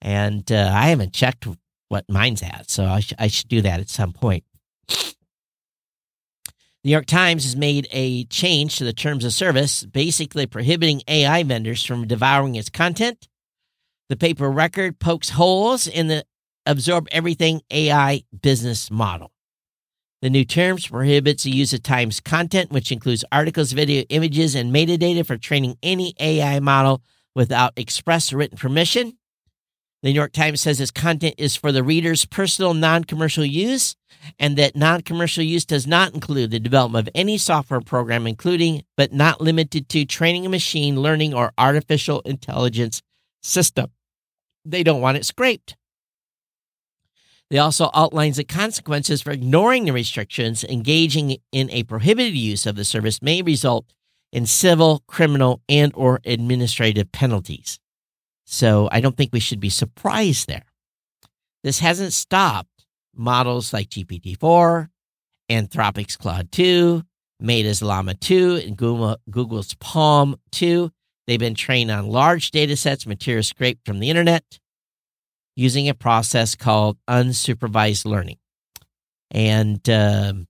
And 0.00 0.50
uh, 0.52 0.70
I 0.74 0.88
haven't 0.88 1.12
checked 1.12 1.46
what 1.88 2.04
mine's 2.08 2.42
at, 2.42 2.70
so 2.70 2.84
I, 2.84 3.00
sh- 3.00 3.12
I 3.18 3.28
should 3.28 3.48
do 3.48 3.62
that 3.62 3.80
at 3.80 3.88
some 3.88 4.12
point. 4.12 4.44
The 4.88 6.90
New 6.90 6.92
York 6.92 7.06
Times 7.06 7.44
has 7.44 7.56
made 7.56 7.88
a 7.90 8.24
change 8.24 8.76
to 8.76 8.84
the 8.84 8.92
terms 8.92 9.24
of 9.24 9.32
service, 9.32 9.84
basically 9.84 10.46
prohibiting 10.46 11.02
AI 11.08 11.42
vendors 11.42 11.84
from 11.84 12.06
devouring 12.06 12.54
its 12.54 12.70
content. 12.70 13.26
The 14.08 14.16
paper 14.16 14.48
record 14.48 15.00
pokes 15.00 15.30
holes 15.30 15.88
in 15.88 16.06
the 16.06 16.24
absorb 16.64 17.08
everything 17.10 17.62
AI 17.70 18.22
business 18.40 18.90
model. 18.90 19.32
The 20.22 20.30
new 20.30 20.44
terms 20.44 20.86
prohibits 20.86 21.42
the 21.42 21.50
use 21.50 21.72
of 21.72 21.82
Times 21.82 22.20
content, 22.20 22.70
which 22.70 22.90
includes 22.90 23.24
articles, 23.30 23.72
video, 23.72 24.04
images, 24.08 24.54
and 24.54 24.74
metadata 24.74 25.26
for 25.26 25.36
training 25.36 25.76
any 25.82 26.14
AI 26.18 26.58
model 26.60 27.02
without 27.34 27.72
express 27.76 28.32
written 28.32 28.56
permission. 28.56 29.18
The 30.02 30.10
New 30.10 30.14
York 30.14 30.32
Times 30.32 30.60
says 30.60 30.80
its 30.80 30.90
content 30.90 31.34
is 31.38 31.56
for 31.56 31.72
the 31.72 31.82
reader's 31.82 32.24
personal 32.26 32.74
non 32.74 33.04
commercial 33.04 33.44
use 33.44 33.96
and 34.38 34.56
that 34.58 34.76
non 34.76 35.02
commercial 35.02 35.42
use 35.42 35.64
does 35.64 35.86
not 35.86 36.14
include 36.14 36.50
the 36.50 36.60
development 36.60 37.08
of 37.08 37.12
any 37.14 37.38
software 37.38 37.80
program, 37.80 38.26
including 38.26 38.84
but 38.96 39.12
not 39.12 39.40
limited 39.40 39.88
to 39.90 40.04
training 40.04 40.46
a 40.46 40.50
machine 40.50 41.00
learning 41.00 41.34
or 41.34 41.52
artificial 41.56 42.20
intelligence 42.20 43.02
system. 43.42 43.90
They 44.64 44.82
don't 44.82 45.00
want 45.00 45.16
it 45.16 45.24
scraped. 45.24 45.76
They 47.48 47.58
also 47.58 47.90
outlines 47.94 48.38
the 48.38 48.44
consequences 48.44 49.22
for 49.22 49.30
ignoring 49.30 49.84
the 49.84 49.92
restrictions. 49.92 50.64
Engaging 50.64 51.38
in 51.52 51.70
a 51.70 51.84
prohibited 51.84 52.34
use 52.34 52.66
of 52.66 52.74
the 52.74 52.84
service 52.84 53.22
may 53.22 53.40
result 53.40 53.86
in 54.32 54.46
civil, 54.46 55.04
criminal, 55.06 55.62
and 55.68 55.92
or 55.94 56.20
administrative 56.24 57.12
penalties. 57.12 57.78
So 58.46 58.88
I 58.90 59.00
don't 59.00 59.16
think 59.16 59.32
we 59.32 59.40
should 59.40 59.60
be 59.60 59.70
surprised 59.70 60.48
there. 60.48 60.64
This 61.64 61.80
hasn't 61.80 62.12
stopped 62.12 62.86
models 63.14 63.72
like 63.72 63.90
GPT-4, 63.90 64.88
Anthropic's 65.50 66.16
Claude 66.16 66.52
2, 66.52 67.02
Meta's 67.40 67.82
Llama 67.82 68.14
2, 68.14 68.62
and 68.66 68.76
Google's 68.76 69.74
PaLM 69.74 70.36
2. 70.52 70.90
They've 71.26 71.40
been 71.40 71.54
trained 71.54 71.90
on 71.90 72.06
large 72.06 72.52
data 72.52 72.76
sets, 72.76 73.06
material 73.06 73.42
scraped 73.42 73.84
from 73.84 73.98
the 73.98 74.10
internet, 74.10 74.60
using 75.56 75.88
a 75.88 75.94
process 75.94 76.54
called 76.54 76.98
unsupervised 77.08 78.04
learning. 78.04 78.38
And 79.32 79.88
um, 79.90 80.46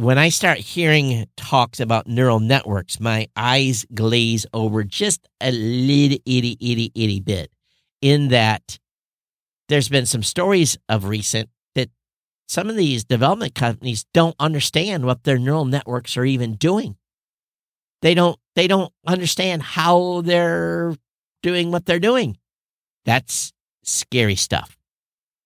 when 0.00 0.16
I 0.16 0.30
start 0.30 0.56
hearing 0.56 1.26
talks 1.36 1.78
about 1.78 2.06
neural 2.06 2.40
networks, 2.40 2.98
my 3.00 3.28
eyes 3.36 3.84
glaze 3.92 4.46
over 4.54 4.82
just 4.82 5.28
a 5.42 5.52
little 5.52 6.16
itty, 6.24 6.56
itty, 6.58 6.90
itty 6.94 7.20
bit. 7.20 7.50
In 8.00 8.28
that 8.28 8.78
there's 9.68 9.90
been 9.90 10.06
some 10.06 10.22
stories 10.22 10.78
of 10.88 11.04
recent 11.04 11.50
that 11.74 11.90
some 12.48 12.70
of 12.70 12.76
these 12.76 13.04
development 13.04 13.54
companies 13.54 14.06
don't 14.14 14.34
understand 14.40 15.04
what 15.04 15.24
their 15.24 15.38
neural 15.38 15.66
networks 15.66 16.16
are 16.16 16.24
even 16.24 16.54
doing. 16.54 16.96
They 18.00 18.14
don't 18.14 18.38
they 18.56 18.68
don't 18.68 18.92
understand 19.06 19.62
how 19.62 20.22
they're 20.22 20.94
doing 21.42 21.72
what 21.72 21.84
they're 21.84 22.00
doing. 22.00 22.38
That's 23.04 23.52
scary 23.84 24.36
stuff. 24.36 24.78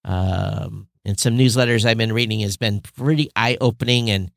Um, 0.05 0.87
and 1.05 1.19
some 1.19 1.37
newsletters 1.37 1.85
I've 1.85 1.99
been 1.99 2.12
reading 2.12 2.38
has 2.40 2.57
been 2.57 2.81
pretty 2.81 3.31
eye 3.35 3.59
opening. 3.61 4.11
And 4.11 4.31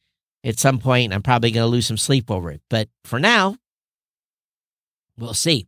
at 0.48 0.60
some 0.60 0.80
point, 0.80 1.14
I'm 1.14 1.22
probably 1.22 1.52
going 1.52 1.66
to 1.66 1.72
lose 1.72 1.88
some 1.88 1.98
sleep 1.98 2.32
over 2.32 2.50
it. 2.52 2.62
But 2.70 2.88
for 3.04 3.20
now, 3.20 3.58
we'll 5.18 5.34
see 5.34 5.68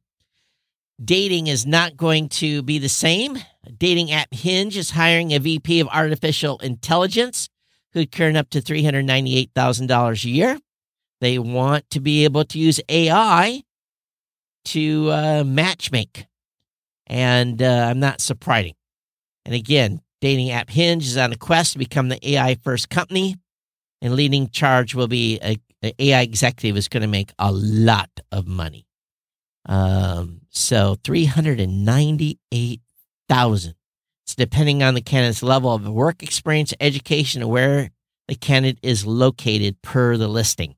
dating 1.04 1.48
is 1.48 1.66
not 1.66 1.98
going 1.98 2.30
to 2.30 2.62
be 2.62 2.78
the 2.78 2.90
same. 2.90 3.38
Dating 3.78 4.12
app 4.12 4.34
Hinge 4.34 4.76
is 4.76 4.92
hiring 4.92 5.34
a 5.34 5.40
VP 5.40 5.80
of 5.80 5.88
artificial 5.88 6.58
intelligence 6.60 7.50
who'd 7.94 8.20
earn 8.20 8.36
up 8.36 8.50
to 8.52 8.62
$398,000 8.62 10.26
a 10.26 10.30
year. 10.30 10.60
They 11.22 11.40
want 11.40 11.90
to 11.92 12.00
be 12.00 12.24
able 12.24 12.46
to 12.46 12.60
use 12.60 12.80
AI 12.88 13.64
to 14.66 15.10
uh, 15.10 15.44
matchmake. 15.44 16.26
And 17.08 17.62
uh, 17.62 17.88
I'm 17.90 18.00
not 18.00 18.22
surprising. 18.22 18.76
And 19.46 19.56
again, 19.56 20.02
dating 20.22 20.52
app 20.52 20.70
Hinge 20.70 21.06
is 21.06 21.18
on 21.18 21.34
a 21.34 21.38
quest 21.38 21.74
to 21.74 21.80
become 21.80 22.10
the 22.10 22.34
AI 22.34 22.56
first 22.56 22.90
company. 22.90 23.36
And 24.02 24.16
leading 24.16 24.50
charge 24.50 24.96
will 24.96 25.08
be 25.08 25.40
a, 25.42 25.58
an 25.82 25.92
AI 26.00 26.22
executive 26.22 26.78
is 26.78 26.88
going 26.88 27.02
to 27.02 27.08
make 27.08 27.34
a 27.38 27.52
lot 27.52 28.10
of 28.32 28.48
money. 28.48 28.88
Um, 29.66 30.42
so 30.50 30.96
398,000. 31.04 33.76
It's 34.26 34.36
depending 34.36 34.82
on 34.84 34.94
the 34.94 35.02
candidate's 35.02 35.44
level 35.44 35.74
of 35.74 35.88
work 35.88 36.24
experience, 36.24 36.74
education, 36.80 37.42
and 37.42 37.52
where 37.52 37.90
the 38.28 38.36
candidate 38.36 38.80
is 38.84 39.06
located 39.06 39.82
per 39.82 40.18
the 40.18 40.28
listing. 40.28 40.76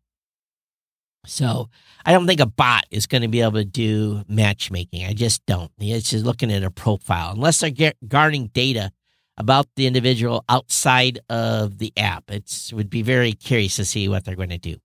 So 1.26 1.70
I 2.06 2.14
don't 2.14 2.26
think 2.26 2.40
a 2.40 2.46
bot 2.46 2.86
is 2.90 3.08
going 3.08 3.22
to 3.22 3.28
be 3.28 3.42
able 3.42 3.54
to 3.54 3.66
do 3.66 4.24
matchmaking. 4.28 5.06
I 5.06 5.14
just 5.14 5.46
don't. 5.46 5.72
It's 5.80 6.10
just 6.10 6.26
looking 6.26 6.52
at 6.52 6.64
a 6.64 6.72
profile, 6.72 7.34
unless 7.34 7.60
they're 7.60 7.94
guarding 8.08 8.48
data 8.48 8.92
about 9.42 9.66
the 9.76 9.88
individual 9.88 10.46
outside 10.48 11.20
of 11.28 11.80
the 11.80 11.92
app. 11.98 12.30
It 12.30 12.72
would 12.74 12.92
be 12.92 13.02
very 13.02 13.34
curious 13.34 13.76
to 13.78 13.86
see 13.86 14.08
what 14.08 14.24
they're 14.24 14.36
going 14.36 14.50
to 14.50 14.60
do. 14.60 14.76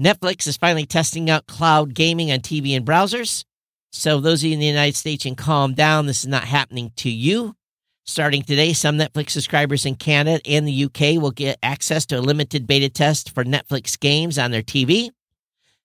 Netflix 0.00 0.46
is 0.46 0.56
finally 0.56 0.86
testing 0.86 1.28
out 1.28 1.46
cloud 1.46 1.92
gaming 1.92 2.30
on 2.30 2.38
TV 2.38 2.76
and 2.76 2.86
browsers. 2.86 3.44
So, 3.90 4.20
those 4.20 4.42
of 4.42 4.48
you 4.48 4.54
in 4.54 4.60
the 4.60 4.66
United 4.66 4.94
States 4.94 5.24
can 5.24 5.34
calm 5.34 5.74
down. 5.74 6.06
This 6.06 6.20
is 6.20 6.28
not 6.28 6.44
happening 6.44 6.92
to 6.96 7.10
you. 7.10 7.56
Starting 8.04 8.42
today, 8.42 8.72
some 8.72 8.96
Netflix 8.96 9.30
subscribers 9.30 9.84
in 9.84 9.96
Canada 9.96 10.40
and 10.46 10.68
the 10.68 10.84
UK 10.84 11.20
will 11.20 11.32
get 11.32 11.58
access 11.60 12.06
to 12.06 12.18
a 12.18 12.20
limited 12.20 12.68
beta 12.68 12.88
test 12.88 13.34
for 13.34 13.42
Netflix 13.42 13.98
games 13.98 14.38
on 14.38 14.52
their 14.52 14.62
TV. 14.62 15.10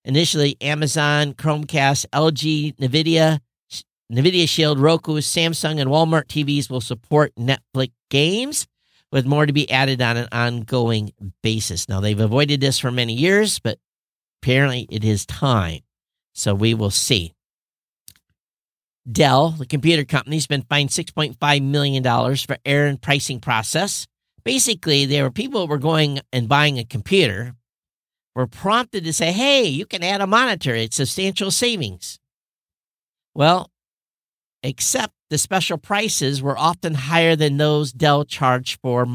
Initially, 0.06 0.56
Amazon, 0.62 1.34
Chromecast, 1.34 2.06
LG, 2.14 2.76
NVIDIA, 2.76 3.40
NVIDIA 4.12 4.48
Shield, 4.48 4.80
Roku, 4.80 5.16
Samsung, 5.22 5.80
and 5.80 5.90
Walmart 5.90 6.26
TVs 6.26 6.70
will 6.70 6.82
support 6.82 7.34
Netflix 7.36 7.92
games, 8.10 8.68
with 9.12 9.26
more 9.26 9.46
to 9.46 9.54
be 9.54 9.70
added 9.70 10.02
on 10.02 10.18
an 10.18 10.28
ongoing 10.32 11.12
basis. 11.44 11.88
Now, 11.88 12.00
they've 12.00 12.20
avoided 12.20 12.62
this 12.62 12.80
for 12.80 12.92
many 12.92 13.14
years, 13.14 13.60
but 13.60 13.78
apparently 14.42 14.88
it 14.90 15.04
is 15.04 15.26
time. 15.26 15.82
So 16.34 16.54
we 16.54 16.74
will 16.74 16.92
see. 16.92 17.34
Dell, 19.10 19.50
the 19.52 19.66
computer 19.66 20.06
company, 20.06 20.36
has 20.38 20.48
been 20.48 20.64
fined 20.64 20.90
$6.5 20.90 21.64
million 21.64 22.04
for 22.36 22.58
error 22.66 22.88
in 22.88 22.98
pricing 22.98 23.40
process. 23.40 24.08
Basically, 24.44 25.06
there 25.06 25.24
were 25.24 25.32
people 25.32 25.62
who 25.62 25.68
were 25.68 25.78
going 25.78 26.20
and 26.32 26.48
buying 26.48 26.78
a 26.78 26.86
computer, 26.86 27.56
were 28.36 28.48
prompted 28.48 29.04
to 29.04 29.14
say, 29.14 29.32
hey, 29.32 29.66
you 29.66 29.86
can 29.86 30.04
add 30.04 30.22
a 30.22 30.28
monitor, 30.28 30.74
it's 30.74 30.96
substantial 30.96 31.52
savings. 31.52 32.20
Well, 33.34 33.70
except 34.64 35.14
the 35.30 35.38
special 35.38 35.78
prices 35.78 36.42
were 36.42 36.58
often 36.58 36.94
higher 36.94 37.36
than 37.36 37.58
those 37.58 37.92
Dell 37.92 38.26
charged 38.26 38.80
for 38.82 39.08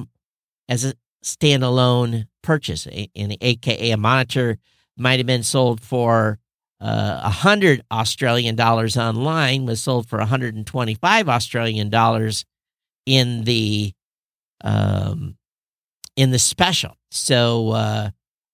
as 0.69 0.85
a 0.85 0.95
standalone 1.25 2.27
purchase. 2.43 2.87
In 2.87 3.37
AKA, 3.41 3.91
a 3.91 3.97
monitor 3.97 4.59
might 4.97 5.19
have 5.19 5.27
been 5.27 5.43
sold 5.43 5.81
for 5.81 6.39
uh, 6.81 7.21
100 7.23 7.83
Australian 7.91 8.55
dollars 8.55 8.97
online 8.97 9.65
was 9.65 9.83
sold 9.83 10.07
for 10.07 10.19
125 10.19 11.29
Australian 11.29 11.89
dollars 11.89 12.45
in 13.07 13.45
the 13.45 13.93
um, 14.63 15.37
in 16.17 16.31
the 16.31 16.39
special. 16.39 16.97
So 17.11 17.71
uh, 17.71 18.11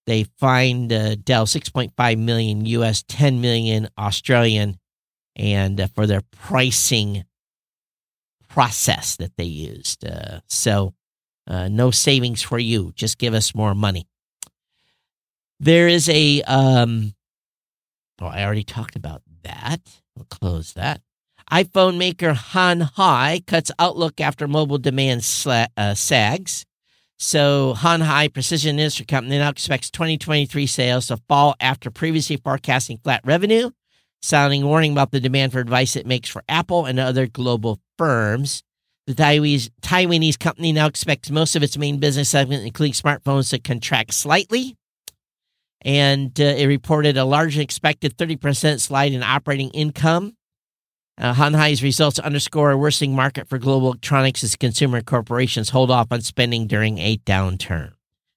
they 0.07 0.25
fined 0.39 0.93
uh, 0.93 1.17
Dell 1.17 1.47
6.5 1.47 2.19
million 2.19 2.65
US, 2.67 3.05
10 3.09 3.41
million 3.41 3.89
Australian, 3.99 4.79
and 5.37 5.81
uh, 5.81 5.87
for 5.89 6.07
their 6.07 6.23
pricing 6.31 7.25
process 8.49 9.17
that 9.17 9.37
they 9.37 9.45
used. 9.45 10.05
Uh, 10.05 10.41
so 10.49 10.95
uh, 11.47 11.69
no 11.69 11.91
savings 11.91 12.43
for 12.43 12.59
you. 12.59 12.93
Just 12.95 13.19
give 13.19 13.35
us 13.35 13.55
more 13.55 13.75
money. 13.75 14.07
There 15.59 15.89
is 15.89 16.09
a 16.09 16.43
um, 16.43 17.15
Oh, 18.23 18.27
I 18.27 18.45
already 18.45 18.63
talked 18.63 18.95
about 18.95 19.23
that. 19.43 19.81
We'll 20.15 20.27
close 20.31 20.75
that. 20.75 21.01
iPhone 21.51 21.97
maker 21.99 22.35
Hon 22.35 22.81
Hai 22.81 23.43
cuts 23.49 23.73
outlook 23.81 24.21
after 24.21 24.47
mobile 24.47 24.79
demand 24.79 25.23
sla- 25.23 25.67
uh, 25.77 25.95
sags. 25.95 26.65
So 27.19 27.75
Hon 27.75 28.01
Hai 28.01 28.29
Precision 28.29 28.79
Industry 28.79 29.07
Company 29.07 29.39
now 29.39 29.49
expects 29.49 29.91
2023 29.91 30.69
sales 30.69 31.09
to 31.09 31.17
fall 31.29 31.57
after 31.59 31.91
previously 31.91 32.37
forecasting 32.37 32.99
flat 33.03 33.23
revenue, 33.25 33.71
sounding 34.23 34.65
warning 34.65 34.93
about 34.93 35.11
the 35.11 35.21
demand 35.21 35.53
for 35.53 35.61
advice 35.61 35.97
it 35.97 36.07
makes 36.07 36.29
for 36.29 36.43
Apple 36.49 36.87
and 36.87 36.99
other 36.99 37.27
global 37.27 37.81
firms. 37.99 38.63
The 39.07 39.15
Taiwanese, 39.15 39.69
Taiwanese 39.83 40.39
company 40.39 40.73
now 40.73 40.87
expects 40.87 41.31
most 41.31 41.57
of 41.57 41.63
its 41.63 41.77
main 41.77 41.99
business 41.99 42.29
segment, 42.29 42.65
including 42.65 42.93
smartphones, 42.93 43.51
to 43.51 43.59
contract 43.59 44.15
slightly 44.15 44.77
and 45.85 46.39
uh, 46.41 46.45
it 46.45 46.67
reported 46.67 47.17
a 47.17 47.25
larger 47.25 47.61
expected 47.61 48.17
30% 48.17 48.81
slide 48.81 49.13
in 49.13 49.23
operating 49.23 49.71
income. 49.71 50.37
Uh, 51.19 51.35
Hon 51.35 51.55
Hai's 51.55 51.83
results 51.83 52.19
underscore 52.19 52.71
a 52.71 52.79
worsening 52.79 53.15
market 53.15 53.49
for 53.49 53.59
global 53.59 53.89
electronics 53.89 54.43
as 54.43 54.57
consumer 54.57 55.03
corporations 55.03 55.71
hold 55.71 55.91
off 55.91 56.09
on 56.11 56.23
spending 56.23 56.67
during 56.67 56.99
a 56.99 57.19
downturn. 57.19 57.93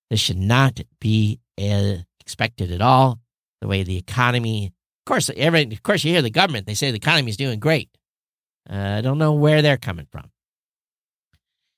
This 0.09 0.19
should 0.19 0.37
not 0.37 0.81
be 0.99 1.39
uh, 1.59 1.97
expected 2.19 2.71
at 2.71 2.81
all. 2.81 3.19
The 3.61 3.67
way 3.67 3.83
the 3.83 3.97
economy, 3.97 4.73
of 5.05 5.11
course, 5.11 5.29
every, 5.37 5.61
of 5.71 5.83
course, 5.83 6.03
you 6.03 6.13
hear 6.13 6.23
the 6.23 6.31
government; 6.31 6.65
they 6.65 6.73
say 6.73 6.89
the 6.89 6.97
economy 6.97 7.29
is 7.29 7.37
doing 7.37 7.59
great. 7.59 7.89
Uh, 8.67 8.95
I 8.97 9.01
don't 9.01 9.19
know 9.19 9.33
where 9.33 9.61
they're 9.61 9.77
coming 9.77 10.07
from. 10.11 10.31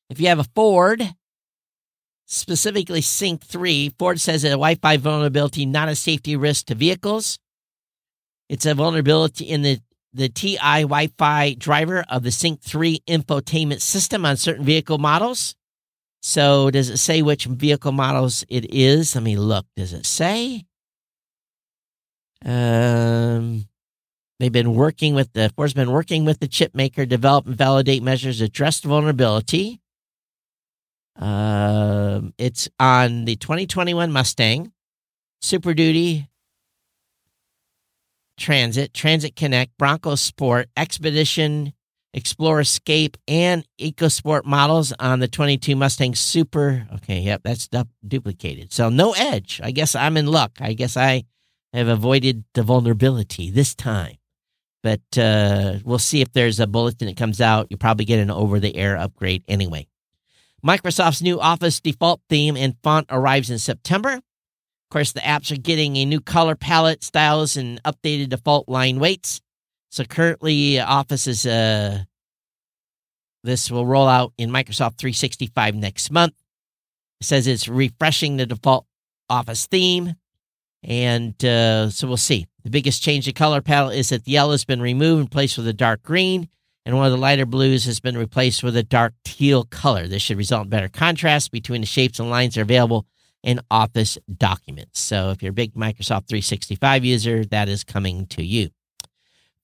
If 0.10 0.22
you 0.22 0.28
have 0.28 0.40
a 0.40 0.46
Ford, 0.56 1.04
specifically 2.26 3.02
Sync 3.02 3.44
3, 3.44 3.90
Ford 4.00 4.22
says 4.22 4.44
that 4.44 4.50
a 4.50 4.52
Wi 4.52 4.76
Fi 4.76 4.96
vulnerability 4.96 5.66
not 5.66 5.90
a 5.90 5.96
safety 5.98 6.38
risk 6.38 6.68
to 6.68 6.76
vehicles. 6.76 7.38
It's 8.48 8.66
a 8.66 8.74
vulnerability 8.74 9.44
in 9.44 9.62
the, 9.62 9.82
the 10.14 10.30
TI 10.30 10.84
Wi 10.84 11.08
Fi 11.18 11.56
driver 11.56 12.06
of 12.08 12.24
the 12.24 12.32
Sync 12.32 12.62
3 12.62 13.02
infotainment 13.08 13.82
system 13.82 14.26
on 14.26 14.38
certain 14.38 14.64
vehicle 14.64 15.00
models. 15.00 15.54
So, 16.22 16.72
does 16.72 16.90
it 16.90 16.98
say 16.98 17.22
which 17.22 17.44
vehicle 17.44 17.92
models 17.92 18.46
it 18.48 18.74
is? 18.74 19.16
Let 19.16 19.24
me 19.26 19.36
look. 19.36 19.66
Does 19.76 19.92
it 19.92 20.06
say? 20.06 20.67
Um, 22.46 23.68
they've 24.40 24.52
been 24.52 24.74
working 24.74 25.16
with 25.16 25.34
the 25.34 25.52
Ford's 25.56 25.74
been 25.74 25.92
working 25.92 26.26
with 26.26 26.40
the 26.40 26.48
chip 26.48 26.76
maker, 26.76 27.06
develop 27.06 27.48
and 27.48 27.56
validate 27.56 28.04
measures 28.04 28.40
to 28.40 28.46
address 28.46 28.82
vulnerability. 28.82 29.82
Um, 31.16 32.34
it's 32.38 32.70
on 32.80 33.26
the 33.26 33.36
2021 33.36 34.12
Mustang, 34.12 34.72
Super 35.42 35.74
Duty, 35.74 36.30
Transit, 38.38 38.94
Transit 38.94 39.36
Connect, 39.36 39.76
Bronco 39.80 40.14
Sport, 40.16 40.70
Expedition, 40.78 41.74
Explorer 42.14 42.62
Escape, 42.62 43.18
and 43.28 43.66
EcoSport 43.80 44.46
models 44.46 44.94
on 45.00 45.20
the 45.20 45.28
22 45.28 45.76
Mustang 45.76 46.14
Super. 46.14 46.88
Okay, 46.96 47.20
yep, 47.20 47.42
that's 47.44 47.68
du- 47.68 47.88
duplicated. 48.08 48.72
So 48.72 48.90
no 48.90 49.14
edge. 49.14 49.60
I 49.64 49.72
guess 49.72 49.96
I'm 49.96 50.18
in 50.18 50.28
luck. 50.28 50.52
I 50.60 50.74
guess 50.74 50.96
I 50.98 51.24
have 51.74 51.88
avoided 51.88 52.44
the 52.54 52.64
vulnerability 52.64 53.50
this 53.50 53.76
time. 53.76 54.18
But 54.84 55.18
uh, 55.18 55.80
we'll 55.84 56.00
see 56.00 56.22
if 56.22 56.32
there's 56.32 56.60
a 56.60 56.68
bulletin 56.68 57.08
that 57.08 57.18
comes 57.18 57.42
out. 57.42 57.68
You'll 57.70 57.80
probably 57.80 58.06
get 58.06 58.20
an 58.20 58.32
over 58.32 58.60
the 58.60 58.76
air 58.76 58.96
upgrade 58.96 59.44
anyway. 59.48 59.88
Microsoft's 60.66 61.22
new 61.22 61.40
Office 61.40 61.80
default 61.80 62.22
theme 62.30 62.56
and 62.58 62.76
font 62.84 63.08
arrives 63.10 63.50
in 63.50 63.60
September. 63.60 64.14
Of 64.14 64.92
course, 64.92 65.12
the 65.12 65.20
apps 65.20 65.52
are 65.52 65.60
getting 65.60 65.98
a 65.98 66.06
new 66.06 66.22
color 66.22 66.56
palette, 66.56 67.04
styles, 67.04 67.58
and 67.58 67.82
updated 67.84 68.30
default 68.30 68.70
line 68.70 69.00
weights. 69.00 69.42
So 69.90 70.04
currently, 70.04 70.80
Office 70.80 71.28
is 71.28 71.46
uh, 71.46 72.04
this 73.44 73.70
will 73.72 73.86
roll 73.86 74.08
out 74.08 74.34
in 74.38 74.50
Microsoft 74.50 74.98
365 74.98 75.76
next 75.76 76.12
month. 76.12 76.34
It 77.20 77.26
says 77.26 77.48
it's 77.48 77.68
refreshing 77.68 78.38
the 78.38 78.46
default 78.46 78.86
Office 79.30 79.68
theme, 79.68 80.16
and 80.84 81.44
uh, 81.44 81.90
so 81.90 82.08
we'll 82.08 82.18
see. 82.18 82.48
The 82.64 82.70
biggest 82.70 83.02
change 83.02 83.26
to 83.26 83.34
color 83.34 83.62
palette 83.62 83.98
is 83.98 84.10
that 84.10 84.26
the 84.26 84.32
yellow 84.32 84.52
has 84.52 84.66
been 84.66 84.82
removed 84.82 85.20
and 85.22 85.32
placed 85.32 85.58
with 85.58 85.68
a 85.68 85.74
dark 85.74 86.04
green 86.04 86.50
and 86.88 86.96
one 86.96 87.06
of 87.06 87.12
the 87.12 87.18
lighter 87.18 87.46
blues 87.46 87.84
has 87.84 88.00
been 88.00 88.18
replaced 88.18 88.64
with 88.64 88.78
a 88.78 88.82
dark 88.82 89.14
teal 89.26 89.66
color. 89.66 90.08
This 90.08 90.22
should 90.22 90.38
result 90.38 90.64
in 90.64 90.70
better 90.70 90.88
contrast 90.88 91.52
between 91.52 91.82
the 91.82 91.88
shapes 91.88 92.18
and 92.18 92.30
lines 92.30 92.56
that 92.56 92.62
are 92.62 92.64
available 92.64 93.06
in 93.44 93.60
Office 93.70 94.18
documents. 94.38 95.02
So 95.02 95.32
if 95.32 95.44
you're 95.44 95.50
a 95.50 95.54
big 95.54 95.74
Microsoft 95.74 96.30
365 96.30 97.04
user, 97.04 97.44
that 97.44 97.68
is 97.68 97.84
coming 97.84 98.26
to 98.28 98.42
you. 98.42 98.70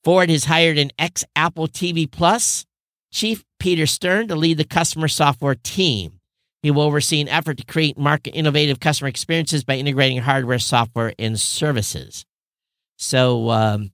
Ford 0.03 0.29
has 0.29 0.43
hired 0.45 0.77
an 0.77 0.91
ex 0.99 1.23
Apple 1.33 1.69
TV 1.69 2.11
Plus 2.11 2.65
chief, 3.09 3.45
Peter 3.57 3.85
Stern, 3.85 4.27
to 4.27 4.35
lead 4.35 4.57
the 4.57 4.65
customer 4.65 5.07
software 5.07 5.55
team. 5.55 6.19
He 6.63 6.71
will 6.71 6.83
oversee 6.83 7.19
an 7.19 7.27
effort 7.27 7.57
to 7.57 7.65
create 7.65 7.97
market 7.97 8.31
innovative 8.31 8.79
customer 8.79 9.09
experiences 9.09 9.65
by 9.65 9.75
integrating 9.75 10.19
hardware, 10.19 10.59
software, 10.59 11.13
and 11.19 11.37
services. 11.37 12.25
So 12.97 13.49
um, 13.49 13.91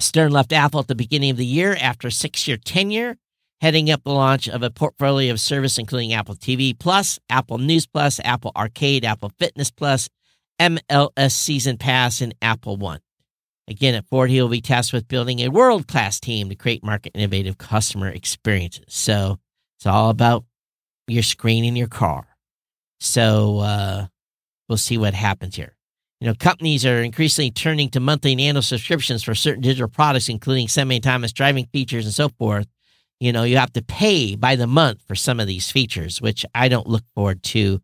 Stern 0.00 0.32
left 0.32 0.52
Apple 0.52 0.80
at 0.80 0.88
the 0.88 0.96
beginning 0.96 1.30
of 1.30 1.36
the 1.36 1.46
year 1.46 1.76
after 1.80 2.08
a 2.08 2.12
six 2.12 2.48
year 2.48 2.56
tenure, 2.56 3.16
heading 3.60 3.88
up 3.88 4.02
the 4.02 4.12
launch 4.12 4.48
of 4.48 4.64
a 4.64 4.70
portfolio 4.70 5.32
of 5.32 5.40
service 5.40 5.78
including 5.78 6.12
Apple 6.12 6.34
TV 6.34 6.76
Plus, 6.76 7.20
Apple 7.30 7.58
News 7.58 7.86
Plus, 7.86 8.18
Apple 8.24 8.50
Arcade, 8.56 9.04
Apple 9.04 9.30
Fitness 9.38 9.70
Plus, 9.70 10.08
MLS 10.60 11.32
Season 11.32 11.78
Pass, 11.78 12.20
and 12.20 12.34
Apple 12.42 12.76
One. 12.76 13.00
Again, 13.68 13.94
at 13.94 14.08
Ford, 14.08 14.30
he 14.30 14.42
will 14.42 14.48
be 14.48 14.60
tasked 14.60 14.92
with 14.92 15.06
building 15.06 15.40
a 15.40 15.48
world 15.50 15.86
class 15.86 16.18
team 16.18 16.48
to 16.48 16.56
create 16.56 16.84
market 16.84 17.12
innovative 17.14 17.58
customer 17.58 18.08
experiences. 18.08 18.84
So 18.88 19.38
it's 19.76 19.86
all 19.86 20.10
about 20.10 20.44
your 21.08 21.22
screen 21.22 21.64
in 21.64 21.76
your 21.76 21.88
car. 21.88 22.26
So 23.00 23.58
uh, 23.58 24.06
we'll 24.68 24.78
see 24.78 24.98
what 24.98 25.14
happens 25.14 25.56
here. 25.56 25.76
You 26.20 26.28
know, 26.28 26.34
companies 26.34 26.86
are 26.86 27.02
increasingly 27.02 27.50
turning 27.50 27.90
to 27.90 28.00
monthly 28.00 28.32
and 28.32 28.40
annual 28.40 28.62
subscriptions 28.62 29.22
for 29.22 29.34
certain 29.34 29.60
digital 29.62 29.88
products, 29.88 30.28
including 30.28 30.68
semi-autonomous 30.68 31.32
driving 31.32 31.66
features 31.66 32.06
and 32.06 32.14
so 32.14 32.30
forth. 32.30 32.66
You 33.20 33.32
know, 33.32 33.44
you 33.44 33.58
have 33.58 33.72
to 33.74 33.82
pay 33.82 34.34
by 34.34 34.56
the 34.56 34.66
month 34.66 35.02
for 35.06 35.14
some 35.14 35.40
of 35.40 35.46
these 35.46 35.70
features, 35.70 36.20
which 36.20 36.46
I 36.54 36.68
don't 36.68 36.86
look 36.86 37.04
forward 37.14 37.42
to 37.44 37.80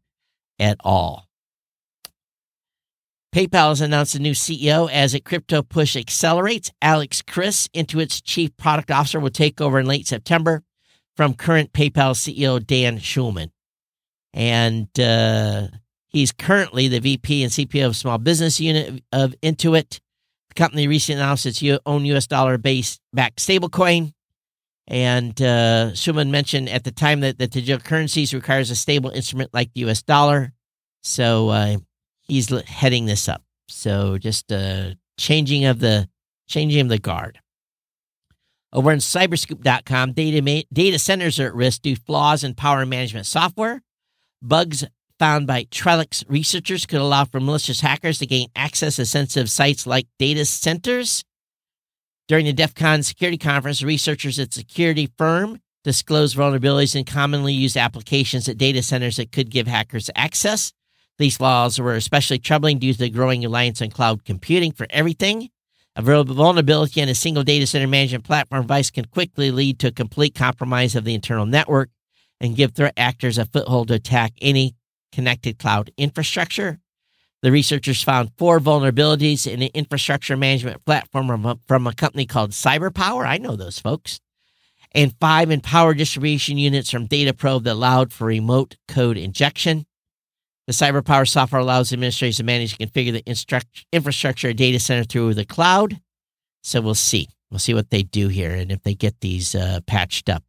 at 0.59 0.79
all. 0.81 1.29
PayPal 3.35 3.71
has 3.71 3.81
announced 3.81 4.15
a 4.15 4.19
new 4.19 4.33
CEO 4.33 4.91
as 4.91 5.15
a 5.15 5.21
crypto 5.21 5.63
push 5.63 5.97
accelerates. 5.97 6.71
Alex 6.83 7.23
Chriss, 7.23 7.69
into 7.73 7.99
its 7.99 8.21
chief 8.21 8.55
product 8.59 8.91
officer, 8.91 9.19
will 9.21 9.31
take 9.31 9.61
over 9.61 9.79
in 9.79 9.87
late 9.87 10.07
September 10.07 10.63
from 11.17 11.35
current 11.35 11.73
PayPal 11.73 12.15
CEO 12.15 12.65
Dan 12.65 12.99
Schulman. 12.99 13.51
And 14.35 14.89
uh, 14.99 15.69
He's 16.13 16.31
currently 16.31 16.89
the 16.89 17.01
VP 17.01 17.43
and 17.43 17.51
CPO 17.51 17.87
of 17.87 17.97
Small 17.97 18.19
Business 18.19 18.61
Unit 18.61 19.03
of 19.13 19.35
Intuit. 19.43 19.99
The 20.49 20.55
company 20.55 20.87
recently 20.87 21.23
announced 21.23 21.47
its 21.47 21.63
own 21.87 22.05
U.S. 22.05 22.27
dollar 22.27 22.59
based 22.59 23.01
backed 23.15 23.39
stablecoin. 23.39 24.13
And 24.87 25.41
uh, 25.41 25.93
Schulman 25.93 26.29
mentioned 26.29 26.69
at 26.69 26.85
the 26.85 26.91
time 26.91 27.21
that 27.21 27.39
the 27.39 27.47
digital 27.47 27.81
currencies 27.81 28.35
requires 28.35 28.71
a 28.71 28.77
stable 28.77 29.09
instrument 29.09 29.55
like 29.55 29.73
the 29.73 29.81
U.S. 29.83 30.03
dollar. 30.03 30.53
So 31.03 31.49
uh, 31.49 31.77
he's 32.21 32.51
heading 32.67 33.07
this 33.07 33.27
up. 33.27 33.43
So 33.69 34.19
just 34.19 34.53
a 34.53 34.99
changing 35.19 35.65
of 35.65 35.79
the 35.79 36.09
changing 36.47 36.83
of 36.83 36.89
the 36.91 36.99
guard. 36.99 37.39
Over 38.73 38.91
on 38.93 38.99
cyberscoop.com, 38.99 40.13
data, 40.13 40.41
ma- 40.41 40.63
data 40.73 40.99
centers 40.99 41.39
are 41.39 41.49
at 41.49 41.55
risk 41.55 41.83
due 41.83 41.97
to 41.97 42.03
flaws 42.03 42.43
in 42.43 42.55
power 42.55 42.87
management 42.87 43.27
software. 43.27 43.83
Bugs 44.41 44.85
found 45.19 45.47
by 45.47 45.65
Trellix 45.65 46.25
researchers 46.29 46.87
could 46.87 47.01
allow 47.01 47.25
for 47.25 47.39
malicious 47.39 47.81
hackers 47.81 48.19
to 48.19 48.27
gain 48.27 48.49
access 48.57 48.97
to 48.97 49.07
sensitive 49.07 49.51
sites 49.51 49.87
like 49.87 50.07
data 50.19 50.45
centers. 50.45 51.23
During 52.29 52.47
the 52.47 52.53
DEF 52.53 52.75
CON 52.75 53.03
security 53.03 53.37
conference, 53.37 53.83
researchers 53.83 54.39
at 54.39 54.55
security 54.55 55.11
firm 55.19 55.59
disclosed 55.85 56.37
vulnerabilities 56.37 56.97
in 56.97 57.05
commonly 57.05 57.53
used 57.53 57.77
applications 57.77 58.49
at 58.49 58.57
data 58.57 58.83
centers 58.83 59.17
that 59.17 59.33
could 59.33 59.51
give 59.51 59.67
hackers 59.67 60.09
access. 60.15 60.73
These 61.19 61.37
flaws 61.37 61.79
were 61.79 61.95
especially 61.95 62.39
troubling 62.39 62.79
due 62.79 62.93
to 62.93 62.99
the 62.99 63.11
growing 63.11 63.43
reliance 63.43 63.83
on 63.83 63.91
cloud 63.91 64.25
computing 64.25 64.73
for 64.73 64.87
everything. 64.91 65.51
A 65.95 66.03
vulnerability 66.03 67.01
in 67.01 67.09
a 67.09 67.15
single 67.15 67.45
data 67.45 67.67
center 67.67 67.87
management 67.87 68.25
platform 68.25 68.63
device 68.63 68.91
can 68.91 69.05
quickly 69.05 69.51
lead 69.51 69.79
to 69.81 69.89
a 69.89 69.93
complete 69.93 70.35
compromise 70.35 70.97
of 70.97 71.05
the 71.05 71.15
internal 71.15 71.45
network 71.45 71.91
and 72.41 72.57
give 72.57 72.73
threat 72.73 72.95
actors 72.97 73.37
a 73.37 73.45
foothold 73.45 73.89
to 73.89 73.95
attack 73.95 74.33
any 74.41 74.75
connected 75.13 75.59
cloud 75.59 75.91
infrastructure. 75.99 76.81
The 77.43 77.53
researchers 77.53 78.03
found 78.03 78.31
four 78.39 78.61
vulnerabilities 78.61 79.53
in 79.53 79.63
an 79.63 79.71
infrastructure 79.75 80.37
management 80.37 80.85
platform 80.85 81.59
from 81.67 81.87
a, 81.87 81.95
company 81.95 82.25
called 82.25 82.53
CyberPower. 82.53 83.27
I 83.27 83.39
know 83.39 83.57
those 83.57 83.79
folks. 83.79 84.21
And 84.93 85.15
five 85.21 85.51
in 85.51 85.61
power 85.61 85.93
distribution 85.93 86.57
units 86.57 86.91
from 86.91 87.09
DataProbe 87.09 87.65
that 87.65 87.73
allowed 87.73 88.13
for 88.13 88.27
remote 88.27 88.77
code 88.89 89.17
injection. 89.17 89.87
The 90.73 90.87
CyberPower 90.87 91.29
software 91.29 91.61
allows 91.61 91.93
administrators 91.93 92.39
to 92.39 92.45
manage 92.45 92.79
and 92.81 92.91
configure 92.91 93.13
the 93.13 93.77
infrastructure 93.93 94.55
data 94.55 94.81
center 94.81 95.05
through 95.05 95.35
the 95.35 95.45
cloud. 95.45 96.01
So 96.63 96.81
we'll 96.81 96.95
see. 96.95 97.29
We'll 97.51 97.59
see 97.59 97.75
what 97.75 97.91
they 97.91 98.03
do 98.03 98.29
here 98.29 98.53
and 98.53 98.73
if 98.73 98.83
they 98.83 98.95
get 98.95 99.21
these 99.21 99.55
uh, 99.55 99.81
patched 99.87 100.31
up. 100.31 100.43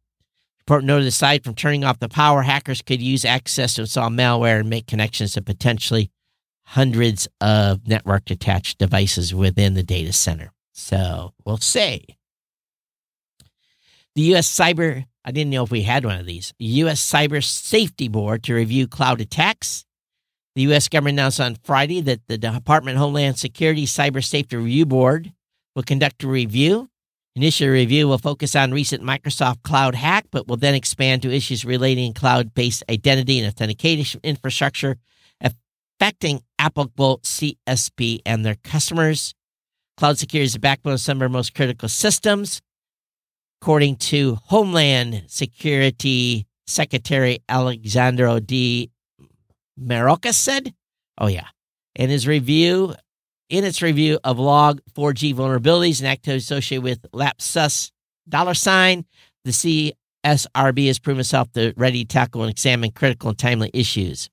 Important 0.60 0.86
note 0.86 1.02
aside 1.02 1.44
from 1.44 1.54
turning 1.54 1.84
off 1.84 1.98
the 1.98 2.08
power, 2.08 2.40
hackers 2.40 2.80
could 2.80 3.02
use 3.02 3.26
access 3.26 3.74
to 3.74 3.82
install 3.82 4.08
malware 4.08 4.60
and 4.60 4.70
make 4.70 4.86
connections 4.86 5.34
to 5.34 5.42
potentially 5.42 6.10
hundreds 6.62 7.28
of 7.42 7.86
network 7.86 8.30
attached 8.30 8.78
devices 8.78 9.34
within 9.34 9.74
the 9.74 9.82
data 9.82 10.14
center. 10.14 10.52
So 10.72 11.34
we'll 11.44 11.58
see. 11.58 12.16
The 14.14 14.22
U.S. 14.22 14.48
Cyber, 14.48 15.04
I 15.22 15.32
didn't 15.32 15.50
know 15.50 15.64
if 15.64 15.70
we 15.70 15.82
had 15.82 16.06
one 16.06 16.18
of 16.18 16.24
these, 16.24 16.54
U.S. 16.58 17.04
Cyber 17.04 17.44
Safety 17.44 18.08
Board 18.08 18.42
to 18.44 18.54
review 18.54 18.88
cloud 18.88 19.20
attacks 19.20 19.84
the 20.54 20.62
U.S. 20.62 20.88
government 20.88 21.18
announced 21.18 21.40
on 21.40 21.56
Friday 21.64 22.00
that 22.02 22.26
the 22.28 22.38
Department 22.38 22.96
of 22.96 23.00
Homeland 23.00 23.38
Security 23.38 23.86
Cyber 23.86 24.24
Safety 24.24 24.56
Review 24.56 24.86
Board 24.86 25.32
will 25.74 25.82
conduct 25.82 26.22
a 26.22 26.28
review. 26.28 26.88
Initial 27.36 27.68
review 27.68 28.06
will 28.06 28.18
focus 28.18 28.54
on 28.54 28.70
recent 28.70 29.02
Microsoft 29.02 29.62
cloud 29.64 29.96
hack, 29.96 30.26
but 30.30 30.46
will 30.46 30.56
then 30.56 30.76
expand 30.76 31.22
to 31.22 31.34
issues 31.34 31.64
relating 31.64 32.12
cloud 32.12 32.54
based 32.54 32.84
identity 32.88 33.40
and 33.40 33.48
authentication 33.48 34.20
infrastructure 34.22 34.96
affecting 35.40 36.42
applicable 36.58 37.18
CSP 37.18 38.20
and 38.24 38.44
their 38.44 38.56
customers. 38.62 39.34
Cloud 39.96 40.18
security 40.18 40.46
is 40.46 40.52
the 40.52 40.60
backbone 40.60 40.94
of 40.94 41.00
some 41.00 41.18
of 41.18 41.22
our 41.22 41.28
most 41.28 41.54
critical 41.54 41.88
systems. 41.88 42.60
According 43.60 43.96
to 43.96 44.36
Homeland 44.46 45.24
Security 45.26 46.46
Secretary 46.66 47.40
Alexandro 47.48 48.38
D. 48.38 48.90
Mayorkas 49.80 50.34
said, 50.34 50.74
oh, 51.18 51.26
yeah, 51.26 51.48
in 51.94 52.10
his 52.10 52.26
review, 52.26 52.94
in 53.48 53.64
its 53.64 53.82
review 53.82 54.18
of 54.24 54.38
log 54.38 54.80
4G 54.94 55.34
vulnerabilities 55.34 56.00
and 56.00 56.08
activities 56.08 56.44
associated 56.44 56.84
with 56.84 57.06
lapsus 57.12 57.90
dollar 58.28 58.54
sign, 58.54 59.04
the 59.44 59.50
CSRB 59.50 60.86
has 60.86 60.98
proven 60.98 61.20
itself 61.20 61.50
to 61.52 61.72
ready 61.76 62.04
to 62.04 62.08
tackle 62.08 62.42
and 62.42 62.50
examine 62.50 62.90
critical 62.90 63.30
and 63.30 63.38
timely 63.38 63.70
issues 63.74 64.30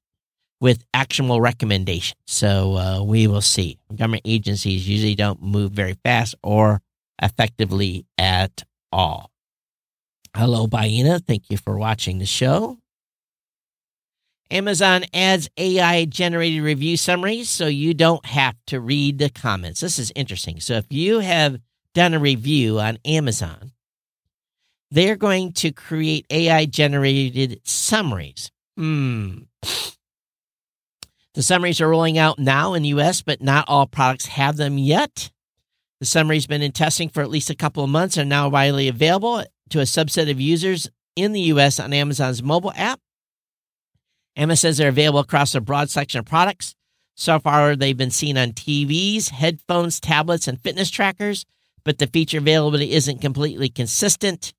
with 0.60 0.86
actionable 0.94 1.42
recommendations. 1.42 2.20
So 2.28 2.78
uh, 2.78 3.04
we 3.04 3.28
will 3.28 3.42
see. 3.42 3.80
Government 3.96 4.22
agencies 4.26 4.88
usually 4.88 5.16
don't 5.16 5.42
move 5.42 5.72
very 5.72 5.98
fast 6.04 6.36
or 6.44 6.82
effectively 7.22 8.06
at 8.18 8.64
all. 8.92 9.32
Hello, 10.36 10.68
Baina. 10.68 11.26
Thank 11.26 11.50
you 11.50 11.58
for 11.58 11.78
watching 11.78 12.20
the 12.20 12.26
show. 12.26 12.78
Amazon 14.52 15.06
adds 15.14 15.50
AI 15.56 16.04
generated 16.06 16.62
review 16.62 16.98
summaries 16.98 17.50
so 17.50 17.68
you 17.68 17.94
don't 17.94 18.26
have 18.26 18.56
to 18.68 18.82
read 18.82 19.18
the 19.18 19.30
comments. 19.30 19.80
This 19.80 19.98
is 19.98 20.12
interesting. 20.14 20.60
So 20.60 20.74
if 20.74 20.86
you 20.90 21.20
have 21.20 21.62
done 21.94 22.14
a 22.14 22.20
review 22.20 22.80
on 22.80 22.98
Amazon, 23.06 23.72
they're 24.92 25.16
going 25.16 25.54
to 25.54 25.72
create 25.72 26.26
AI 26.30 26.66
generated 26.66 27.62
summaries. 27.64 28.52
Hmm. 28.76 29.44
The 31.34 31.44
summaries 31.44 31.80
are 31.80 31.88
rolling 31.88 32.18
out 32.18 32.38
now 32.38 32.74
in 32.74 32.84
the 32.84 32.90
US, 32.90 33.22
but 33.22 33.42
not 33.42 33.64
all 33.70 33.88
products 33.88 34.26
have 34.26 34.58
them 34.58 34.78
yet. 34.78 35.32
The 36.02 36.06
summary's 36.06 36.46
been 36.46 36.62
in 36.62 36.74
testing 36.74 37.08
for 37.08 37.22
at 37.22 37.30
least 37.30 37.50
a 37.50 37.56
couple 37.56 37.86
of 37.86 37.90
months 37.90 38.18
and 38.18 38.28
now 38.28 38.50
widely 38.50 38.90
available 38.90 39.46
to 39.70 39.80
a 39.80 39.84
subset 39.84 40.30
of 40.30 40.42
users 40.42 40.90
in 41.16 41.32
the 41.32 41.42
US 41.42 41.80
on 41.80 41.94
Amazon's 41.94 42.44
mobile 42.44 42.74
app 42.76 43.00
Emma 44.36 44.56
says 44.56 44.78
they're 44.78 44.90
available 44.90 45.20
across 45.20 45.56
a 45.56 45.62
broad 45.62 45.90
selection 45.90 46.20
of 46.20 46.26
products. 46.26 46.76
So 47.16 47.40
far, 47.40 47.76
they've 47.76 47.98
been 47.98 48.12
seen 48.12 48.38
on 48.38 48.54
TVs, 48.54 49.30
headphones, 49.30 50.00
tablets, 50.00 50.48
and 50.48 50.60
fitness 50.60 50.90
trackers, 50.90 51.46
but 51.84 51.98
the 51.98 52.08
feature 52.08 52.38
availability 52.38 52.92
isn't 52.92 53.22
completely 53.22 53.70
consistent. 53.70 54.54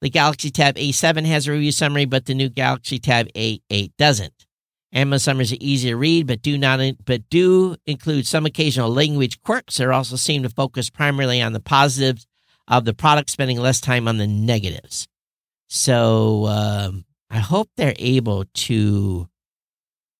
The 0.00 0.10
Galaxy 0.10 0.50
Tab 0.50 0.76
A7 0.76 1.26
has 1.26 1.46
a 1.48 1.52
review 1.52 1.72
summary, 1.72 2.04
but 2.04 2.26
the 2.26 2.34
new 2.34 2.48
Galaxy 2.48 2.98
Tab 2.98 3.26
A8 3.34 3.92
doesn't. 3.98 4.46
Amazon 4.92 5.18
summaries 5.18 5.52
are 5.52 5.58
easy 5.60 5.90
to 5.90 5.96
read, 5.96 6.26
but 6.26 6.40
do 6.40 6.56
not 6.56 6.80
but 7.04 7.28
do 7.28 7.76
include 7.84 8.26
some 8.26 8.46
occasional 8.46 8.90
language 8.90 9.42
quirks. 9.42 9.76
They 9.76 9.84
also 9.84 10.16
seem 10.16 10.44
to 10.44 10.48
focus 10.48 10.88
primarily 10.88 11.42
on 11.42 11.52
the 11.52 11.60
positives 11.60 12.26
of 12.66 12.84
the 12.84 12.94
product, 12.94 13.28
spending 13.28 13.58
less 13.58 13.80
time 13.80 14.08
on 14.08 14.16
the 14.16 14.26
negatives. 14.26 15.06
So 15.66 16.46
um, 16.46 17.04
I 17.30 17.38
hope 17.38 17.68
they're 17.76 17.94
able 17.98 18.44
to 18.44 19.28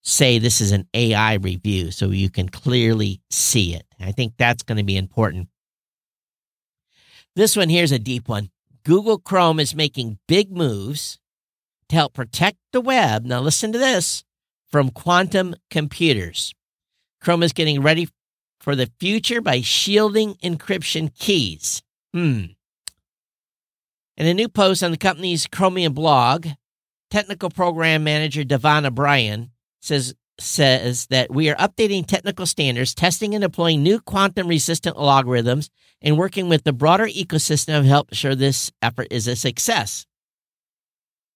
say 0.03 0.39
this 0.39 0.61
is 0.61 0.73
an 0.73 0.89
AI 0.95 1.35
review 1.35 1.91
so 1.91 2.11
you 2.11 2.31
can 2.31 2.49
clearly 2.49 3.21
see 3.31 3.75
it. 3.75 3.87
I 4.01 4.13
think 4.13 4.35
that's 4.37 4.63
going 4.63 4.79
to 4.79 4.85
be 4.85 4.97
important. 4.97 5.49
This 7.35 7.57
one 7.57 7.69
here's 7.69 7.93
a 7.93 7.99
deep 7.99 8.29
one. 8.29 8.51
Google 8.85 9.19
Chrome 9.19 9.61
is 9.61 9.75
making 9.75 10.19
big 10.27 10.51
moves 10.51 11.19
to 11.89 11.97
help 11.97 12.15
protect 12.15 12.59
the 12.73 12.81
web. 12.81 13.25
Now, 13.25 13.41
listen 13.41 13.73
to 13.73 13.79
this 13.79 14.25
from 14.71 14.91
quantum 14.91 15.55
computers. 15.71 16.55
Chrome 17.21 17.43
is 17.43 17.53
getting 17.53 17.83
ready 17.83 18.09
for 18.61 18.77
the 18.77 18.91
future 18.99 19.41
by 19.41 19.61
shielding 19.61 20.35
encryption 20.37 21.15
keys. 21.19 21.83
Hmm. 22.13 22.45
In 24.17 24.27
a 24.27 24.35
new 24.35 24.49
post 24.49 24.83
on 24.83 24.91
the 24.91 24.97
company's 24.97 25.47
Chromium 25.47 25.93
blog, 25.93 26.49
technical 27.11 27.51
program 27.51 28.05
manager 28.05 28.45
Devon 28.45 28.87
O'Brien 28.87 29.51
says 29.81 30.15
says 30.41 31.07
that 31.07 31.33
we 31.33 31.51
are 31.51 31.57
updating 31.57 32.07
technical 32.07 32.47
standards, 32.47 32.95
testing 32.95 33.35
and 33.35 33.43
deploying 33.43 33.83
new 33.83 34.01
quantum 34.01 34.47
resistant 34.47 34.97
algorithms, 34.97 35.69
and 36.01 36.17
working 36.17 36.49
with 36.49 36.63
the 36.65 36.73
broader 36.73 37.07
ecosystem 37.07 37.83
to 37.83 37.89
help 37.89 38.11
ensure 38.11 38.35
this 38.35 38.71
effort 38.81 39.09
is 39.11 39.27
a 39.27 39.35
success. 39.35 40.07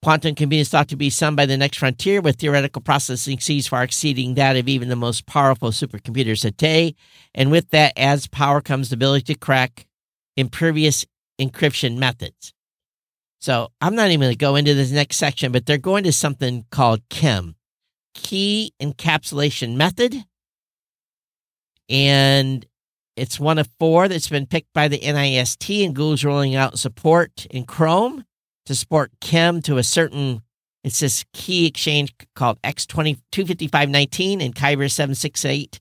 Quantum 0.02 0.34
computing 0.34 0.62
is 0.62 0.68
thought 0.68 0.88
to 0.88 0.96
be 0.96 1.10
some 1.10 1.36
by 1.36 1.46
the 1.46 1.56
next 1.56 1.78
frontier, 1.78 2.20
with 2.20 2.36
theoretical 2.36 2.82
processing 2.82 3.38
speeds 3.38 3.68
far 3.68 3.84
exceeding 3.84 4.34
that 4.34 4.56
of 4.56 4.68
even 4.68 4.88
the 4.88 4.96
most 4.96 5.26
powerful 5.26 5.70
supercomputers 5.70 6.40
today. 6.40 6.94
And 7.34 7.52
with 7.52 7.70
that 7.70 7.92
as 7.96 8.26
power 8.26 8.60
comes 8.60 8.88
the 8.88 8.94
ability 8.94 9.32
to 9.32 9.38
crack 9.38 9.86
impervious 10.36 11.06
encryption 11.40 11.98
methods. 11.98 12.52
So 13.42 13.72
I'm 13.80 13.96
not 13.96 14.10
even 14.10 14.20
going 14.20 14.32
to 14.32 14.38
go 14.38 14.54
into 14.54 14.72
this 14.72 14.92
next 14.92 15.16
section, 15.16 15.50
but 15.50 15.66
they're 15.66 15.76
going 15.76 16.04
to 16.04 16.12
something 16.12 16.64
called 16.70 17.00
KEM, 17.10 17.56
Key 18.14 18.72
Encapsulation 18.80 19.74
Method. 19.74 20.14
And 21.88 22.64
it's 23.16 23.40
one 23.40 23.58
of 23.58 23.68
four 23.80 24.06
that's 24.06 24.28
been 24.28 24.46
picked 24.46 24.72
by 24.72 24.86
the 24.86 25.00
NIST, 25.00 25.84
and 25.84 25.92
Google's 25.92 26.22
rolling 26.22 26.54
out 26.54 26.78
support 26.78 27.46
in 27.46 27.64
Chrome 27.64 28.24
to 28.66 28.76
support 28.76 29.10
KEM 29.20 29.60
to 29.62 29.76
a 29.76 29.82
certain, 29.82 30.42
it's 30.84 31.00
this 31.00 31.24
key 31.32 31.66
exchange 31.66 32.14
called 32.36 32.62
X25519 32.62 34.40
and 34.40 34.54
Kyber 34.54 34.88
768. 34.88 35.80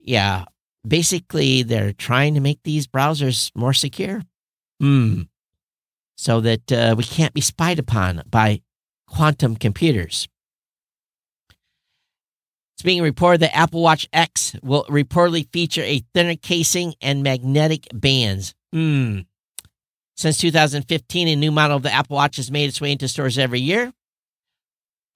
Yeah, 0.00 0.44
basically, 0.86 1.62
they're 1.62 1.94
trying 1.94 2.34
to 2.34 2.40
make 2.40 2.62
these 2.62 2.86
browsers 2.86 3.50
more 3.54 3.72
secure. 3.72 4.20
Hmm 4.80 5.22
so 6.16 6.40
that 6.40 6.72
uh, 6.72 6.94
we 6.96 7.04
can't 7.04 7.34
be 7.34 7.40
spied 7.40 7.78
upon 7.78 8.22
by 8.30 8.62
quantum 9.06 9.56
computers. 9.56 10.28
It's 12.74 12.82
being 12.82 13.02
reported 13.02 13.40
that 13.42 13.56
Apple 13.56 13.82
Watch 13.82 14.08
X 14.12 14.56
will 14.62 14.84
reportedly 14.84 15.48
feature 15.52 15.82
a 15.82 16.02
thinner 16.12 16.34
casing 16.34 16.94
and 17.00 17.22
magnetic 17.22 17.86
bands. 17.92 18.54
Hmm. 18.72 19.20
Since 20.16 20.38
2015, 20.38 21.28
a 21.28 21.36
new 21.36 21.52
model 21.52 21.76
of 21.76 21.82
the 21.82 21.92
Apple 21.92 22.16
Watch 22.16 22.36
has 22.36 22.50
made 22.50 22.68
its 22.68 22.80
way 22.80 22.92
into 22.92 23.08
stores 23.08 23.38
every 23.38 23.60
year, 23.60 23.92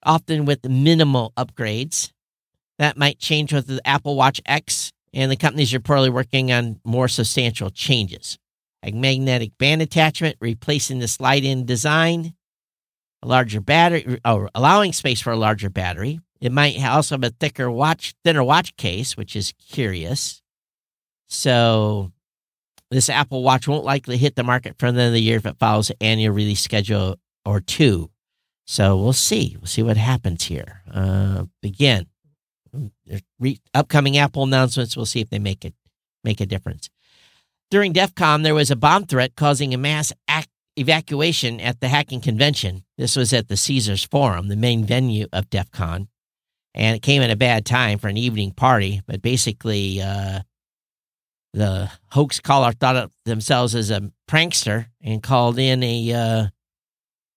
often 0.03 0.45
with 0.45 0.67
minimal 0.67 1.33
upgrades. 1.37 2.11
That 2.79 2.97
might 2.97 3.19
change 3.19 3.51
with 3.51 3.67
the 3.67 3.81
Apple 3.85 4.15
Watch 4.15 4.41
X, 4.45 4.91
and 5.13 5.29
the 5.29 5.35
companies 5.35 5.73
are 5.73 5.79
reportedly 5.79 6.13
working 6.13 6.51
on 6.51 6.79
more 6.85 7.07
substantial 7.07 7.69
changes. 7.69 8.37
A 8.83 8.91
magnetic 8.91 9.57
band 9.57 9.81
attachment, 9.81 10.37
replacing 10.39 10.99
the 10.99 11.07
slide 11.07 11.43
in 11.43 11.65
design, 11.65 12.33
a 13.21 13.27
larger 13.27 13.59
battery, 13.59 14.19
oh, 14.23 14.47
allowing 14.55 14.93
space 14.93 15.19
for 15.19 15.31
a 15.31 15.37
larger 15.37 15.69
battery. 15.69 16.19
It 16.39 16.53
might 16.53 16.81
also 16.81 17.15
have 17.15 17.23
a 17.23 17.31
thicker 17.31 17.69
watch, 17.69 18.13
thinner 18.23 18.43
watch 18.43 18.77
case, 18.77 19.17
which 19.17 19.35
is 19.35 19.53
curious. 19.69 20.41
So 21.27 22.13
this 22.91 23.09
Apple 23.09 23.43
Watch 23.43 23.67
won't 23.67 23.83
likely 23.85 24.17
hit 24.17 24.35
the 24.35 24.43
market 24.43 24.75
for 24.79 24.91
the 24.91 24.99
end 24.99 25.07
of 25.07 25.13
the 25.13 25.21
year 25.21 25.37
if 25.37 25.45
it 25.45 25.59
follows 25.59 25.89
an 25.89 25.97
annual 26.01 26.33
release 26.33 26.61
schedule 26.61 27.17
or 27.45 27.59
two. 27.59 28.09
So 28.65 28.97
we'll 28.97 29.13
see. 29.13 29.55
We'll 29.59 29.67
see 29.67 29.83
what 29.83 29.97
happens 29.97 30.45
here. 30.45 30.81
Uh, 30.91 31.45
again, 31.63 32.07
re- 33.39 33.59
upcoming 33.73 34.17
Apple 34.17 34.43
announcements. 34.43 34.95
We'll 34.95 35.05
see 35.05 35.21
if 35.21 35.29
they 35.29 35.39
make 35.39 35.65
it 35.65 35.73
make 36.23 36.41
a 36.41 36.45
difference. 36.45 36.89
During 37.71 37.93
DEF 37.93 38.15
CON, 38.15 38.41
there 38.41 38.55
was 38.55 38.71
a 38.71 38.75
bomb 38.75 39.05
threat 39.05 39.35
causing 39.35 39.73
a 39.73 39.77
mass 39.77 40.11
ac- 40.29 40.47
evacuation 40.75 41.59
at 41.59 41.79
the 41.79 41.87
hacking 41.87 42.21
convention. 42.21 42.83
This 42.97 43.15
was 43.15 43.31
at 43.31 43.47
the 43.47 43.57
Caesars 43.57 44.03
Forum, 44.03 44.47
the 44.47 44.55
main 44.55 44.85
venue 44.85 45.27
of 45.31 45.49
DEF 45.49 45.69
CON. 45.71 46.07
And 46.73 46.95
it 46.95 47.01
came 47.01 47.21
at 47.21 47.29
a 47.29 47.35
bad 47.35 47.65
time 47.65 47.99
for 47.99 48.07
an 48.07 48.17
evening 48.17 48.51
party. 48.51 49.01
But 49.05 49.21
basically, 49.21 50.01
uh, 50.01 50.39
the 51.53 51.91
hoax 52.11 52.39
caller 52.39 52.71
thought 52.71 52.95
of 52.95 53.11
themselves 53.25 53.75
as 53.75 53.91
a 53.91 54.11
prankster 54.27 54.87
and 55.01 55.21
called 55.21 55.59
in 55.59 55.83
a 55.83 56.13
uh, 56.13 56.47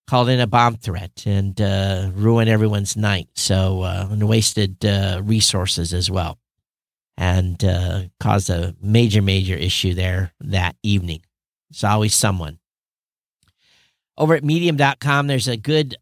called 0.09 0.29
in 0.29 0.41
a 0.41 0.47
bomb 0.47 0.77
threat 0.77 1.25
and 1.27 1.61
uh, 1.61 2.11
ruined 2.13 2.51
everyone's 2.51 2.97
night. 2.97 3.29
So 3.35 3.83
uh, 3.83 4.09
and 4.11 4.29
wasted 4.29 4.85
uh, 4.85 5.21
resources 5.23 5.95
as 5.95 6.11
well, 6.11 6.39
and 7.17 7.63
uh, 7.65 8.03
caused 8.21 8.51
a 8.51 8.75
major 8.81 9.23
major 9.23 9.55
issue 9.55 9.95
there 9.95 10.33
that 10.41 10.77
evening. 10.83 11.23
It's 11.71 11.85
always 11.85 12.15
someone. 12.15 12.59
Over 14.17 14.35
at 14.35 14.45
Medium.com, 14.45 15.27
there's 15.27 15.49
a 15.49 15.57
good 15.57 15.97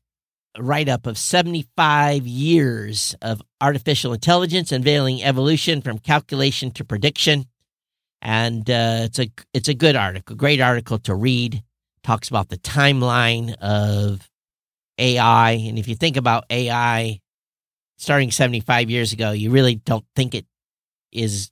write 0.58 0.88
up 0.88 1.06
of 1.06 1.16
75 1.16 2.26
years 2.26 3.14
of 3.22 3.40
artificial 3.61 4.12
intelligence 4.12 4.72
unveiling 4.72 5.22
evolution 5.22 5.80
from 5.80 5.98
calculation 5.98 6.72
to 6.72 6.84
prediction 6.84 7.46
and 8.22 8.68
uh, 8.68 9.02
it's 9.04 9.18
a 9.18 9.30
it's 9.54 9.68
a 9.68 9.74
good 9.74 9.96
article, 9.96 10.36
great 10.36 10.61
article 10.61 10.98
to 11.00 11.14
read. 11.14 11.62
Talks 12.02 12.28
about 12.28 12.48
the 12.48 12.56
timeline 12.58 13.54
of 13.56 14.28
AI, 14.98 15.52
and 15.52 15.78
if 15.78 15.88
you 15.88 15.94
think 15.94 16.16
about 16.16 16.44
AI 16.50 17.20
starting 17.98 18.30
75 18.30 18.88
years 18.88 19.12
ago, 19.12 19.32
you 19.32 19.50
really 19.50 19.74
don't 19.74 20.04
think 20.16 20.34
it 20.34 20.46
is 21.12 21.50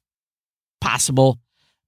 possible. 0.80 1.38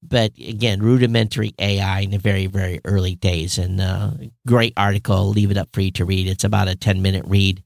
But 0.02 0.32
again, 0.38 0.80
rudimentary 0.80 1.54
AI 1.58 2.00
in 2.00 2.10
the 2.10 2.18
very 2.18 2.46
very 2.46 2.80
early 2.84 3.16
days, 3.16 3.58
and 3.58 3.80
uh, 3.80 4.12
great 4.46 4.72
article. 4.76 5.14
I'll 5.14 5.28
leave 5.28 5.50
it 5.50 5.58
up 5.58 5.68
for 5.72 5.82
you 5.82 5.90
to 5.92 6.04
read. 6.04 6.26
It's 6.26 6.44
about 6.44 6.68
a 6.68 6.74
10 6.74 7.02
minute 7.02 7.24
read, 7.26 7.62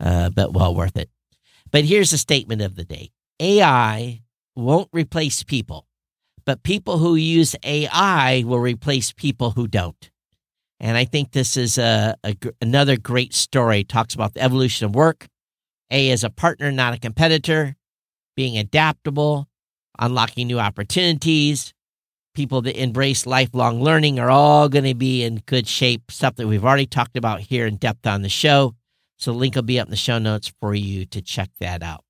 uh, 0.00 0.30
but 0.30 0.54
well 0.54 0.74
worth 0.74 0.96
it. 0.96 1.10
But 1.70 1.84
here's 1.84 2.10
the 2.10 2.18
statement 2.18 2.62
of 2.62 2.74
the 2.74 2.84
day: 2.84 3.10
AI 3.38 4.22
won't 4.56 4.88
replace 4.92 5.42
people 5.42 5.86
but 6.44 6.62
people 6.62 6.98
who 6.98 7.14
use 7.14 7.56
AI 7.64 8.44
will 8.46 8.58
replace 8.58 9.12
people 9.12 9.52
who 9.52 9.66
don't. 9.66 10.10
And 10.80 10.96
I 10.96 11.04
think 11.04 11.32
this 11.32 11.56
is 11.56 11.78
a, 11.78 12.16
a, 12.24 12.36
another 12.60 12.96
great 12.96 13.32
story. 13.32 13.80
It 13.80 13.88
talks 13.88 14.14
about 14.14 14.34
the 14.34 14.42
evolution 14.42 14.86
of 14.86 14.94
work. 14.94 15.26
A 15.90 16.10
is 16.10 16.24
a 16.24 16.30
partner, 16.30 16.70
not 16.70 16.94
a 16.94 16.98
competitor, 16.98 17.76
being 18.36 18.58
adaptable, 18.58 19.48
unlocking 19.98 20.46
new 20.46 20.58
opportunities. 20.58 21.72
People 22.34 22.62
that 22.62 22.80
embrace 22.80 23.26
lifelong 23.26 23.80
learning 23.82 24.18
are 24.18 24.30
all 24.30 24.68
going 24.68 24.84
to 24.84 24.94
be 24.94 25.22
in 25.22 25.42
good 25.46 25.68
shape. 25.68 26.10
Stuff 26.10 26.36
that 26.36 26.48
we've 26.48 26.64
already 26.64 26.86
talked 26.86 27.16
about 27.16 27.40
here 27.40 27.66
in 27.66 27.76
depth 27.76 28.06
on 28.06 28.22
the 28.22 28.28
show. 28.28 28.74
So, 29.16 29.32
the 29.32 29.38
link 29.38 29.54
will 29.54 29.62
be 29.62 29.78
up 29.78 29.86
in 29.86 29.92
the 29.92 29.96
show 29.96 30.18
notes 30.18 30.52
for 30.60 30.74
you 30.74 31.06
to 31.06 31.22
check 31.22 31.50
that 31.60 31.82
out. 31.82 32.04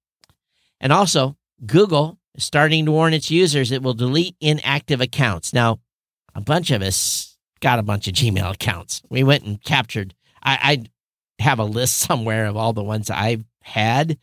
And 0.80 0.92
also, 0.92 1.36
Google 1.66 2.18
starting 2.36 2.86
to 2.86 2.92
warn 2.92 3.14
its 3.14 3.30
users 3.30 3.70
it 3.70 3.82
will 3.82 3.94
delete 3.94 4.36
inactive 4.40 5.00
accounts. 5.00 5.52
Now, 5.52 5.78
a 6.34 6.40
bunch 6.40 6.70
of 6.70 6.82
us 6.82 7.36
got 7.60 7.78
a 7.78 7.82
bunch 7.82 8.08
of 8.08 8.14
Gmail 8.14 8.54
accounts. 8.54 9.02
We 9.08 9.22
went 9.22 9.44
and 9.44 9.62
captured. 9.62 10.14
I, 10.42 10.58
I 11.38 11.42
have 11.42 11.58
a 11.58 11.64
list 11.64 11.98
somewhere 11.98 12.46
of 12.46 12.56
all 12.56 12.72
the 12.72 12.82
ones 12.82 13.10
I've 13.10 13.44
had 13.64 14.18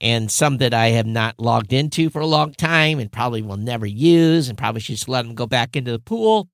and 0.00 0.30
some 0.30 0.58
that 0.58 0.74
I 0.74 0.88
have 0.88 1.06
not 1.06 1.38
logged 1.38 1.72
into 1.72 2.10
for 2.10 2.20
a 2.20 2.26
long 2.26 2.52
time 2.52 2.98
and 2.98 3.10
probably 3.10 3.42
will 3.42 3.56
never 3.56 3.86
use 3.86 4.48
and 4.48 4.58
probably 4.58 4.80
should 4.80 4.96
just 4.96 5.08
let 5.08 5.24
them 5.24 5.34
go 5.34 5.46
back 5.46 5.76
into 5.76 5.92
the 5.92 5.98
pool. 5.98 6.48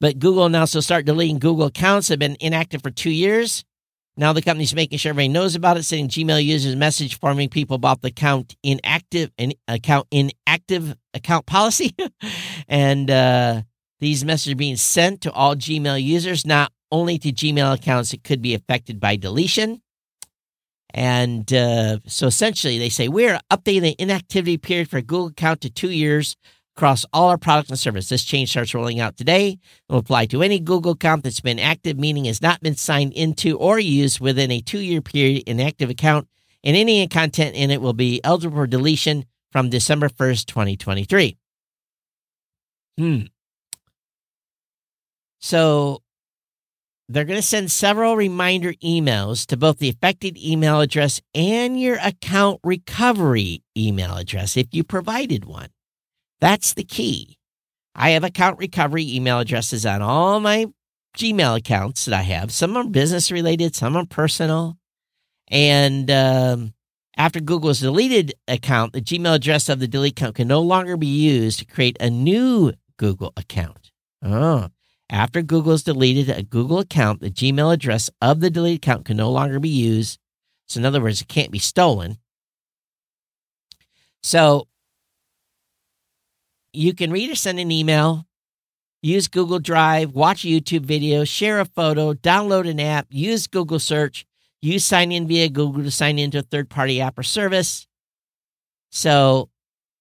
But 0.00 0.18
Google 0.18 0.46
announced 0.46 0.72
they'll 0.72 0.82
start 0.82 1.06
deleting 1.06 1.38
Google 1.38 1.66
accounts 1.66 2.08
that 2.08 2.14
have 2.14 2.18
been 2.18 2.36
inactive 2.40 2.82
for 2.82 2.90
two 2.90 3.10
years. 3.10 3.64
Now 4.16 4.32
the 4.32 4.42
company's 4.42 4.74
making 4.74 4.98
sure 4.98 5.10
everybody 5.10 5.28
knows 5.28 5.54
about 5.54 5.76
it, 5.76 5.84
sending 5.84 6.08
Gmail 6.08 6.44
users 6.44 6.74
a 6.74 6.76
message 6.76 7.14
informing 7.14 7.48
people 7.48 7.76
about 7.76 8.02
the 8.02 8.08
account 8.08 8.56
inactive 8.62 9.30
and 9.38 9.54
account 9.68 10.06
inactive 10.10 10.96
account 11.14 11.46
policy. 11.46 11.94
and 12.68 13.10
uh, 13.10 13.62
these 14.00 14.24
messages 14.24 14.52
are 14.52 14.56
being 14.56 14.76
sent 14.76 15.22
to 15.22 15.32
all 15.32 15.54
Gmail 15.54 16.02
users, 16.02 16.44
not 16.44 16.72
only 16.90 17.18
to 17.18 17.32
Gmail 17.32 17.74
accounts 17.74 18.10
that 18.10 18.22
could 18.22 18.42
be 18.42 18.54
affected 18.54 19.00
by 19.00 19.16
deletion. 19.16 19.80
And 20.94 21.52
uh, 21.52 21.98
so 22.06 22.26
essentially, 22.26 22.78
they 22.78 22.88
say 22.88 23.08
we're 23.08 23.40
updating 23.50 23.82
the 23.82 23.96
inactivity 23.98 24.58
period 24.58 24.90
for 24.90 25.00
Google 25.00 25.28
account 25.28 25.62
to 25.62 25.70
two 25.70 25.90
years 25.90 26.36
across 26.76 27.04
all 27.12 27.28
our 27.28 27.38
products 27.38 27.70
and 27.70 27.78
services. 27.78 28.08
This 28.08 28.24
change 28.24 28.50
starts 28.50 28.74
rolling 28.74 29.00
out 29.00 29.16
today. 29.16 29.48
It 29.48 29.58
will 29.88 29.98
apply 29.98 30.26
to 30.26 30.42
any 30.42 30.58
Google 30.58 30.92
account 30.92 31.24
that's 31.24 31.40
been 31.40 31.58
active, 31.58 31.98
meaning 31.98 32.24
has 32.26 32.42
not 32.42 32.60
been 32.60 32.76
signed 32.76 33.12
into 33.12 33.58
or 33.58 33.78
used 33.78 34.20
within 34.20 34.50
a 34.50 34.60
two 34.60 34.80
year 34.80 35.00
period 35.00 35.44
in 35.46 35.60
active 35.60 35.90
account, 35.90 36.28
and 36.64 36.76
any 36.76 37.06
content 37.08 37.56
in 37.56 37.70
it 37.70 37.80
will 37.80 37.92
be 37.92 38.20
eligible 38.24 38.56
for 38.56 38.66
deletion 38.66 39.24
from 39.50 39.68
December 39.70 40.08
1st, 40.08 40.46
2023. 40.46 41.36
Hmm. 42.98 43.20
So 45.40 46.02
they're 47.12 47.24
going 47.24 47.40
to 47.40 47.46
send 47.46 47.70
several 47.70 48.16
reminder 48.16 48.72
emails 48.74 49.46
to 49.46 49.56
both 49.56 49.78
the 49.78 49.88
affected 49.88 50.36
email 50.38 50.80
address 50.80 51.20
and 51.34 51.80
your 51.80 51.96
account 52.02 52.60
recovery 52.64 53.62
email 53.76 54.16
address 54.16 54.56
if 54.56 54.68
you 54.72 54.84
provided 54.84 55.44
one. 55.44 55.68
That's 56.40 56.74
the 56.74 56.84
key. 56.84 57.38
I 57.94 58.10
have 58.10 58.24
account 58.24 58.58
recovery 58.58 59.04
email 59.14 59.38
addresses 59.40 59.84
on 59.84 60.02
all 60.02 60.40
my 60.40 60.66
Gmail 61.16 61.58
accounts 61.58 62.06
that 62.06 62.14
I 62.14 62.22
have. 62.22 62.50
Some 62.50 62.76
are 62.76 62.84
business 62.84 63.30
related, 63.30 63.76
some 63.76 63.96
are 63.96 64.06
personal. 64.06 64.78
And 65.48 66.10
um, 66.10 66.72
after 67.16 67.40
Google's 67.40 67.80
deleted 67.80 68.32
account, 68.48 68.94
the 68.94 69.02
Gmail 69.02 69.34
address 69.34 69.68
of 69.68 69.78
the 69.78 69.88
delete 69.88 70.12
account 70.12 70.36
can 70.36 70.48
no 70.48 70.62
longer 70.62 70.96
be 70.96 71.06
used 71.06 71.58
to 71.58 71.66
create 71.66 71.96
a 72.00 72.08
new 72.08 72.72
Google 72.96 73.32
account. 73.36 73.90
Oh, 74.24 74.68
after 75.12 75.42
Google 75.42 75.62
Google's 75.62 75.82
deleted 75.82 76.30
a 76.30 76.42
Google 76.42 76.78
account, 76.78 77.20
the 77.20 77.30
Gmail 77.30 77.72
address 77.72 78.08
of 78.22 78.40
the 78.40 78.48
deleted 78.48 78.78
account 78.78 79.04
can 79.04 79.18
no 79.18 79.30
longer 79.30 79.60
be 79.60 79.68
used. 79.68 80.18
So, 80.66 80.80
in 80.80 80.86
other 80.86 81.02
words, 81.02 81.20
it 81.20 81.28
can't 81.28 81.50
be 81.50 81.58
stolen. 81.58 82.16
So, 84.22 84.68
you 86.72 86.94
can 86.94 87.12
read 87.12 87.30
or 87.30 87.34
send 87.34 87.60
an 87.60 87.70
email, 87.70 88.26
use 89.02 89.28
Google 89.28 89.58
Drive, 89.58 90.14
watch 90.14 90.44
a 90.44 90.48
YouTube 90.48 90.86
video, 90.86 91.24
share 91.24 91.60
a 91.60 91.66
photo, 91.66 92.14
download 92.14 92.66
an 92.66 92.80
app, 92.80 93.06
use 93.10 93.46
Google 93.46 93.78
Search, 93.78 94.24
use 94.62 94.82
sign 94.82 95.12
in 95.12 95.28
via 95.28 95.50
Google 95.50 95.82
to 95.82 95.90
sign 95.90 96.18
into 96.18 96.38
a 96.38 96.42
third 96.42 96.70
party 96.70 97.02
app 97.02 97.18
or 97.18 97.22
service. 97.22 97.86
So 98.90 99.50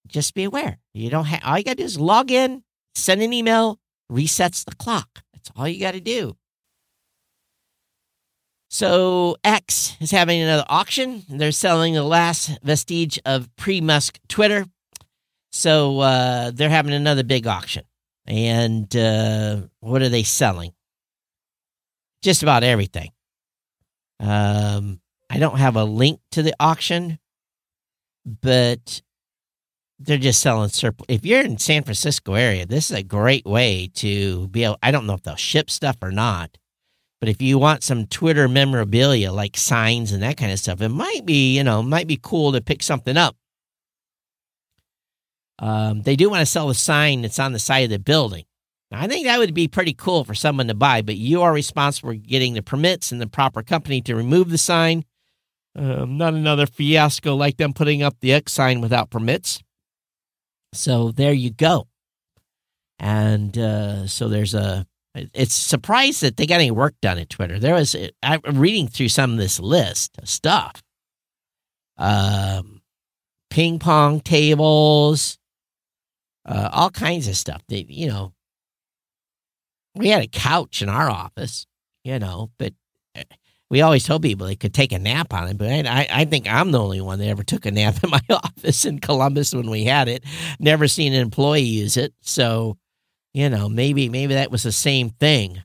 just 0.07 0.33
be 0.33 0.45
aware. 0.45 0.79
You 0.93 1.09
don't 1.09 1.25
have 1.25 1.41
all 1.43 1.57
you 1.57 1.65
got 1.65 1.71
to 1.71 1.77
do 1.77 1.83
is 1.83 1.99
log 1.99 2.31
in, 2.31 2.63
send 2.95 3.21
an 3.21 3.33
email, 3.33 3.80
resets 4.11 4.65
the 4.65 4.75
clock. 4.75 5.23
That's 5.33 5.49
all 5.55 5.67
you 5.67 5.79
got 5.79 5.93
to 5.93 6.01
do. 6.01 6.35
So 8.69 9.35
X 9.43 9.97
is 9.99 10.11
having 10.11 10.41
another 10.41 10.65
auction. 10.69 11.23
They're 11.27 11.51
selling 11.51 11.93
the 11.93 12.03
last 12.03 12.57
vestige 12.63 13.19
of 13.25 13.53
pre-Musk 13.55 14.19
Twitter. 14.27 14.65
So 15.51 15.99
uh, 15.99 16.51
they're 16.51 16.69
having 16.69 16.93
another 16.93 17.23
big 17.23 17.47
auction. 17.47 17.83
And 18.25 18.95
uh, 18.95 19.63
what 19.81 20.01
are 20.01 20.09
they 20.09 20.23
selling? 20.23 20.73
Just 22.21 22.43
about 22.43 22.63
everything. 22.63 23.11
Um, 24.19 25.01
I 25.29 25.39
don't 25.39 25.57
have 25.57 25.75
a 25.75 25.83
link 25.83 26.21
to 26.31 26.43
the 26.43 26.53
auction, 26.59 27.19
but 28.25 29.01
they're 30.03 30.17
just 30.17 30.41
selling 30.41 30.69
surplus. 30.69 31.05
If 31.09 31.25
you're 31.25 31.41
in 31.41 31.57
San 31.57 31.83
Francisco 31.83 32.33
area, 32.33 32.65
this 32.65 32.89
is 32.91 32.97
a 32.97 33.03
great 33.03 33.45
way 33.45 33.89
to 33.95 34.47
be 34.49 34.63
able. 34.63 34.77
I 34.81 34.91
don't 34.91 35.05
know 35.05 35.13
if 35.13 35.23
they'll 35.23 35.35
ship 35.35 35.69
stuff 35.69 35.97
or 36.01 36.11
not, 36.11 36.57
but 37.19 37.29
if 37.29 37.41
you 37.41 37.57
want 37.57 37.83
some 37.83 38.07
Twitter 38.07 38.47
memorabilia 38.47 39.31
like 39.31 39.57
signs 39.57 40.11
and 40.11 40.23
that 40.23 40.37
kind 40.37 40.51
of 40.51 40.59
stuff, 40.59 40.81
it 40.81 40.89
might 40.89 41.25
be 41.25 41.55
you 41.55 41.63
know 41.63 41.83
might 41.83 42.07
be 42.07 42.19
cool 42.21 42.51
to 42.51 42.61
pick 42.61 42.83
something 42.83 43.17
up. 43.17 43.35
Um, 45.59 46.01
they 46.01 46.15
do 46.15 46.29
want 46.29 46.41
to 46.41 46.45
sell 46.47 46.67
the 46.67 46.73
sign 46.73 47.21
that's 47.21 47.37
on 47.37 47.53
the 47.53 47.59
side 47.59 47.83
of 47.83 47.89
the 47.91 47.99
building. 47.99 48.45
Now, 48.89 49.01
I 49.01 49.07
think 49.07 49.25
that 49.25 49.37
would 49.37 49.53
be 49.53 49.67
pretty 49.67 49.93
cool 49.93 50.25
for 50.25 50.33
someone 50.33 50.67
to 50.67 50.73
buy, 50.73 51.01
but 51.01 51.15
you 51.15 51.43
are 51.43 51.53
responsible 51.53 52.09
for 52.09 52.15
getting 52.15 52.55
the 52.55 52.63
permits 52.63 53.11
and 53.11 53.21
the 53.21 53.27
proper 53.27 53.61
company 53.61 54.01
to 54.01 54.15
remove 54.15 54.49
the 54.49 54.57
sign. 54.57 55.05
Um, 55.75 56.17
not 56.17 56.33
another 56.33 56.65
fiasco 56.65 57.35
like 57.35 57.57
them 57.57 57.73
putting 57.73 58.03
up 58.03 58.19
the 58.19 58.33
X 58.33 58.51
sign 58.51 58.81
without 58.81 59.09
permits. 59.09 59.61
So 60.73 61.11
there 61.11 61.33
you 61.33 61.51
go. 61.51 61.87
And 62.99 63.57
uh, 63.57 64.07
so 64.07 64.29
there's 64.29 64.53
a. 64.53 64.85
It's 65.13 65.53
surprised 65.53 66.21
that 66.21 66.37
they 66.37 66.45
got 66.45 66.61
any 66.61 66.71
work 66.71 66.95
done 67.01 67.17
at 67.17 67.29
Twitter. 67.29 67.59
There 67.59 67.73
was 67.73 67.95
I'm 68.23 68.41
reading 68.45 68.87
through 68.87 69.09
some 69.09 69.33
of 69.33 69.37
this 69.37 69.59
list 69.59 70.17
of 70.19 70.29
stuff. 70.29 70.81
Um, 71.97 72.81
ping 73.49 73.77
pong 73.79 74.21
tables, 74.21 75.37
uh, 76.45 76.69
all 76.71 76.91
kinds 76.91 77.27
of 77.27 77.35
stuff. 77.35 77.61
That 77.67 77.91
you 77.91 78.07
know, 78.07 78.33
we 79.95 80.09
had 80.09 80.23
a 80.23 80.27
couch 80.27 80.81
in 80.81 80.87
our 80.87 81.09
office, 81.09 81.65
you 82.05 82.17
know, 82.17 82.51
but 82.57 82.73
we 83.71 83.79
always 83.81 84.03
told 84.03 84.21
people 84.21 84.45
they 84.45 84.57
could 84.57 84.73
take 84.73 84.91
a 84.91 84.99
nap 84.99 85.33
on 85.33 85.47
it. 85.47 85.57
But 85.57 85.69
I, 85.87 86.05
I 86.11 86.25
think 86.25 86.45
I'm 86.47 86.71
the 86.71 86.79
only 86.79 86.99
one 86.99 87.19
that 87.19 87.27
ever 87.27 87.41
took 87.41 87.65
a 87.65 87.71
nap 87.71 88.03
in 88.03 88.09
my 88.11 88.21
office 88.29 88.83
in 88.83 88.99
Columbus 88.99 89.55
when 89.55 89.69
we 89.69 89.85
had 89.85 90.09
it. 90.09 90.25
Never 90.59 90.89
seen 90.89 91.13
an 91.13 91.21
employee 91.21 91.61
use 91.61 91.95
it. 91.95 92.13
So, 92.19 92.77
you 93.33 93.49
know, 93.49 93.69
maybe 93.69 94.09
maybe 94.09 94.33
that 94.33 94.51
was 94.51 94.63
the 94.63 94.73
same 94.73 95.09
thing. 95.09 95.63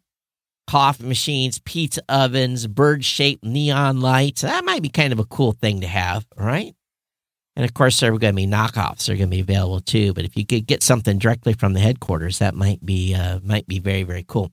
Coffee 0.69 1.05
machines, 1.05 1.59
pizza 1.59 2.01
ovens, 2.09 2.69
bird 2.69 3.05
shaped 3.05 3.45
neon 3.45 4.01
lights. 4.01 4.43
That 4.43 4.65
might 4.65 4.83
be 4.83 4.89
kind 4.89 5.13
of 5.13 5.19
a 5.19 5.25
cool 5.25 5.53
thing 5.53 5.81
to 5.81 5.89
have, 5.89 6.25
right? 6.37 6.75
And 7.57 7.65
of 7.65 7.75
course, 7.75 7.99
there 7.99 8.13
are 8.13 8.19
going 8.19 8.35
to 8.35 8.37
be 8.37 8.47
knockoffs. 8.47 9.07
They're 9.07 9.17
going 9.17 9.31
to 9.31 9.37
be 9.37 9.41
available 9.41 9.81
too. 9.81 10.13
But 10.13 10.25
if 10.25 10.37
you 10.37 10.47
could 10.47 10.67
get 10.67 10.83
something 10.83 11.19
directly 11.19 11.55
from 11.55 11.73
the 11.73 11.81
headquarters, 11.81 12.39
that 12.39 12.55
might 12.55 12.85
be 12.87 13.15
uh, 13.15 13.41
might 13.43 13.67
be 13.67 13.81
very 13.81 14.05
very 14.05 14.25
cool. 14.29 14.53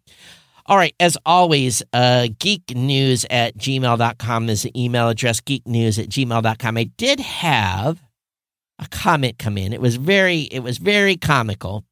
All 0.65 0.77
right, 0.77 0.95
as 0.99 1.17
always, 1.25 1.83
uh, 1.91 2.27
geeknews 2.37 3.25
at 3.29 3.57
gmail.com 3.57 4.49
is 4.49 4.63
the 4.63 4.81
email 4.81 5.09
address, 5.09 5.41
geeknews 5.41 6.01
at 6.01 6.09
gmail.com. 6.09 6.77
I 6.77 6.83
did 6.85 7.19
have 7.19 8.01
a 8.79 8.87
comment 8.87 9.37
come 9.37 9.57
in. 9.57 9.73
It 9.73 9.81
was 9.81 9.97
very 9.97 10.41
it 10.41 10.59
was 10.59 10.77
very 10.77 11.17
comical. 11.17 11.83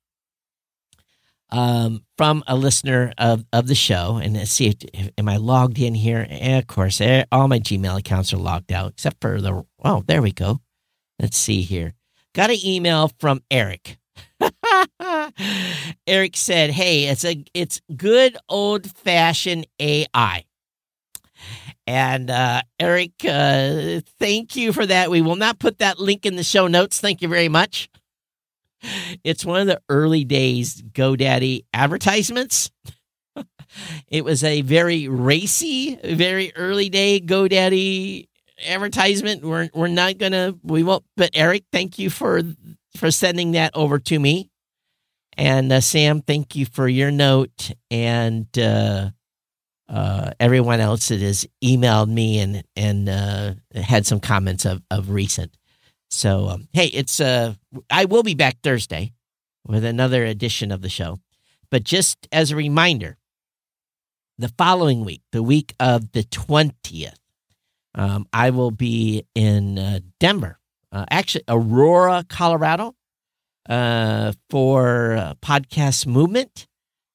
Um, 1.54 2.06
from 2.18 2.46
a 2.48 2.56
listener 2.56 3.12
of, 3.18 3.44
of 3.52 3.68
the 3.68 3.76
show, 3.76 4.22
and 4.24 4.38
let's 4.38 4.52
see, 4.52 4.68
if, 4.68 4.76
if, 4.94 5.10
am 5.18 5.28
I 5.28 5.36
logged 5.36 5.80
in 5.80 5.94
here? 5.94 6.26
And 6.30 6.60
of 6.60 6.68
course, 6.68 7.02
eh, 7.02 7.26
all 7.30 7.50
my 7.50 7.60
Gmail 7.60 8.00
accounts 8.00 8.32
are 8.32 8.38
logged 8.38 8.72
out 8.72 8.92
except 8.92 9.18
for 9.20 9.42
the. 9.42 9.66
Oh, 9.84 10.02
there 10.08 10.22
we 10.22 10.32
go. 10.32 10.62
Let's 11.20 11.36
see 11.36 11.62
here. 11.64 11.94
Got 12.34 12.52
an 12.52 12.66
email 12.66 13.12
from 13.20 13.42
Eric. 13.52 13.98
Eric 16.08 16.38
said, 16.38 16.72
"Hey, 16.72 17.06
it's 17.06 17.26
a 17.26 17.44
it's 17.54 17.82
good 17.96 18.38
old 18.50 18.90
fashioned 18.90 19.68
AI." 19.80 20.46
And 21.88 22.30
uh, 22.30 22.62
Eric, 22.80 23.14
uh, 23.28 24.02
thank 24.20 24.56
you 24.56 24.72
for 24.72 24.86
that. 24.86 25.10
We 25.10 25.22
will 25.22 25.36
not 25.36 25.60
put 25.60 25.80
that 25.80 26.00
link 26.00 26.26
in 26.26 26.36
the 26.36 26.44
show 26.44 26.68
notes. 26.68 27.00
Thank 27.00 27.22
you 27.22 27.28
very 27.28 27.50
much. 27.50 27.90
It's 29.24 29.46
one 29.46 29.62
of 29.62 29.68
the 29.68 29.82
early 29.90 30.24
days 30.24 30.82
GoDaddy 30.82 31.66
advertisements. 31.74 32.72
it 34.08 34.24
was 34.24 34.44
a 34.44 34.62
very 34.62 35.08
racy, 35.08 36.00
very 36.04 36.56
early 36.56 36.90
day 36.90 37.20
GoDaddy 37.20 38.28
advertisement. 38.68 39.44
We're 39.44 39.70
we're 39.74 39.88
not 39.88 40.18
gonna 40.18 40.56
we 40.64 40.84
won't. 40.84 41.04
But 41.18 41.32
Eric, 41.34 41.66
thank 41.72 42.00
you 42.00 42.10
for 42.10 42.42
for 42.96 43.12
sending 43.12 43.52
that 43.52 43.72
over 43.76 44.00
to 44.00 44.20
me, 44.20 44.51
and 45.42 45.74
uh, 45.74 45.82
Sam, 45.82 46.22
thank 46.22 46.56
you 46.56 46.68
for 46.68 46.88
your 46.88 47.10
note, 47.10 47.72
and 47.90 48.46
uh, 48.60 49.10
uh, 49.90 50.32
everyone 50.40 50.80
else 50.80 51.08
that 51.08 51.20
has 51.20 51.48
emailed 51.64 52.10
me 52.10 52.38
and 52.38 52.64
and 52.76 53.10
uh, 53.10 53.54
had 53.74 54.06
some 54.06 54.20
comments 54.20 54.66
of 54.66 54.84
of 54.92 55.10
recent. 55.10 55.58
So 56.12 56.48
um, 56.48 56.68
hey, 56.74 56.86
it's 56.86 57.20
uh 57.20 57.56
I 57.90 58.06
will 58.06 58.22
be 58.22 58.36
back 58.36 58.58
Thursday 58.62 59.14
with 59.66 59.84
another 59.84 60.26
edition 60.26 60.72
of 60.72 60.84
the 60.84 60.90
show, 60.90 61.18
but 61.72 61.84
just 61.84 62.28
as 62.32 62.52
a 62.52 62.56
reminder. 62.56 63.18
The 64.38 64.54
following 64.58 65.06
week, 65.06 65.22
the 65.32 65.44
week 65.44 65.76
of 65.80 66.14
the 66.14 66.24
20th, 66.24 67.14
um, 67.94 68.26
I 68.34 68.50
will 68.50 68.72
be 68.72 69.24
in 69.36 69.78
uh, 69.78 70.00
Denver, 70.20 70.58
uh, 70.92 71.06
actually, 71.12 71.44
Aurora, 71.48 72.26
Colorado, 72.28 72.96
uh, 73.70 74.34
for 74.50 75.14
uh, 75.14 75.34
podcast 75.36 76.06
movement. 76.08 76.68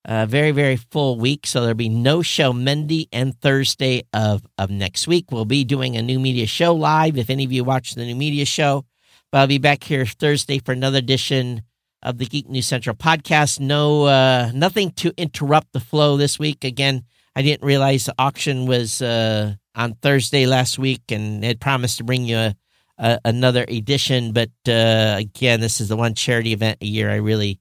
Uh, 0.04 0.24
very, 0.24 0.52
very 0.52 0.76
full 0.76 1.18
week. 1.18 1.46
So 1.46 1.60
there'll 1.60 1.74
be 1.74 1.88
no 1.88 2.22
show 2.22 2.52
Monday 2.52 3.08
and 3.12 3.38
Thursday 3.40 4.04
of, 4.12 4.46
of 4.56 4.70
next 4.70 5.08
week. 5.08 5.32
We'll 5.32 5.44
be 5.44 5.64
doing 5.64 5.96
a 5.96 6.02
new 6.02 6.20
media 6.20 6.46
show 6.46 6.74
live 6.74 7.18
if 7.18 7.28
any 7.28 7.44
of 7.44 7.52
you 7.52 7.64
watch 7.64 7.94
the 7.94 8.04
new 8.04 8.14
media 8.14 8.44
show. 8.44 8.84
But 9.32 9.38
I'll 9.38 9.46
be 9.48 9.58
back 9.58 9.82
here 9.82 10.06
Thursday 10.06 10.60
for 10.60 10.70
another 10.70 10.98
edition 10.98 11.62
of 12.02 12.18
the 12.18 12.26
Geek 12.26 12.48
News 12.48 12.68
Central 12.68 12.94
podcast. 12.94 13.58
No, 13.58 14.04
uh, 14.04 14.52
nothing 14.54 14.92
to 14.92 15.12
interrupt 15.16 15.72
the 15.72 15.80
flow 15.80 16.16
this 16.16 16.38
week. 16.38 16.62
Again, 16.62 17.02
I 17.34 17.42
didn't 17.42 17.66
realize 17.66 18.04
the 18.04 18.14
auction 18.16 18.66
was 18.66 19.02
uh, 19.02 19.54
on 19.74 19.94
Thursday 19.94 20.46
last 20.46 20.78
week 20.78 21.02
and 21.10 21.42
had 21.42 21.60
promised 21.60 21.98
to 21.98 22.04
bring 22.04 22.24
you 22.24 22.36
a, 22.36 22.56
a, 22.98 23.18
another 23.24 23.64
edition. 23.68 24.32
But 24.32 24.50
uh, 24.68 25.16
again, 25.18 25.60
this 25.60 25.80
is 25.80 25.88
the 25.88 25.96
one 25.96 26.14
charity 26.14 26.52
event 26.52 26.78
a 26.80 26.86
year 26.86 27.10
I 27.10 27.16
really 27.16 27.60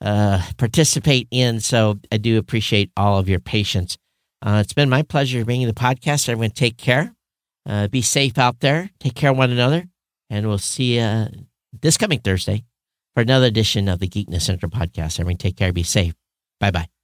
uh, 0.00 0.42
participate 0.56 1.28
in. 1.30 1.60
So 1.60 1.98
I 2.10 2.16
do 2.18 2.38
appreciate 2.38 2.90
all 2.96 3.18
of 3.18 3.28
your 3.28 3.40
patience. 3.40 3.96
Uh, 4.44 4.58
it's 4.62 4.72
been 4.72 4.90
my 4.90 5.02
pleasure 5.02 5.44
bringing 5.44 5.68
the 5.68 5.72
podcast. 5.74 6.28
Everyone, 6.28 6.50
take 6.50 6.76
care. 6.76 7.14
Uh, 7.64 7.86
be 7.88 8.02
safe 8.02 8.38
out 8.38 8.60
there. 8.60 8.90
Take 8.98 9.14
care 9.14 9.30
of 9.30 9.36
one 9.36 9.52
another. 9.52 9.84
And 10.30 10.48
we'll 10.48 10.58
see 10.58 10.98
you 10.98 11.26
this 11.80 11.96
coming 11.96 12.18
Thursday 12.18 12.64
for 13.14 13.20
another 13.20 13.46
edition 13.46 13.88
of 13.88 14.00
the 14.00 14.08
Geek 14.08 14.28
News 14.28 14.44
Central 14.44 14.70
podcast. 14.70 15.20
Everyone, 15.20 15.36
take 15.36 15.56
care. 15.56 15.72
Be 15.72 15.82
safe. 15.82 16.14
Bye 16.58 16.70
bye. 16.70 17.01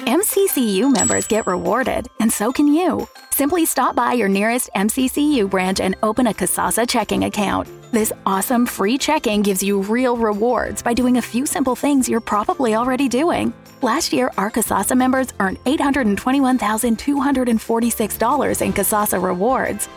MCCU 0.00 0.92
members 0.92 1.24
get 1.26 1.46
rewarded, 1.46 2.08
and 2.20 2.30
so 2.32 2.52
can 2.52 2.66
you. 2.66 3.06
Simply 3.30 3.64
stop 3.64 3.94
by 3.94 4.12
your 4.12 4.28
nearest 4.28 4.68
MCCU 4.74 5.48
branch 5.48 5.78
and 5.80 5.96
open 6.02 6.26
a 6.26 6.32
Kasasa 6.32 6.88
checking 6.88 7.22
account. 7.24 7.68
This 7.92 8.12
awesome 8.26 8.66
free 8.66 8.98
checking 8.98 9.42
gives 9.42 9.62
you 9.62 9.80
real 9.80 10.16
rewards 10.16 10.82
by 10.82 10.94
doing 10.94 11.18
a 11.18 11.22
few 11.22 11.46
simple 11.46 11.76
things 11.76 12.08
you're 12.08 12.20
probably 12.20 12.74
already 12.74 13.08
doing. 13.08 13.54
Last 13.82 14.12
year, 14.12 14.32
our 14.36 14.50
Kasasa 14.50 14.96
members 14.96 15.28
earned 15.38 15.62
$821,246 15.64 18.62
in 18.62 18.72
Kasasa 18.72 19.22
rewards. 19.22 19.88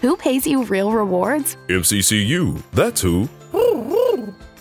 Who 0.00 0.16
pays 0.16 0.46
you 0.46 0.64
real 0.64 0.92
rewards? 0.92 1.58
MCCU, 1.68 2.62
that's 2.72 3.02
who. 3.02 3.28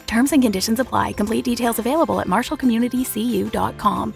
Terms 0.05 0.33
and 0.33 0.43
conditions 0.43 0.81
apply. 0.81 1.13
Complete 1.13 1.45
details 1.45 1.79
available 1.79 2.19
at 2.19 2.27
marshallcommunitycu.com. 2.27 4.13